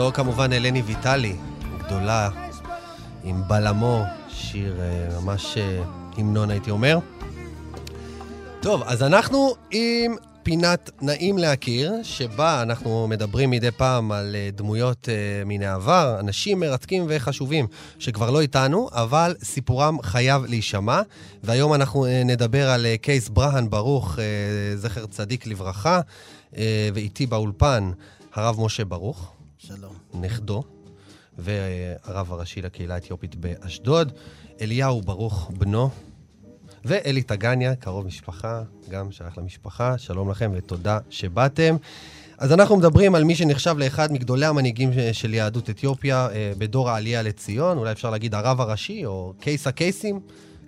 זו 0.00 0.12
כמובן 0.12 0.52
אלני 0.52 0.82
ויטלי, 0.82 1.36
גדולה, 1.78 2.28
עם 3.24 3.42
בלמו, 3.48 4.04
שיר 4.28 4.80
אה, 4.80 5.20
ממש 5.20 5.56
אה, 5.56 5.82
המנון 6.16 6.50
הייתי 6.50 6.70
אומר. 6.70 6.98
טוב, 8.60 8.82
אז 8.86 9.02
אנחנו 9.02 9.54
עם 9.70 10.16
פינת 10.42 10.90
נעים 11.02 11.38
להכיר, 11.38 11.92
שבה 12.02 12.62
אנחנו 12.62 13.06
מדברים 13.08 13.50
מדי 13.50 13.70
פעם 13.70 14.12
על 14.12 14.36
אה, 14.36 14.48
דמויות 14.54 15.08
מן 15.46 15.62
העבר, 15.62 16.16
אנשים 16.20 16.60
מרתקים 16.60 17.06
וחשובים 17.08 17.66
שכבר 17.98 18.30
לא 18.30 18.40
איתנו, 18.40 18.88
אבל 18.92 19.34
סיפורם 19.44 20.02
חייב 20.02 20.44
להישמע. 20.44 21.00
והיום 21.42 21.74
אנחנו 21.74 22.06
נדבר 22.24 22.70
על 22.70 22.86
קייס 23.00 23.28
ברהן 23.28 23.70
ברוך, 23.70 24.18
זכר 24.76 25.06
צדיק 25.06 25.46
לברכה, 25.46 26.00
ואיתי 26.94 27.26
באולפן 27.26 27.90
הרב 28.34 28.60
משה 28.60 28.84
ברוך. 28.84 29.39
שלום. 29.66 29.94
נכדו, 30.14 30.62
והרב 31.38 32.32
הראשי 32.32 32.62
לקהילה 32.62 32.94
האתיופית 32.94 33.34
באשדוד, 33.34 34.12
אליהו 34.60 35.02
ברוך 35.02 35.50
בנו, 35.58 35.90
ואלי 36.84 37.22
טגניה, 37.22 37.74
קרוב 37.74 38.06
משפחה, 38.06 38.62
גם 38.90 39.12
שייך 39.12 39.38
למשפחה. 39.38 39.98
שלום 39.98 40.30
לכם 40.30 40.50
ותודה 40.54 40.98
שבאתם. 41.10 41.76
אז 42.38 42.52
אנחנו 42.52 42.76
מדברים 42.76 43.14
על 43.14 43.24
מי 43.24 43.34
שנחשב 43.34 43.74
לאחד 43.78 44.12
מגדולי 44.12 44.46
המנהיגים 44.46 44.90
של 45.12 45.34
יהדות 45.34 45.70
אתיופיה 45.70 46.28
אה, 46.32 46.52
בדור 46.58 46.90
העלייה 46.90 47.22
לציון, 47.22 47.78
אולי 47.78 47.92
אפשר 47.92 48.10
להגיד 48.10 48.34
הרב 48.34 48.60
הראשי 48.60 49.06
או 49.06 49.34
קייס 49.40 49.66
הקייסים. 49.66 50.20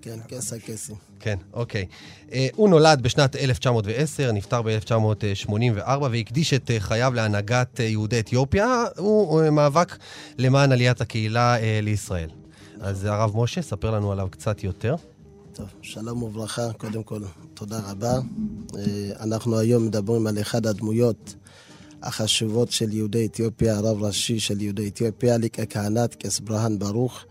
כן, 0.02 0.18
כס 0.28 0.52
הכסים. 0.52 0.96
כן, 1.20 1.38
אוקיי. 1.52 1.86
אה, 2.32 2.48
הוא 2.56 2.68
נולד 2.68 3.02
בשנת 3.02 3.36
1910, 3.36 4.32
נפטר 4.32 4.62
ב-1984 4.62 5.88
והקדיש 6.10 6.54
את 6.54 6.70
אה, 6.70 6.80
חייו 6.80 7.12
להנהגת 7.14 7.80
אה, 7.80 7.84
יהודי 7.84 8.20
אתיופיה. 8.20 8.84
הוא 8.96 9.50
מאבק 9.50 9.96
למען 10.38 10.72
עליית 10.72 11.00
הקהילה 11.00 11.56
לישראל. 11.82 12.30
אז 12.80 13.04
הרב 13.04 13.36
משה, 13.36 13.62
ספר 13.62 13.90
לנו 13.90 14.12
עליו 14.12 14.28
קצת 14.30 14.64
יותר. 14.64 14.96
טוב, 15.52 15.66
שלום 15.82 16.22
וברכה, 16.22 16.72
קודם 16.72 17.02
כל, 17.02 17.22
תודה 17.54 17.80
רבה. 17.90 18.18
אנחנו 19.20 19.58
היום 19.58 19.86
מדברים 19.86 20.26
על 20.26 20.40
אחד 20.40 20.66
הדמויות 20.66 21.34
החשובות 22.02 22.70
של 22.72 22.92
יהודי 22.92 23.26
אתיופיה, 23.26 23.76
הרב 23.76 24.02
ראשי 24.02 24.40
של 24.40 24.60
יהודי 24.60 24.88
אתיופיה, 24.88 25.38
ליקה 25.38 25.66
כהנת, 25.66 26.14
קס 26.14 26.40
ברהן 26.40 26.78
ברוך. 26.78 27.24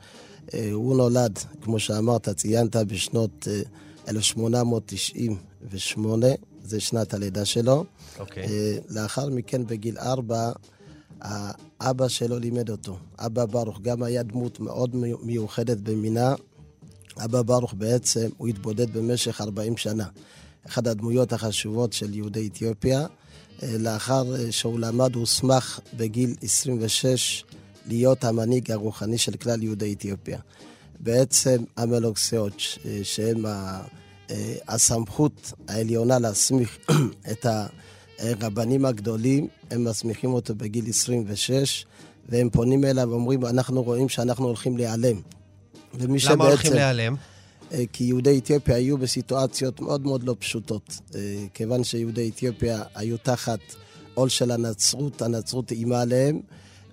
אה, 0.53 0.69
הוא 0.71 0.97
נולד, 0.97 1.39
כמו 1.61 1.79
שאמרת, 1.79 2.29
ציינת, 2.29 2.75
בשנות 2.75 3.47
אה, 3.51 3.61
1898, 4.09 6.27
זה 6.63 6.79
שנת 6.79 7.13
הלידה 7.13 7.45
שלו. 7.45 7.85
אוקיי. 8.19 8.43
אה, 8.45 8.77
לאחר 8.89 9.29
מכן, 9.29 9.65
בגיל 9.67 9.97
ארבע, 9.97 10.51
האבא 11.21 12.07
שלו 12.07 12.39
לימד 12.39 12.69
אותו. 12.69 12.97
אבא 13.19 13.45
ברוך 13.45 13.79
גם 13.81 14.03
היה 14.03 14.23
דמות 14.23 14.59
מאוד 14.59 14.95
מי- 14.95 15.13
מיוחדת 15.23 15.77
במינה. 15.77 16.35
אבא 17.17 17.41
ברוך 17.41 17.73
בעצם, 17.77 18.29
הוא 18.37 18.47
התבודד 18.47 18.93
במשך 18.97 19.41
40 19.41 19.77
שנה. 19.77 20.05
אחת 20.67 20.87
הדמויות 20.87 21.33
החשובות 21.33 21.93
של 21.93 22.15
יהודי 22.15 22.47
אתיופיה. 22.47 23.05
אה, 23.63 23.75
לאחר 23.79 24.35
אה, 24.35 24.51
שהוא 24.51 24.79
למד, 24.79 25.15
הוא 25.15 25.21
הוסמך 25.21 25.79
בגיל 25.97 26.35
26 26.41 27.43
להיות 27.87 28.23
המנהיג 28.23 28.71
הרוחני 28.71 29.17
של 29.17 29.31
כלל 29.31 29.63
יהודי 29.63 29.93
אתיופיה. 29.93 30.39
בעצם 30.99 31.63
המלוקסיות, 31.77 32.61
אה, 32.85 32.99
שהם 33.03 33.45
אה, 33.45 33.81
הסמכות 34.67 35.53
העליונה 35.67 36.19
להסמיך 36.19 36.77
את 37.31 37.45
הרבנים 38.19 38.85
הגדולים, 38.85 39.47
הם 39.71 39.83
מסמיכים 39.83 40.33
אותו 40.33 40.55
בגיל 40.55 40.89
26, 40.89 41.85
והם 42.29 42.49
פונים 42.49 42.85
אליו 42.85 43.07
ואומרים, 43.09 43.45
אנחנו 43.45 43.83
רואים 43.83 44.09
שאנחנו 44.09 44.45
הולכים 44.45 44.77
להיעלם. 44.77 45.21
למה 46.29 46.45
הולכים 46.45 46.73
להיעלם? 46.73 47.15
אה, 47.71 47.83
כי 47.93 48.03
יהודי 48.03 48.37
אתיופיה 48.37 48.75
היו 48.75 48.97
בסיטואציות 48.97 49.79
מאוד 49.79 50.05
מאוד 50.05 50.23
לא 50.23 50.35
פשוטות. 50.39 50.99
כיוון 51.53 51.83
שיהודי 51.83 52.29
אתיופיה 52.29 52.83
היו 52.95 53.17
תחת 53.17 53.59
עול 54.13 54.29
של 54.29 54.51
הנצרות, 54.51 55.21
הנצרות 55.21 55.71
איימה 55.71 56.01
עליהם, 56.01 56.39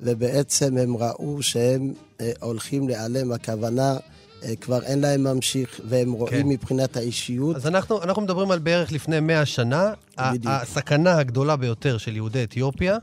ובעצם 0.00 0.76
הם 0.78 0.96
ראו 0.96 1.42
שהם 1.42 1.92
אה, 2.20 2.32
הולכים 2.40 2.88
להיעלם, 2.88 3.32
הכוונה, 3.32 3.96
אה, 4.42 4.56
כבר 4.56 4.82
אין 4.82 5.00
להם 5.00 5.24
ממשיך, 5.24 5.80
והם 5.88 6.12
רואים 6.12 6.42
כן. 6.42 6.48
מבחינת 6.48 6.96
האישיות. 6.96 7.56
אז 7.56 7.66
אנחנו, 7.66 8.02
אנחנו 8.02 8.22
מדברים 8.22 8.50
על 8.50 8.58
בערך 8.58 8.92
לפני 8.92 9.20
100 9.20 9.46
שנה. 9.46 9.92
בדיוק. 10.32 10.54
הסכנה 10.62 11.18
הגדולה 11.18 11.56
ביותר 11.56 11.98
של 11.98 12.16
יהודי 12.16 12.44
אתיופיה, 12.44 12.96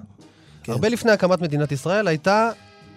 כן. 0.63 0.71
הרבה 0.71 0.89
לפני 0.89 1.11
הקמת 1.11 1.41
מדינת 1.41 1.71
ישראל, 1.71 2.07
הייתה 2.07 2.51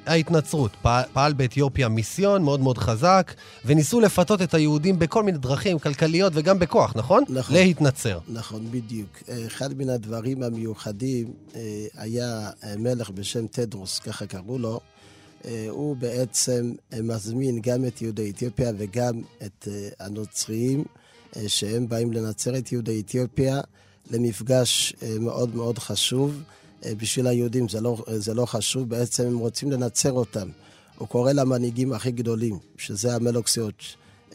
ההתנצרות. 0.08 0.72
פעל, 0.82 1.04
פעל 1.12 1.32
באתיופיה 1.32 1.88
מיסיון 1.88 2.42
מאוד 2.42 2.60
מאוד 2.60 2.78
חזק, 2.78 3.34
וניסו 3.64 4.00
לפתות 4.00 4.42
את 4.42 4.54
היהודים 4.54 4.98
בכל 4.98 5.22
מיני 5.22 5.38
דרכים 5.38 5.78
כלכליות 5.78 6.32
וגם 6.36 6.58
בכוח, 6.58 6.92
נכון? 6.96 7.24
נכון. 7.28 7.54
להתנצר. 7.56 8.18
נכון, 8.28 8.66
בדיוק. 8.70 9.22
אחד 9.46 9.78
מן 9.78 9.88
הדברים 9.88 10.42
המיוחדים 10.42 11.32
אה, 11.54 11.86
היה 11.96 12.50
אה, 12.64 12.76
מלך 12.76 13.10
בשם 13.10 13.46
תדרוס, 13.46 13.98
ככה 13.98 14.26
קראו 14.26 14.58
לו. 14.58 14.80
אה, 15.44 15.66
הוא 15.70 15.96
בעצם 15.96 16.72
מזמין 17.02 17.60
גם 17.62 17.84
את 17.84 18.02
יהודי 18.02 18.30
אתיופיה 18.30 18.70
וגם 18.78 19.22
את 19.46 19.68
הנוצריים, 20.00 20.84
אה, 21.36 21.48
שהם 21.48 21.88
באים 21.88 22.12
לנצר 22.12 22.58
את 22.58 22.72
יהודי 22.72 23.00
אתיופיה, 23.00 23.60
למפגש 24.10 24.92
מאוד 25.20 25.56
מאוד 25.56 25.78
חשוב. 25.78 26.42
אה, 26.84 26.94
בשביל 26.94 27.26
היהודים 27.26 27.68
זה 27.68 27.80
לא, 27.80 28.04
זה 28.16 28.34
לא 28.34 28.46
חשוב, 28.46 28.88
בעצם 28.88 29.26
הם 29.26 29.38
רוצים 29.38 29.70
לנצר 29.70 30.12
אותם. 30.12 30.48
הוא 30.98 31.08
קורא 31.08 31.32
למנהיגים 31.32 31.92
הכי 31.92 32.10
גדולים, 32.10 32.58
שזה 32.76 33.14
המלוקסיות, 33.14 33.82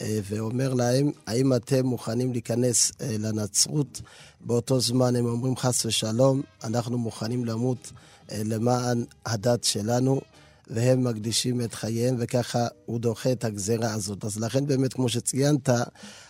אה, 0.02 0.20
ואומר 0.30 0.74
להם, 0.74 1.12
האם 1.28 1.54
אתם 1.54 1.86
מוכנים 1.86 2.32
להיכנס 2.32 2.92
אה, 3.02 3.16
לנצרות? 3.20 4.02
באותו 4.42 4.80
זמן 4.80 5.16
הם 5.16 5.26
אומרים, 5.26 5.58
חס 5.58 5.86
ושלום, 5.86 6.42
אנחנו 6.64 6.98
מוכנים 6.98 7.46
למות 7.46 7.92
אה, 8.32 8.42
למען 8.46 9.04
הדת 9.26 9.64
שלנו. 9.64 10.22
והם 10.68 11.04
מקדישים 11.04 11.62
את 11.62 11.74
חייהם, 11.74 12.16
וככה 12.20 12.68
הוא 12.86 13.00
דוחה 13.00 13.32
את 13.32 13.44
הגזרה 13.44 13.94
הזאת. 13.94 14.26
אז 14.26 14.40
לכן 14.40 14.66
באמת, 14.66 14.94
כמו 14.94 15.10
שציינת, 15.10 15.70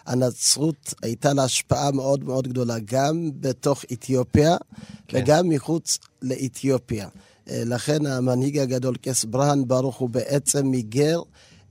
הנצרות 0.05 0.93
הייתה 1.01 1.33
לה 1.33 1.43
השפעה 1.43 1.91
מאוד 1.91 2.23
מאוד 2.23 2.47
גדולה, 2.47 2.75
גם 2.85 3.29
בתוך 3.39 3.85
אתיופיה 3.93 4.57
כן. 5.07 5.17
וגם 5.17 5.49
מחוץ 5.49 5.97
לאתיופיה. 6.21 7.07
אה, 7.49 7.63
לכן 7.65 8.05
המנהיג 8.05 8.57
הגדול, 8.57 8.95
קס 9.01 9.25
ברהן 9.25 9.67
ברוך, 9.67 9.95
הוא 9.95 10.09
בעצם 10.09 10.67
מיגר 10.67 11.21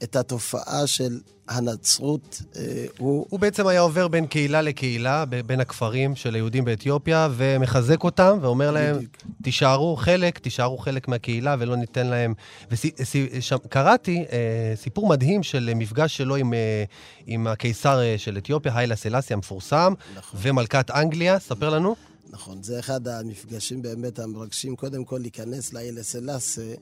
את 0.02 0.16
התופעה 0.16 0.86
של 0.86 1.18
הנצרות. 1.48 2.42
אה, 2.56 2.86
הוא... 2.98 3.26
הוא 3.30 3.40
בעצם 3.40 3.66
היה 3.66 3.80
עובר 3.80 4.08
בין 4.08 4.26
קהילה 4.26 4.62
לקהילה, 4.62 5.24
בין 5.46 5.60
הכפרים 5.60 6.16
של 6.16 6.34
היהודים 6.34 6.64
באתיופיה, 6.64 7.28
ומחזק 7.36 8.04
אותם, 8.04 8.38
ואומר 8.40 8.70
להם, 8.70 8.96
תישארו 9.42 9.96
חלק, 9.96 10.38
תישארו 10.38 10.78
חלק 10.78 11.08
מהקהילה, 11.08 11.56
ולא 11.58 11.76
ניתן 11.76 12.06
להם... 12.06 12.34
וקראתי 12.70 14.24
אה, 14.32 14.72
סיפור 14.76 15.08
מדהים 15.08 15.42
של 15.42 15.72
מפגש 15.74 16.16
שלו 16.16 16.36
עם, 16.36 16.54
אה, 16.54 16.84
עם 17.26 17.46
הקיסר 17.46 18.00
אה, 18.00 18.14
של 18.18 18.38
אתיופיה, 18.38 18.78
היילה 18.78 18.96
סלאסי 18.96 19.34
המפורסם, 19.34 19.94
נכון. 20.16 20.40
ומלכת 20.42 20.90
אנגליה, 20.90 21.38
ספר 21.38 21.70
לנו. 21.70 21.96
נכון, 22.30 22.62
זה 22.62 22.78
אחד 22.78 23.08
המפגשים 23.08 23.82
באמת 23.82 24.18
המרגשים. 24.18 24.76
קודם 24.76 25.04
כל, 25.04 25.18
להיכנס 25.18 25.72
לאיילה 25.72 26.02
סלאסה, 26.02 26.74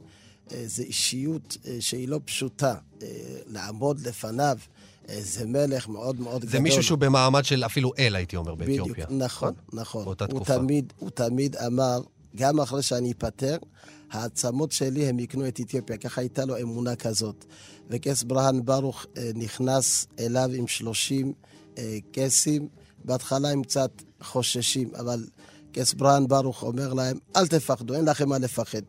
אה, 0.53 0.63
זה 0.67 0.83
אישיות 0.83 1.57
אה, 1.67 1.77
שהיא 1.81 2.09
לא 2.09 2.21
פשוטה. 2.25 2.75
אה, 3.03 3.09
לעמוד 3.47 4.01
לפניו, 4.07 4.59
זה 5.21 5.47
מלך 5.47 5.89
מאוד 5.89 6.21
מאוד 6.21 6.41
גדול. 6.41 6.51
זה 6.51 6.61
מישהו 6.61 6.83
שהוא 6.83 6.99
במעמד 6.99 7.45
של 7.45 7.65
אפילו 7.65 7.93
אל, 7.99 8.17
הייתי 8.17 8.37
אומר, 8.37 8.55
באתיופיה. 8.55 9.07
בדיוק, 9.07 9.23
נכון, 9.23 9.55
נכון. 9.73 10.05
באותה 10.05 10.25
הוא 10.25 10.35
תקופה. 10.35 10.59
תמיד, 10.59 10.93
הוא 10.99 11.11
תמיד 11.11 11.57
אמר, 11.57 12.01
גם 12.37 12.61
אחרי 12.61 12.83
שאני 12.83 13.13
אפטר, 13.13 13.57
העצמות 14.11 14.73
שלי 14.73 15.07
הם 15.07 15.19
יקנו 15.19 15.49
את 15.49 15.61
אתיופיה. 15.61 15.97
ככה 15.97 16.21
הייתה 16.21 16.45
לו 16.45 16.61
אמונה 16.61 16.97
כזאת. 16.97 17.45
וקייס 17.91 18.23
ברהן 18.23 18.65
ברוך 18.65 19.07
נכנס 19.35 20.07
אליו 20.19 20.51
עם 20.55 20.67
30 20.67 21.33
אה, 21.79 21.99
קייסים. 22.13 22.69
בהתחלה 23.05 23.51
הם 23.51 23.63
קצת 23.63 23.91
חוששים, 24.23 24.91
אבל 24.95 25.27
קייס 25.73 25.95
ברהן 25.95 26.29
ברוך 26.29 26.63
אומר 26.63 26.93
להם, 26.93 27.19
אל 27.37 27.47
תפחדו, 27.47 27.95
אין 27.95 28.05
לכם 28.05 28.29
מה 28.29 28.39
לפחד. 28.39 28.83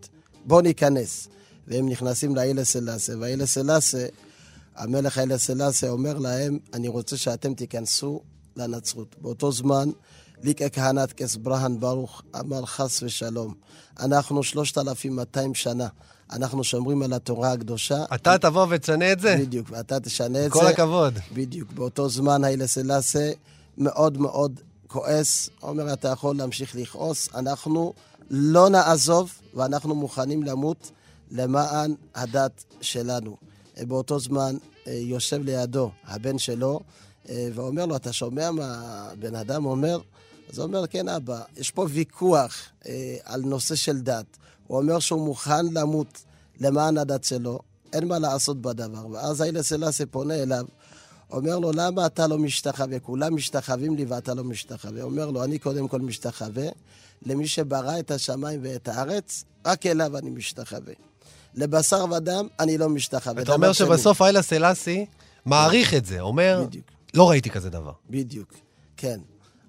בואו 0.45 0.61
ניכנס. 0.61 1.27
והם 1.71 1.89
נכנסים 1.89 2.35
לאילה 2.35 2.65
סלאסה, 2.65 3.13
והאילה 3.19 3.45
סלאסה, 3.45 4.05
המלך 4.75 5.17
האילה 5.17 5.37
סלאסה 5.37 5.89
אומר 5.89 6.17
להם, 6.17 6.59
אני 6.73 6.87
רוצה 6.87 7.17
שאתם 7.17 7.53
תיכנסו 7.53 8.21
לנצרות. 8.55 9.15
באותו 9.21 9.51
זמן, 9.51 9.89
ליקה 10.43 10.69
כהנת 10.69 11.13
קס 11.13 11.35
ברהן 11.35 11.79
ברוך 11.79 12.21
אמר 12.39 12.65
חס 12.65 13.03
ושלום. 13.03 13.53
אנחנו 13.99 14.43
3,200 14.43 15.55
שנה, 15.55 15.87
אנחנו 16.31 16.63
שומרים 16.63 17.01
על 17.01 17.13
התורה 17.13 17.51
הקדושה. 17.51 18.03
אתה 18.15 18.37
תבוא 18.37 18.67
ותשנה 18.69 19.11
את 19.11 19.19
זה? 19.19 19.35
בדיוק, 19.39 19.67
ואתה 19.71 19.99
תשנה 19.99 20.45
את 20.45 20.51
כל 20.51 20.59
זה. 20.63 20.69
הכבוד. 20.69 21.13
בדיוק. 21.33 21.71
באותו 21.71 22.09
זמן 22.09 22.43
האילה 22.43 22.67
סלאסה 22.67 23.31
מאוד 23.77 24.17
מאוד 24.17 24.59
כועס, 24.87 25.49
אומר, 25.63 25.93
אתה 25.93 26.07
יכול 26.07 26.35
להמשיך 26.35 26.75
לכעוס, 26.75 27.29
אנחנו 27.35 27.93
לא 28.29 28.69
נעזוב 28.69 29.31
ואנחנו 29.53 29.95
מוכנים 29.95 30.43
למות 30.43 30.91
למען 31.31 31.95
הדת 32.15 32.63
שלנו. 32.81 33.37
אה, 33.77 33.85
באותו 33.85 34.19
זמן 34.19 34.55
אה, 34.87 34.93
יושב 34.93 35.43
לידו 35.43 35.91
הבן 36.03 36.37
שלו 36.37 36.79
אה, 37.29 37.49
ואומר 37.53 37.85
לו, 37.85 37.95
אתה 37.95 38.13
שומע 38.13 38.51
מה 38.51 38.65
הבן 39.11 39.35
אדם 39.35 39.65
אומר? 39.65 39.99
אז 40.49 40.57
הוא 40.57 40.67
אומר, 40.67 40.87
כן, 40.87 41.07
אבא, 41.07 41.41
יש 41.57 41.71
פה 41.71 41.87
ויכוח 41.89 42.55
אה, 42.87 43.17
על 43.23 43.41
נושא 43.41 43.75
של 43.75 44.01
דת. 44.01 44.37
הוא 44.67 44.77
אומר 44.77 44.99
שהוא 44.99 45.25
מוכן 45.25 45.65
למות 45.65 46.23
למען 46.59 46.97
הדת 46.97 47.23
שלו, 47.23 47.59
אין 47.93 48.07
מה 48.07 48.19
לעשות 48.19 48.61
בדבר. 48.61 49.07
ואז 49.07 49.41
האילה 49.41 49.63
סלאסי 49.63 50.05
פונה 50.05 50.33
אליו, 50.33 50.65
אומר 51.31 51.59
לו, 51.59 51.71
למה 51.71 52.05
אתה 52.05 52.27
לא 52.27 52.37
משתחווה? 52.37 52.99
כולם 52.99 53.35
משתחווים 53.35 53.95
לי 53.95 54.05
ואתה 54.05 54.33
לא 54.33 54.43
משתחווה. 54.43 55.01
אומר 55.01 55.31
לו, 55.31 55.43
אני 55.43 55.59
קודם 55.59 55.87
כל 55.87 55.99
משתחווה 55.99 56.67
למי 57.25 57.47
שברא 57.47 57.99
את 57.99 58.11
השמיים 58.11 58.59
ואת 58.63 58.87
הארץ, 58.87 59.43
רק 59.65 59.85
אליו 59.85 60.17
אני 60.17 60.29
משתחווה. 60.29 61.10
לבשר 61.55 62.05
ודם 62.11 62.47
אני 62.59 62.77
לא 62.77 62.89
משתחווה. 62.89 63.41
אתה 63.41 63.53
אומר 63.53 63.73
שבסוף 63.73 64.21
איילה 64.21 64.41
סלאסי 64.41 65.05
מעריך 65.45 65.93
את 65.93 66.05
זה, 66.05 66.19
אומר, 66.19 66.65
לא 67.13 67.29
ראיתי 67.29 67.49
כזה 67.49 67.69
דבר. 67.69 67.91
בדיוק, 68.09 68.53
כן. 68.97 69.19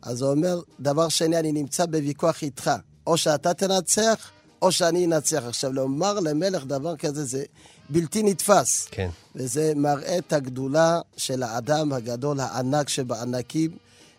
אז 0.03 0.23
הוא 0.23 0.31
אומר, 0.31 0.61
דבר 0.81 1.09
שני, 1.09 1.39
אני 1.39 1.53
נמצא 1.53 1.87
בוויכוח 1.87 2.43
איתך. 2.43 2.71
או 3.07 3.17
שאתה 3.17 3.55
תנצח, 3.55 4.31
או 4.63 4.73
שאני 4.73 5.07
אנצח. 5.07 5.43
עכשיו, 5.47 5.73
לומר 5.73 6.21
למלך 6.21 6.65
דבר 6.65 6.97
כזה 6.97 7.25
זה 7.25 7.45
בלתי 7.91 8.23
נתפס. 8.23 8.89
כן. 8.91 9.09
וזה 9.35 9.73
מראה 9.77 10.19
את 10.19 10.33
הגדולה 10.33 11.01
של 11.17 11.43
האדם 11.43 11.93
הגדול, 11.93 12.41
הענק 12.41 12.89
שבענקים, 12.89 13.71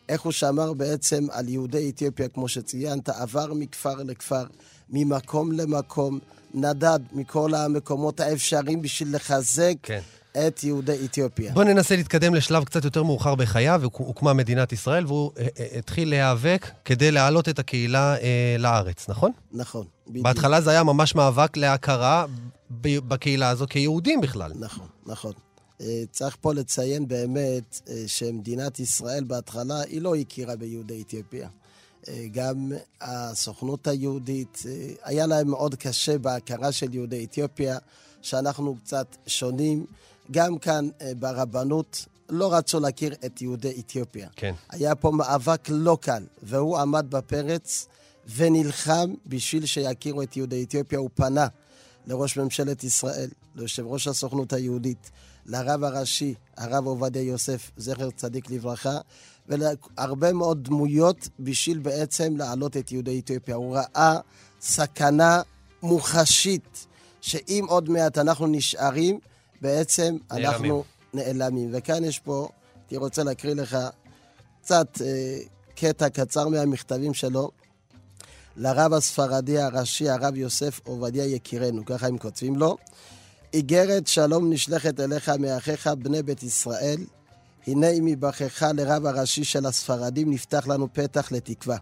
איך 0.09 0.21
הוא 0.21 0.31
שמר 0.31 0.73
בעצם 0.73 1.27
על 1.31 1.49
יהודי 1.49 1.89
אתיופיה, 1.89 2.27
כמו 2.27 2.47
שציינת, 2.47 3.09
עבר 3.09 3.53
מכפר 3.53 4.03
לכפר, 4.03 4.45
ממקום 4.89 5.51
למקום, 5.51 6.19
נדד 6.53 6.99
מכל 7.11 7.53
המקומות 7.53 8.19
האפשריים 8.19 8.81
בשביל 8.81 9.15
לחזק 9.15 9.73
כן. 9.83 9.99
את 10.47 10.63
יהודי 10.63 11.05
אתיופיה. 11.05 11.53
בוא 11.53 11.63
ננסה 11.63 11.95
להתקדם 11.95 12.35
לשלב 12.35 12.63
קצת 12.63 12.83
יותר 12.83 13.03
מאוחר 13.03 13.35
בחייו, 13.35 13.81
הוקמה 13.83 14.33
מדינת 14.33 14.73
ישראל, 14.73 15.05
והוא 15.05 15.31
אה, 15.37 15.47
אה, 15.59 15.77
התחיל 15.79 16.09
להיאבק 16.09 16.71
כדי 16.85 17.11
להעלות 17.11 17.49
את 17.49 17.59
הקהילה 17.59 18.15
אה, 18.17 18.55
לארץ, 18.59 19.09
נכון? 19.09 19.31
נכון, 19.51 19.85
בדיוק. 20.07 20.23
בהתחלה 20.23 20.61
זה 20.61 20.69
היה 20.69 20.83
ממש 20.83 21.15
מאבק 21.15 21.57
להכרה 21.57 22.25
בקהילה 22.81 23.49
הזו 23.49 23.65
כיהודים 23.69 24.21
בכלל. 24.21 24.51
נכון, 24.59 24.87
נכון. 25.05 25.33
אה, 25.81 26.03
צריך 26.11 26.37
פה 26.41 26.53
לציין 26.53 27.07
באמת 27.07 27.89
שמדינת 28.07 28.79
ישראל 28.79 29.23
בהתחלה 29.23 29.81
היא 29.81 30.01
לא 30.01 30.15
הכירה 30.15 30.55
ביהודי 30.55 31.01
אתיופיה. 31.01 31.49
אה, 32.09 32.25
גם 32.31 32.71
הסוכנות 33.01 33.87
היהודית, 33.87 34.63
אה, 34.65 34.89
היה 35.03 35.25
להם 35.25 35.47
מאוד 35.47 35.75
קשה 35.75 36.17
בהכרה 36.17 36.71
של 36.71 36.93
יהודי 36.93 37.25
אתיופיה, 37.25 37.77
שאנחנו 38.21 38.75
קצת 38.83 39.07
שונים. 39.27 39.85
גם 40.31 40.57
כאן 40.57 40.89
אה, 41.01 41.11
ברבנות 41.19 42.05
לא 42.29 42.53
רצו 42.53 42.79
להכיר 42.79 43.15
את 43.25 43.41
יהודי 43.41 43.79
אתיופיה. 43.79 44.29
כן. 44.35 44.53
היה 44.69 44.95
פה 44.95 45.11
מאבק 45.11 45.69
לא 45.69 45.97
קל, 46.01 46.23
והוא 46.43 46.77
עמד 46.77 47.05
בפרץ 47.09 47.87
ונלחם 48.35 49.13
בשביל 49.25 49.65
שיכירו 49.65 50.21
את 50.21 50.37
יהודי 50.37 50.63
אתיופיה. 50.63 50.99
הוא 50.99 51.09
פנה 51.15 51.47
לראש 52.07 52.37
ממשלת 52.37 52.83
ישראל, 52.83 53.29
ליושב 53.55 53.85
ראש 53.85 54.07
הסוכנות 54.07 54.53
היהודית, 54.53 55.11
לרב 55.45 55.83
הראשי, 55.83 56.33
הרב 56.57 56.85
עובדיה 56.85 57.21
יוסף, 57.21 57.71
זכר 57.77 58.09
צדיק 58.11 58.51
לברכה, 58.51 58.97
ולהרבה 59.47 60.33
מאוד 60.33 60.63
דמויות 60.63 61.29
בשביל 61.39 61.79
בעצם 61.79 62.37
להעלות 62.37 62.77
את 62.77 62.91
יהודי 62.91 63.19
אתיופיה. 63.19 63.55
הוא 63.55 63.75
ראה 63.75 64.19
סכנה 64.61 65.41
מוחשית, 65.83 66.87
שאם 67.21 67.65
עוד 67.67 67.89
מעט 67.89 68.17
אנחנו 68.17 68.47
נשארים, 68.47 69.19
בעצם 69.61 70.17
נעלמים. 70.31 70.49
אנחנו 70.49 70.83
נעלמים. 71.13 71.69
וכאן 71.73 72.03
יש 72.03 72.19
פה, 72.19 72.47
הייתי 72.75 72.97
רוצה 72.97 73.23
להקריא 73.23 73.53
לך 73.53 73.77
קצת 74.61 75.01
אה, 75.01 75.37
קטע 75.75 76.09
קצר 76.09 76.47
מהמכתבים 76.47 77.13
שלו. 77.13 77.51
לרב 78.55 78.93
הספרדי 78.93 79.59
הראשי, 79.59 80.09
הרב 80.09 80.35
יוסף 80.35 80.79
עובדיה 80.83 81.25
יקירנו, 81.25 81.85
ככה 81.85 82.07
הם 82.07 82.17
כותבים 82.17 82.55
לו. 82.55 82.77
איגרת 83.53 84.07
שלום 84.07 84.53
נשלחת 84.53 84.99
אליך 84.99 85.29
מאחיך 85.29 85.87
בני 85.87 86.23
בית 86.23 86.43
ישראל. 86.43 86.99
הנה 87.67 87.87
עם 87.87 88.05
היבחרך 88.05 88.63
לרב 88.63 89.05
הראשי 89.05 89.43
של 89.43 89.65
הספרדים 89.65 90.31
נפתח 90.31 90.67
לנו 90.67 90.87
פתח 90.93 91.31
לתקווה 91.31 91.77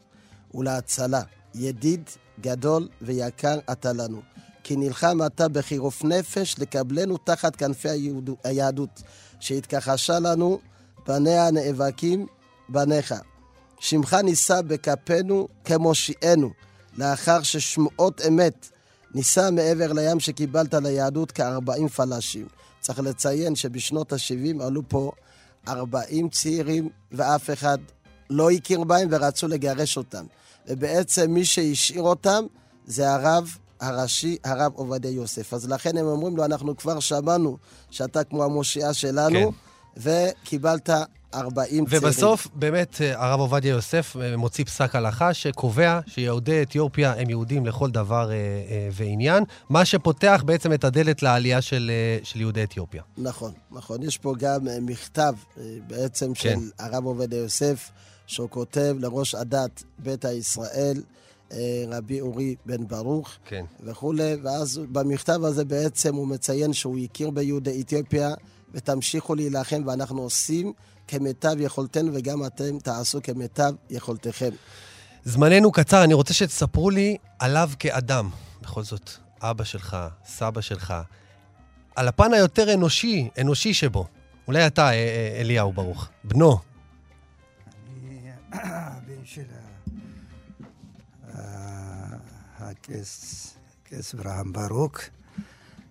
ולהצלה. 0.54 1.22
ידיד 1.56 2.10
גדול 2.42 2.88
ויקר 3.02 3.60
אתה 3.72 3.94
לנו. 3.94 4.22
כי 4.64 4.76
נלחם 4.76 5.20
אתה 5.26 5.48
בחירוף 5.48 6.04
נפש 6.04 6.56
לקבלנו 6.60 7.18
תחת 7.18 7.56
כנפי. 7.56 8.12
היהדות, 8.44 9.02
שהתכחשה 9.40 10.20
לנו, 10.20 10.60
בניה 11.08 11.52
נאבקים 11.52 12.26
בניך. 12.70 13.16
שמך 13.80 14.14
נישא 14.14 14.62
בכפינו 14.62 15.48
כמושיענו, 15.66 16.50
לאחר 16.98 17.42
ששמועות 17.44 18.22
אמת 18.28 18.70
נישא 19.16 19.50
מעבר 19.52 19.94
לים 19.94 20.20
שקיבלת 20.20 20.74
ליהדות 20.74 21.32
כ-40 21.32 21.88
פלשים. 21.88 22.48
צריך 22.80 23.00
לציין 23.00 23.56
שבשנות 23.56 24.14
ה-70 24.14 24.64
עלו 24.64 24.82
פה 24.88 25.12
40 25.68 26.30
צעירים 26.30 26.90
ואף 27.12 27.50
אחד 27.50 27.78
לא 28.30 28.52
הכיר 28.52 28.84
בהם 28.84 29.08
ורצו 29.12 29.48
לגרש 29.48 29.98
אותם. 29.98 30.26
ובעצם 30.68 31.32
מי 31.32 31.46
שהשאיר 31.46 32.02
אותם 32.02 32.44
זה 32.86 33.14
הרב 33.14 33.58
הראשי, 33.80 34.38
הרב 34.44 34.72
עובדיה 34.76 35.12
יוסף. 35.12 35.54
אז 35.54 35.70
לכן 35.70 35.98
הם 35.98 36.06
אומרים 36.06 36.38
לו, 36.38 36.46
אנחנו 36.46 36.78
כבר 36.78 37.00
שמענו 37.00 37.58
שאתה 37.92 38.24
כמו 38.24 38.44
המושיעה 38.44 38.94
שלנו, 38.94 39.52
כן. 39.52 39.58
וקיבלת 39.98 40.90
40 41.34 41.86
צעירים. 41.86 41.86
ובסוף, 41.90 42.48
באמת, 42.56 43.02
אה, 43.02 43.26
הרב 43.26 43.40
עובדיה 43.40 43.70
יוסף 43.70 44.16
אה, 44.22 44.38
מוציא 44.38 44.66
פסק 44.66 44.96
הלכה 44.96 45.34
שקובע 45.34 46.00
שיהודי 46.08 46.62
אתיופיה 46.62 47.14
הם 47.14 47.30
יהודים 47.30 47.66
לכל 47.66 47.92
דבר 47.92 48.32
אה, 48.32 48.36
אה, 48.36 48.90
ועניין, 48.92 49.44
מה 49.70 49.86
שפותח 49.86 50.44
בעצם 50.46 50.74
את 50.74 50.84
הדלת 50.84 51.24
לעלייה 51.24 51.62
של, 51.62 51.92
אה, 51.94 52.24
של 52.24 52.42
יהודי 52.42 52.64
אתיופיה. 52.64 53.04
נכון, 53.18 53.52
נכון. 53.72 54.04
יש 54.04 54.18
פה 54.18 54.34
גם 54.40 54.68
מכתב 54.82 55.34
בעצם 55.88 56.34
כן. 56.34 56.60
של 56.60 56.70
הרב 56.80 57.06
עובדיה 57.06 57.40
יוסף, 57.40 57.92
שהוא 58.28 58.50
כותב 58.50 58.96
לראש 59.00 59.36
הדת 59.36 59.84
ביתא 60.00 60.28
ישראל, 60.28 61.02
רבי 61.88 62.22
אורי 62.22 62.56
בן 62.66 62.88
ברוך 62.88 63.30
כן. 63.46 63.66
וכולי, 63.84 64.36
ואז 64.44 64.82
במכתב 64.92 65.44
הזה 65.44 65.66
בעצם 65.66 66.16
הוא 66.16 66.28
מציין 66.28 66.74
שהוא 66.74 66.98
הכיר 67.00 67.30
ביהודי 67.30 67.82
אתיופיה, 67.82 68.34
ותמשיכו 68.74 69.36
להילחם, 69.36 69.84
ואנחנו 69.86 70.22
עושים 70.22 70.74
כמיטב 71.12 71.56
יכולתנו, 71.60 72.12
וגם 72.14 72.46
אתם 72.46 72.80
תעשו 72.80 73.20
כמיטב 73.24 73.74
יכולתכם. 73.90 74.50
זמננו 75.24 75.72
קצר, 75.72 76.04
אני 76.04 76.14
רוצה 76.14 76.34
שתספרו 76.34 76.90
לי 76.90 77.18
עליו 77.40 77.70
כאדם. 77.80 78.30
בכל 78.62 78.84
זאת, 78.84 79.10
אבא 79.42 79.64
שלך, 79.64 79.98
סבא 80.26 80.62
שלך, 80.62 80.94
על 81.96 82.08
הפן 82.08 82.34
היותר 82.34 82.74
אנושי, 82.74 83.30
אנושי 83.42 83.74
שבו. 83.74 84.08
אולי 84.48 84.68
אתה, 84.68 84.86
אה, 84.86 84.94
אה, 84.94 85.38
אליהו 85.42 85.74
ברוך, 85.74 86.10
בנו. 86.24 86.58
הבן 88.54 89.26
של 89.26 89.44
הקייס, 92.60 93.54
קייס 93.84 94.14
אברהם 94.14 94.54
ברוק, 94.54 95.02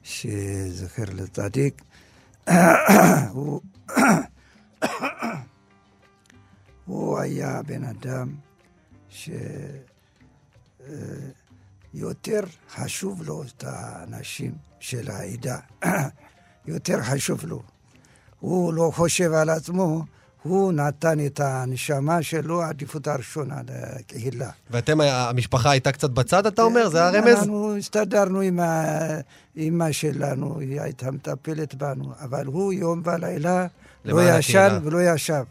שזכר 0.02 1.04
לצדיק, 1.14 1.82
הוא, 3.32 3.60
הוא 6.86 7.18
היה 7.18 7.62
בן 7.62 7.84
אדם 7.84 8.34
שיותר 11.90 12.40
חשוב 12.70 13.22
לו 13.22 13.42
את 13.42 13.64
האנשים 13.66 14.54
של 14.80 15.10
העדה, 15.10 15.58
יותר 16.66 17.02
חשוב 17.02 17.44
לו. 17.44 17.62
הוא 18.40 18.74
לא 18.74 18.90
חושב 18.94 19.32
על 19.32 19.50
עצמו, 19.50 20.04
הוא 20.42 20.72
נתן 20.72 21.26
את 21.26 21.40
הנשמה 21.40 22.22
שלו 22.22 22.62
עדיפות 22.62 23.06
הראשונה 23.06 23.60
לקהילה. 23.68 24.50
ואתם, 24.70 25.00
המשפחה 25.00 25.70
הייתה 25.70 25.92
קצת 25.92 26.10
בצד, 26.10 26.46
אתה 26.46 26.62
אומר? 26.62 26.88
זה 26.88 27.06
הרמז? 27.06 27.38
אנחנו 27.38 27.76
הסתדרנו 27.76 28.40
עם 28.40 28.60
האימא 28.60 29.92
שלנו, 29.92 30.60
היא 30.60 30.80
הייתה 30.80 31.10
מטפלת 31.10 31.74
בנו, 31.74 32.12
אבל 32.20 32.46
הוא 32.46 32.72
יום 32.72 33.02
ולילה 33.04 33.66
לא 34.04 34.38
ישן. 34.38 34.78
ולא 34.84 34.98
ישב. 35.14 35.44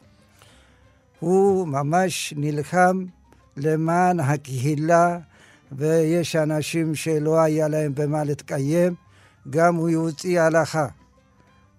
הוא 1.19 1.67
ממש 1.67 2.33
נלחם 2.37 3.05
למען 3.57 4.19
הקהילה, 4.19 5.17
ויש 5.71 6.35
אנשים 6.35 6.95
שלא 6.95 7.39
היה 7.39 7.67
להם 7.67 7.95
במה 7.95 8.23
להתקיים, 8.23 8.93
גם 9.49 9.75
הוא 9.75 9.89
יוציא 9.89 10.41
הלכה. 10.41 10.87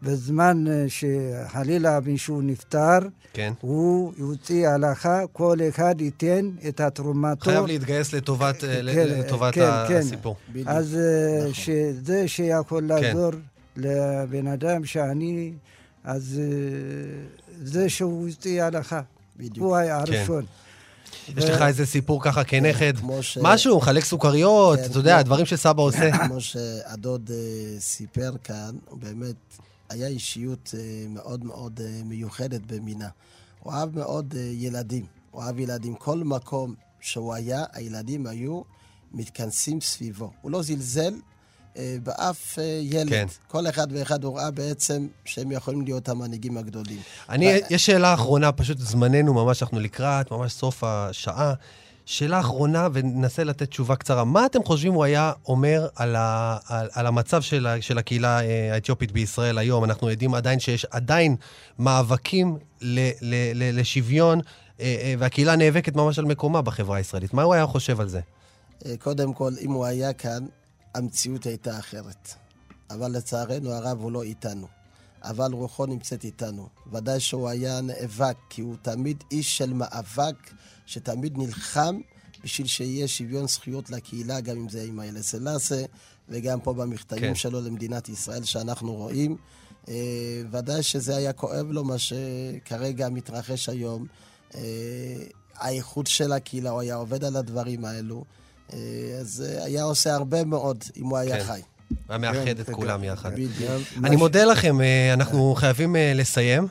בזמן 0.03 0.65
אה, 0.69 0.85
שחלילה 0.89 1.99
מישהו 2.07 2.41
נפטר, 2.43 2.99
כן. 3.33 3.53
הוא 3.61 4.13
יוציא 4.17 4.69
הלכה, 4.69 5.23
כל 5.33 5.59
אחד 5.69 6.01
ייתן 6.01 6.51
את 6.69 6.81
התרומתו. 6.81 7.45
חייב 7.45 7.67
להתגייס 7.67 8.13
לטובת, 8.13 8.65
אה, 8.65 8.83
ל- 8.83 8.95
כן, 8.95 9.07
לטובת 9.09 9.55
כן, 9.55 9.71
כן. 9.89 9.97
הסיפור. 9.97 10.37
אז 10.67 10.97
אה, 10.97 11.55
שזה 11.55 12.29
שיכול 12.29 12.81
כן. 12.83 12.87
לעזור 13.05 13.31
לבן 13.77 14.47
אדם 14.47 14.85
שאני, 14.85 15.53
אז 16.05 16.41
אה, 16.43 17.27
זה 17.63 17.89
שהוא 17.89 18.29
יוציא 18.29 18.63
הלכה. 18.63 19.01
הוא 19.59 19.77
היה 19.77 20.03
כן. 20.07 20.13
הראשון. 20.15 20.45
יש 21.37 21.45
לך 21.45 21.63
איזה 21.63 21.87
סיפור 21.87 22.23
ככה 22.23 22.45
כנכד? 22.45 22.93
ש- 23.21 23.39
משהו, 23.43 23.79
מחלק 23.79 24.05
סוכריות, 24.05 24.79
כן, 24.79 24.85
אתה 24.85 24.99
יודע, 24.99 25.23
דברים 25.23 25.47
שסבא 25.47 25.83
עושה. 25.83 26.19
כמו 26.27 26.41
שהדוד 26.41 27.31
אה, 27.35 27.81
סיפר 27.81 28.33
כאן, 28.45 28.77
באמת 28.93 29.37
היה 29.89 30.07
אישיות 30.09 30.75
אה, 30.79 30.81
מאוד 31.09 31.45
מאוד 31.45 31.81
מיוחדת 32.05 32.61
במינה. 32.67 33.09
הוא 33.61 33.73
אהב 33.73 33.99
מאוד 33.99 34.35
ילדים, 34.53 35.07
הוא 35.31 35.43
אהב 35.43 35.59
ילדים. 35.59 35.95
כל 35.95 36.19
מקום 36.19 36.75
שהוא 37.01 37.35
היה, 37.35 37.65
הילדים 37.73 38.27
היו 38.27 38.63
מתכנסים 39.13 39.81
סביבו. 39.81 40.33
הוא 40.41 40.51
לא 40.51 40.63
זלזל 40.63 41.15
באף 42.03 42.59
אה, 42.59 42.65
ילד. 42.83 43.09
כן. 43.09 43.27
כל 43.49 43.69
אחד 43.69 43.87
ואחד 43.91 44.25
הוא 44.25 44.39
ראה 44.39 44.51
בעצם 44.51 45.07
שהם 45.25 45.53
יכולים 45.53 45.83
להיות 45.83 46.09
המנהיגים 46.09 46.57
הגדולים. 46.57 47.01
אני, 47.29 47.61
יש 47.71 47.87
שאלה 47.87 48.15
אחרונה, 48.15 48.53
פשוט 48.53 48.79
זמננו 48.79 49.35
ממש, 49.35 49.63
אנחנו 49.63 49.81
לקראת, 49.81 50.31
ממש 50.31 50.53
סוף 50.53 50.85
השעה. 50.85 51.55
שאלה 52.07 52.41
אחרונה, 52.41 52.89
וננסה 52.93 53.45
לתת 53.45 53.69
תשובה 53.69 53.97
קצרה. 53.97 54.25
מה 54.25 54.47
אתם 54.47 54.65
חושבים 54.65 54.93
הוא 54.93 55.05
היה 55.05 55.33
אומר 55.49 55.89
על, 55.97 56.17
ה, 56.17 56.59
על, 56.69 56.89
על 56.93 57.07
המצב 57.07 57.43
של, 57.43 57.67
ה, 57.67 57.83
של 57.83 57.99
הקהילה 57.99 58.41
אה, 58.41 58.75
האתיופית 58.75 59.13
בישראל 59.13 59.59
היום? 59.59 59.85
אנחנו 59.85 60.11
יודעים 60.11 60.35
עדיין 60.35 60.61
שיש 60.61 60.85
עדיין 60.91 61.37
מאבקים 61.79 62.59
ל, 62.81 62.99
ל, 63.21 63.35
ל, 63.55 63.81
לשוויון, 63.81 64.41
אה, 64.81 64.97
אה, 65.03 65.15
והקהילה 65.19 65.57
נאבקת 65.57 65.97
ממש 65.97 66.19
על 66.19 66.25
מקומה 66.25 66.63
בחברה 66.63 66.97
הישראלית. 66.97 67.35
מה 67.35 67.43
הוא 67.43 67.55
היה 67.55 67.67
חושב 67.67 68.01
על 68.01 68.09
זה? 68.09 68.21
אה, 68.87 68.95
קודם 68.97 69.33
כל, 69.33 69.53
אם 69.61 69.73
הוא 69.73 69.85
היה 69.85 70.13
כאן, 70.13 70.47
המציאות 70.95 71.47
הייתה 71.47 71.79
אחרת. 71.79 72.35
אבל 72.91 73.13
לצערנו 73.13 73.73
הרב 73.73 74.01
הוא 74.01 74.13
לא 74.13 74.23
איתנו. 74.23 74.67
אבל 75.23 75.53
רוחו 75.53 75.87
נמצאת 75.87 76.25
איתנו. 76.25 76.69
ודאי 76.93 77.21
שהוא 77.21 77.49
היה 77.49 77.81
נאבק, 77.81 78.37
כי 78.49 78.63
הוא 78.63 78.77
תמיד 78.83 79.25
איש 79.31 79.59
של 79.59 79.73
מאבק, 79.73 80.51
שתמיד 80.87 81.39
נלחם 81.39 82.01
בשביל 82.45 82.67
שיהיה 82.67 83.09
שוויון 83.09 83.49
זכויות 83.49 83.91
לקהילה, 83.91 84.41
גם 84.41 84.57
אם 84.57 84.69
זה 84.69 84.83
עם 84.83 85.01
האלה 85.01 85.23
סלאסה, 85.23 85.85
וגם 86.29 86.61
פה 86.61 86.73
במכתבים 86.73 87.23
כן. 87.23 87.35
שלו 87.35 87.61
למדינת 87.61 88.09
ישראל 88.09 88.45
שאנחנו 88.45 88.95
רואים. 88.95 89.37
אה, 89.89 90.43
ודאי 90.51 90.83
שזה 90.83 91.17
היה 91.17 91.33
כואב 91.33 91.67
לו, 91.71 91.85
מה 91.85 91.97
שכרגע 91.99 93.09
מתרחש 93.09 93.69
היום. 93.69 94.07
אה, 94.55 94.61
האיכות 95.55 96.07
של 96.07 96.33
הקהילה, 96.33 96.71
הוא 96.71 96.81
היה 96.81 96.95
עובד 96.95 97.25
על 97.25 97.37
הדברים 97.37 97.85
האלו. 97.85 98.25
אה, 98.73 98.79
אז 99.21 99.45
אה, 99.47 99.65
היה 99.65 99.83
עושה 99.83 100.15
הרבה 100.15 100.45
מאוד 100.45 100.85
אם 100.97 101.07
הוא 101.07 101.19
היה 101.19 101.37
כן. 101.37 101.45
חי. 101.45 101.61
היה 102.09 102.19
מאחד 102.19 102.45
כן, 102.45 102.55
את 102.61 102.67
כן, 102.67 102.73
כולם 102.73 103.01
כן. 103.01 103.07
יחד. 103.07 103.33
בדיוק. 103.33 103.83
אני 104.05 104.17
מודה 104.17 104.45
לכם, 104.45 104.81
אה, 104.81 105.13
אנחנו 105.13 105.55
חייבים 105.55 105.97
לסיים. 106.15 106.69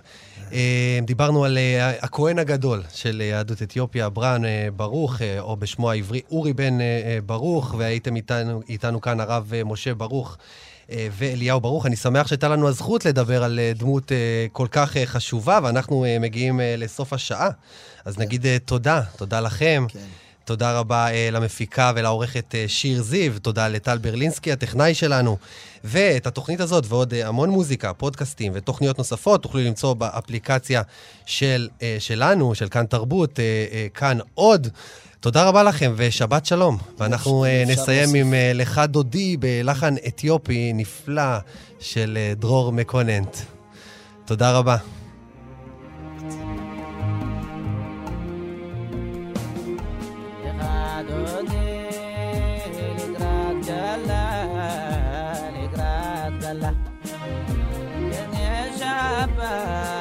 דיברנו 1.03 1.45
על 1.45 1.57
הכהן 2.01 2.39
הגדול 2.39 2.83
של 2.93 3.21
יהדות 3.21 3.61
אתיופיה, 3.61 4.09
ברן 4.09 4.41
ברוך, 4.75 5.21
או 5.39 5.57
בשמו 5.57 5.91
העברי 5.91 6.21
אורי 6.31 6.53
בן 6.53 6.77
ברוך, 7.25 7.75
והייתם 7.77 8.15
איתנו, 8.15 8.61
איתנו 8.69 9.01
כאן 9.01 9.19
הרב 9.19 9.51
משה 9.65 9.93
ברוך. 9.93 10.37
ואליהו 10.89 11.61
ברוך. 11.61 11.85
אני 11.85 11.95
שמח 11.95 12.27
שהייתה 12.27 12.47
לנו 12.47 12.67
הזכות 12.67 13.05
לדבר 13.05 13.43
על 13.43 13.59
דמות 13.75 14.11
כל 14.51 14.67
כך 14.71 14.97
חשובה, 15.05 15.59
ואנחנו 15.63 16.05
מגיעים 16.19 16.59
לסוף 16.77 17.13
השעה. 17.13 17.49
אז 18.05 18.17
נגיד 18.17 18.45
אה, 18.45 18.57
תודה, 18.59 19.01
תודה 19.17 19.39
לכם. 19.39 19.85
תודה 20.49 20.79
רבה 20.79 21.11
אה, 21.11 21.29
למפיקה 21.31 21.91
ולעורכת 21.95 22.55
אה, 22.55 22.65
שיר 22.67 23.01
זיו, 23.01 23.39
תודה 23.39 23.67
לטל 23.67 23.97
ברלינסקי, 23.97 24.51
הטכנאי 24.51 24.93
שלנו. 24.93 25.37
ואת 25.83 26.27
התוכנית 26.27 26.59
הזאת 26.59 26.85
ועוד 26.87 27.13
אה, 27.13 27.27
המון 27.27 27.49
מוזיקה, 27.49 27.93
פודקאסטים 27.93 28.51
ותוכניות 28.55 28.97
נוספות 28.97 29.43
תוכלו 29.43 29.61
למצוא 29.61 29.93
באפליקציה 29.93 30.81
של, 31.25 31.69
אה, 31.81 31.95
שלנו, 31.99 32.55
של 32.55 32.69
כאן 32.69 32.85
תרבות, 32.85 33.39
אה, 33.39 33.65
אה, 33.71 33.87
כאן 33.93 34.17
עוד. 34.33 34.67
תודה 35.19 35.43
רבה 35.43 35.63
לכם 35.63 35.93
ושבת 35.95 36.45
שלום. 36.45 36.77
ואנחנו 36.97 37.45
אפשר 37.45 37.81
נסיים. 37.81 38.15
עם 38.15 38.33
אה, 38.33 38.51
לך 38.53 38.81
דודי 38.87 39.37
בלחן 39.37 39.95
אתיופי 40.07 40.73
נפלא 40.73 41.37
של 41.79 42.17
אה, 42.17 42.33
דרור 42.35 42.71
מקוננט. 42.71 43.37
תודה 44.25 44.51
רבה. 44.57 44.77
Bye. 59.39 59.98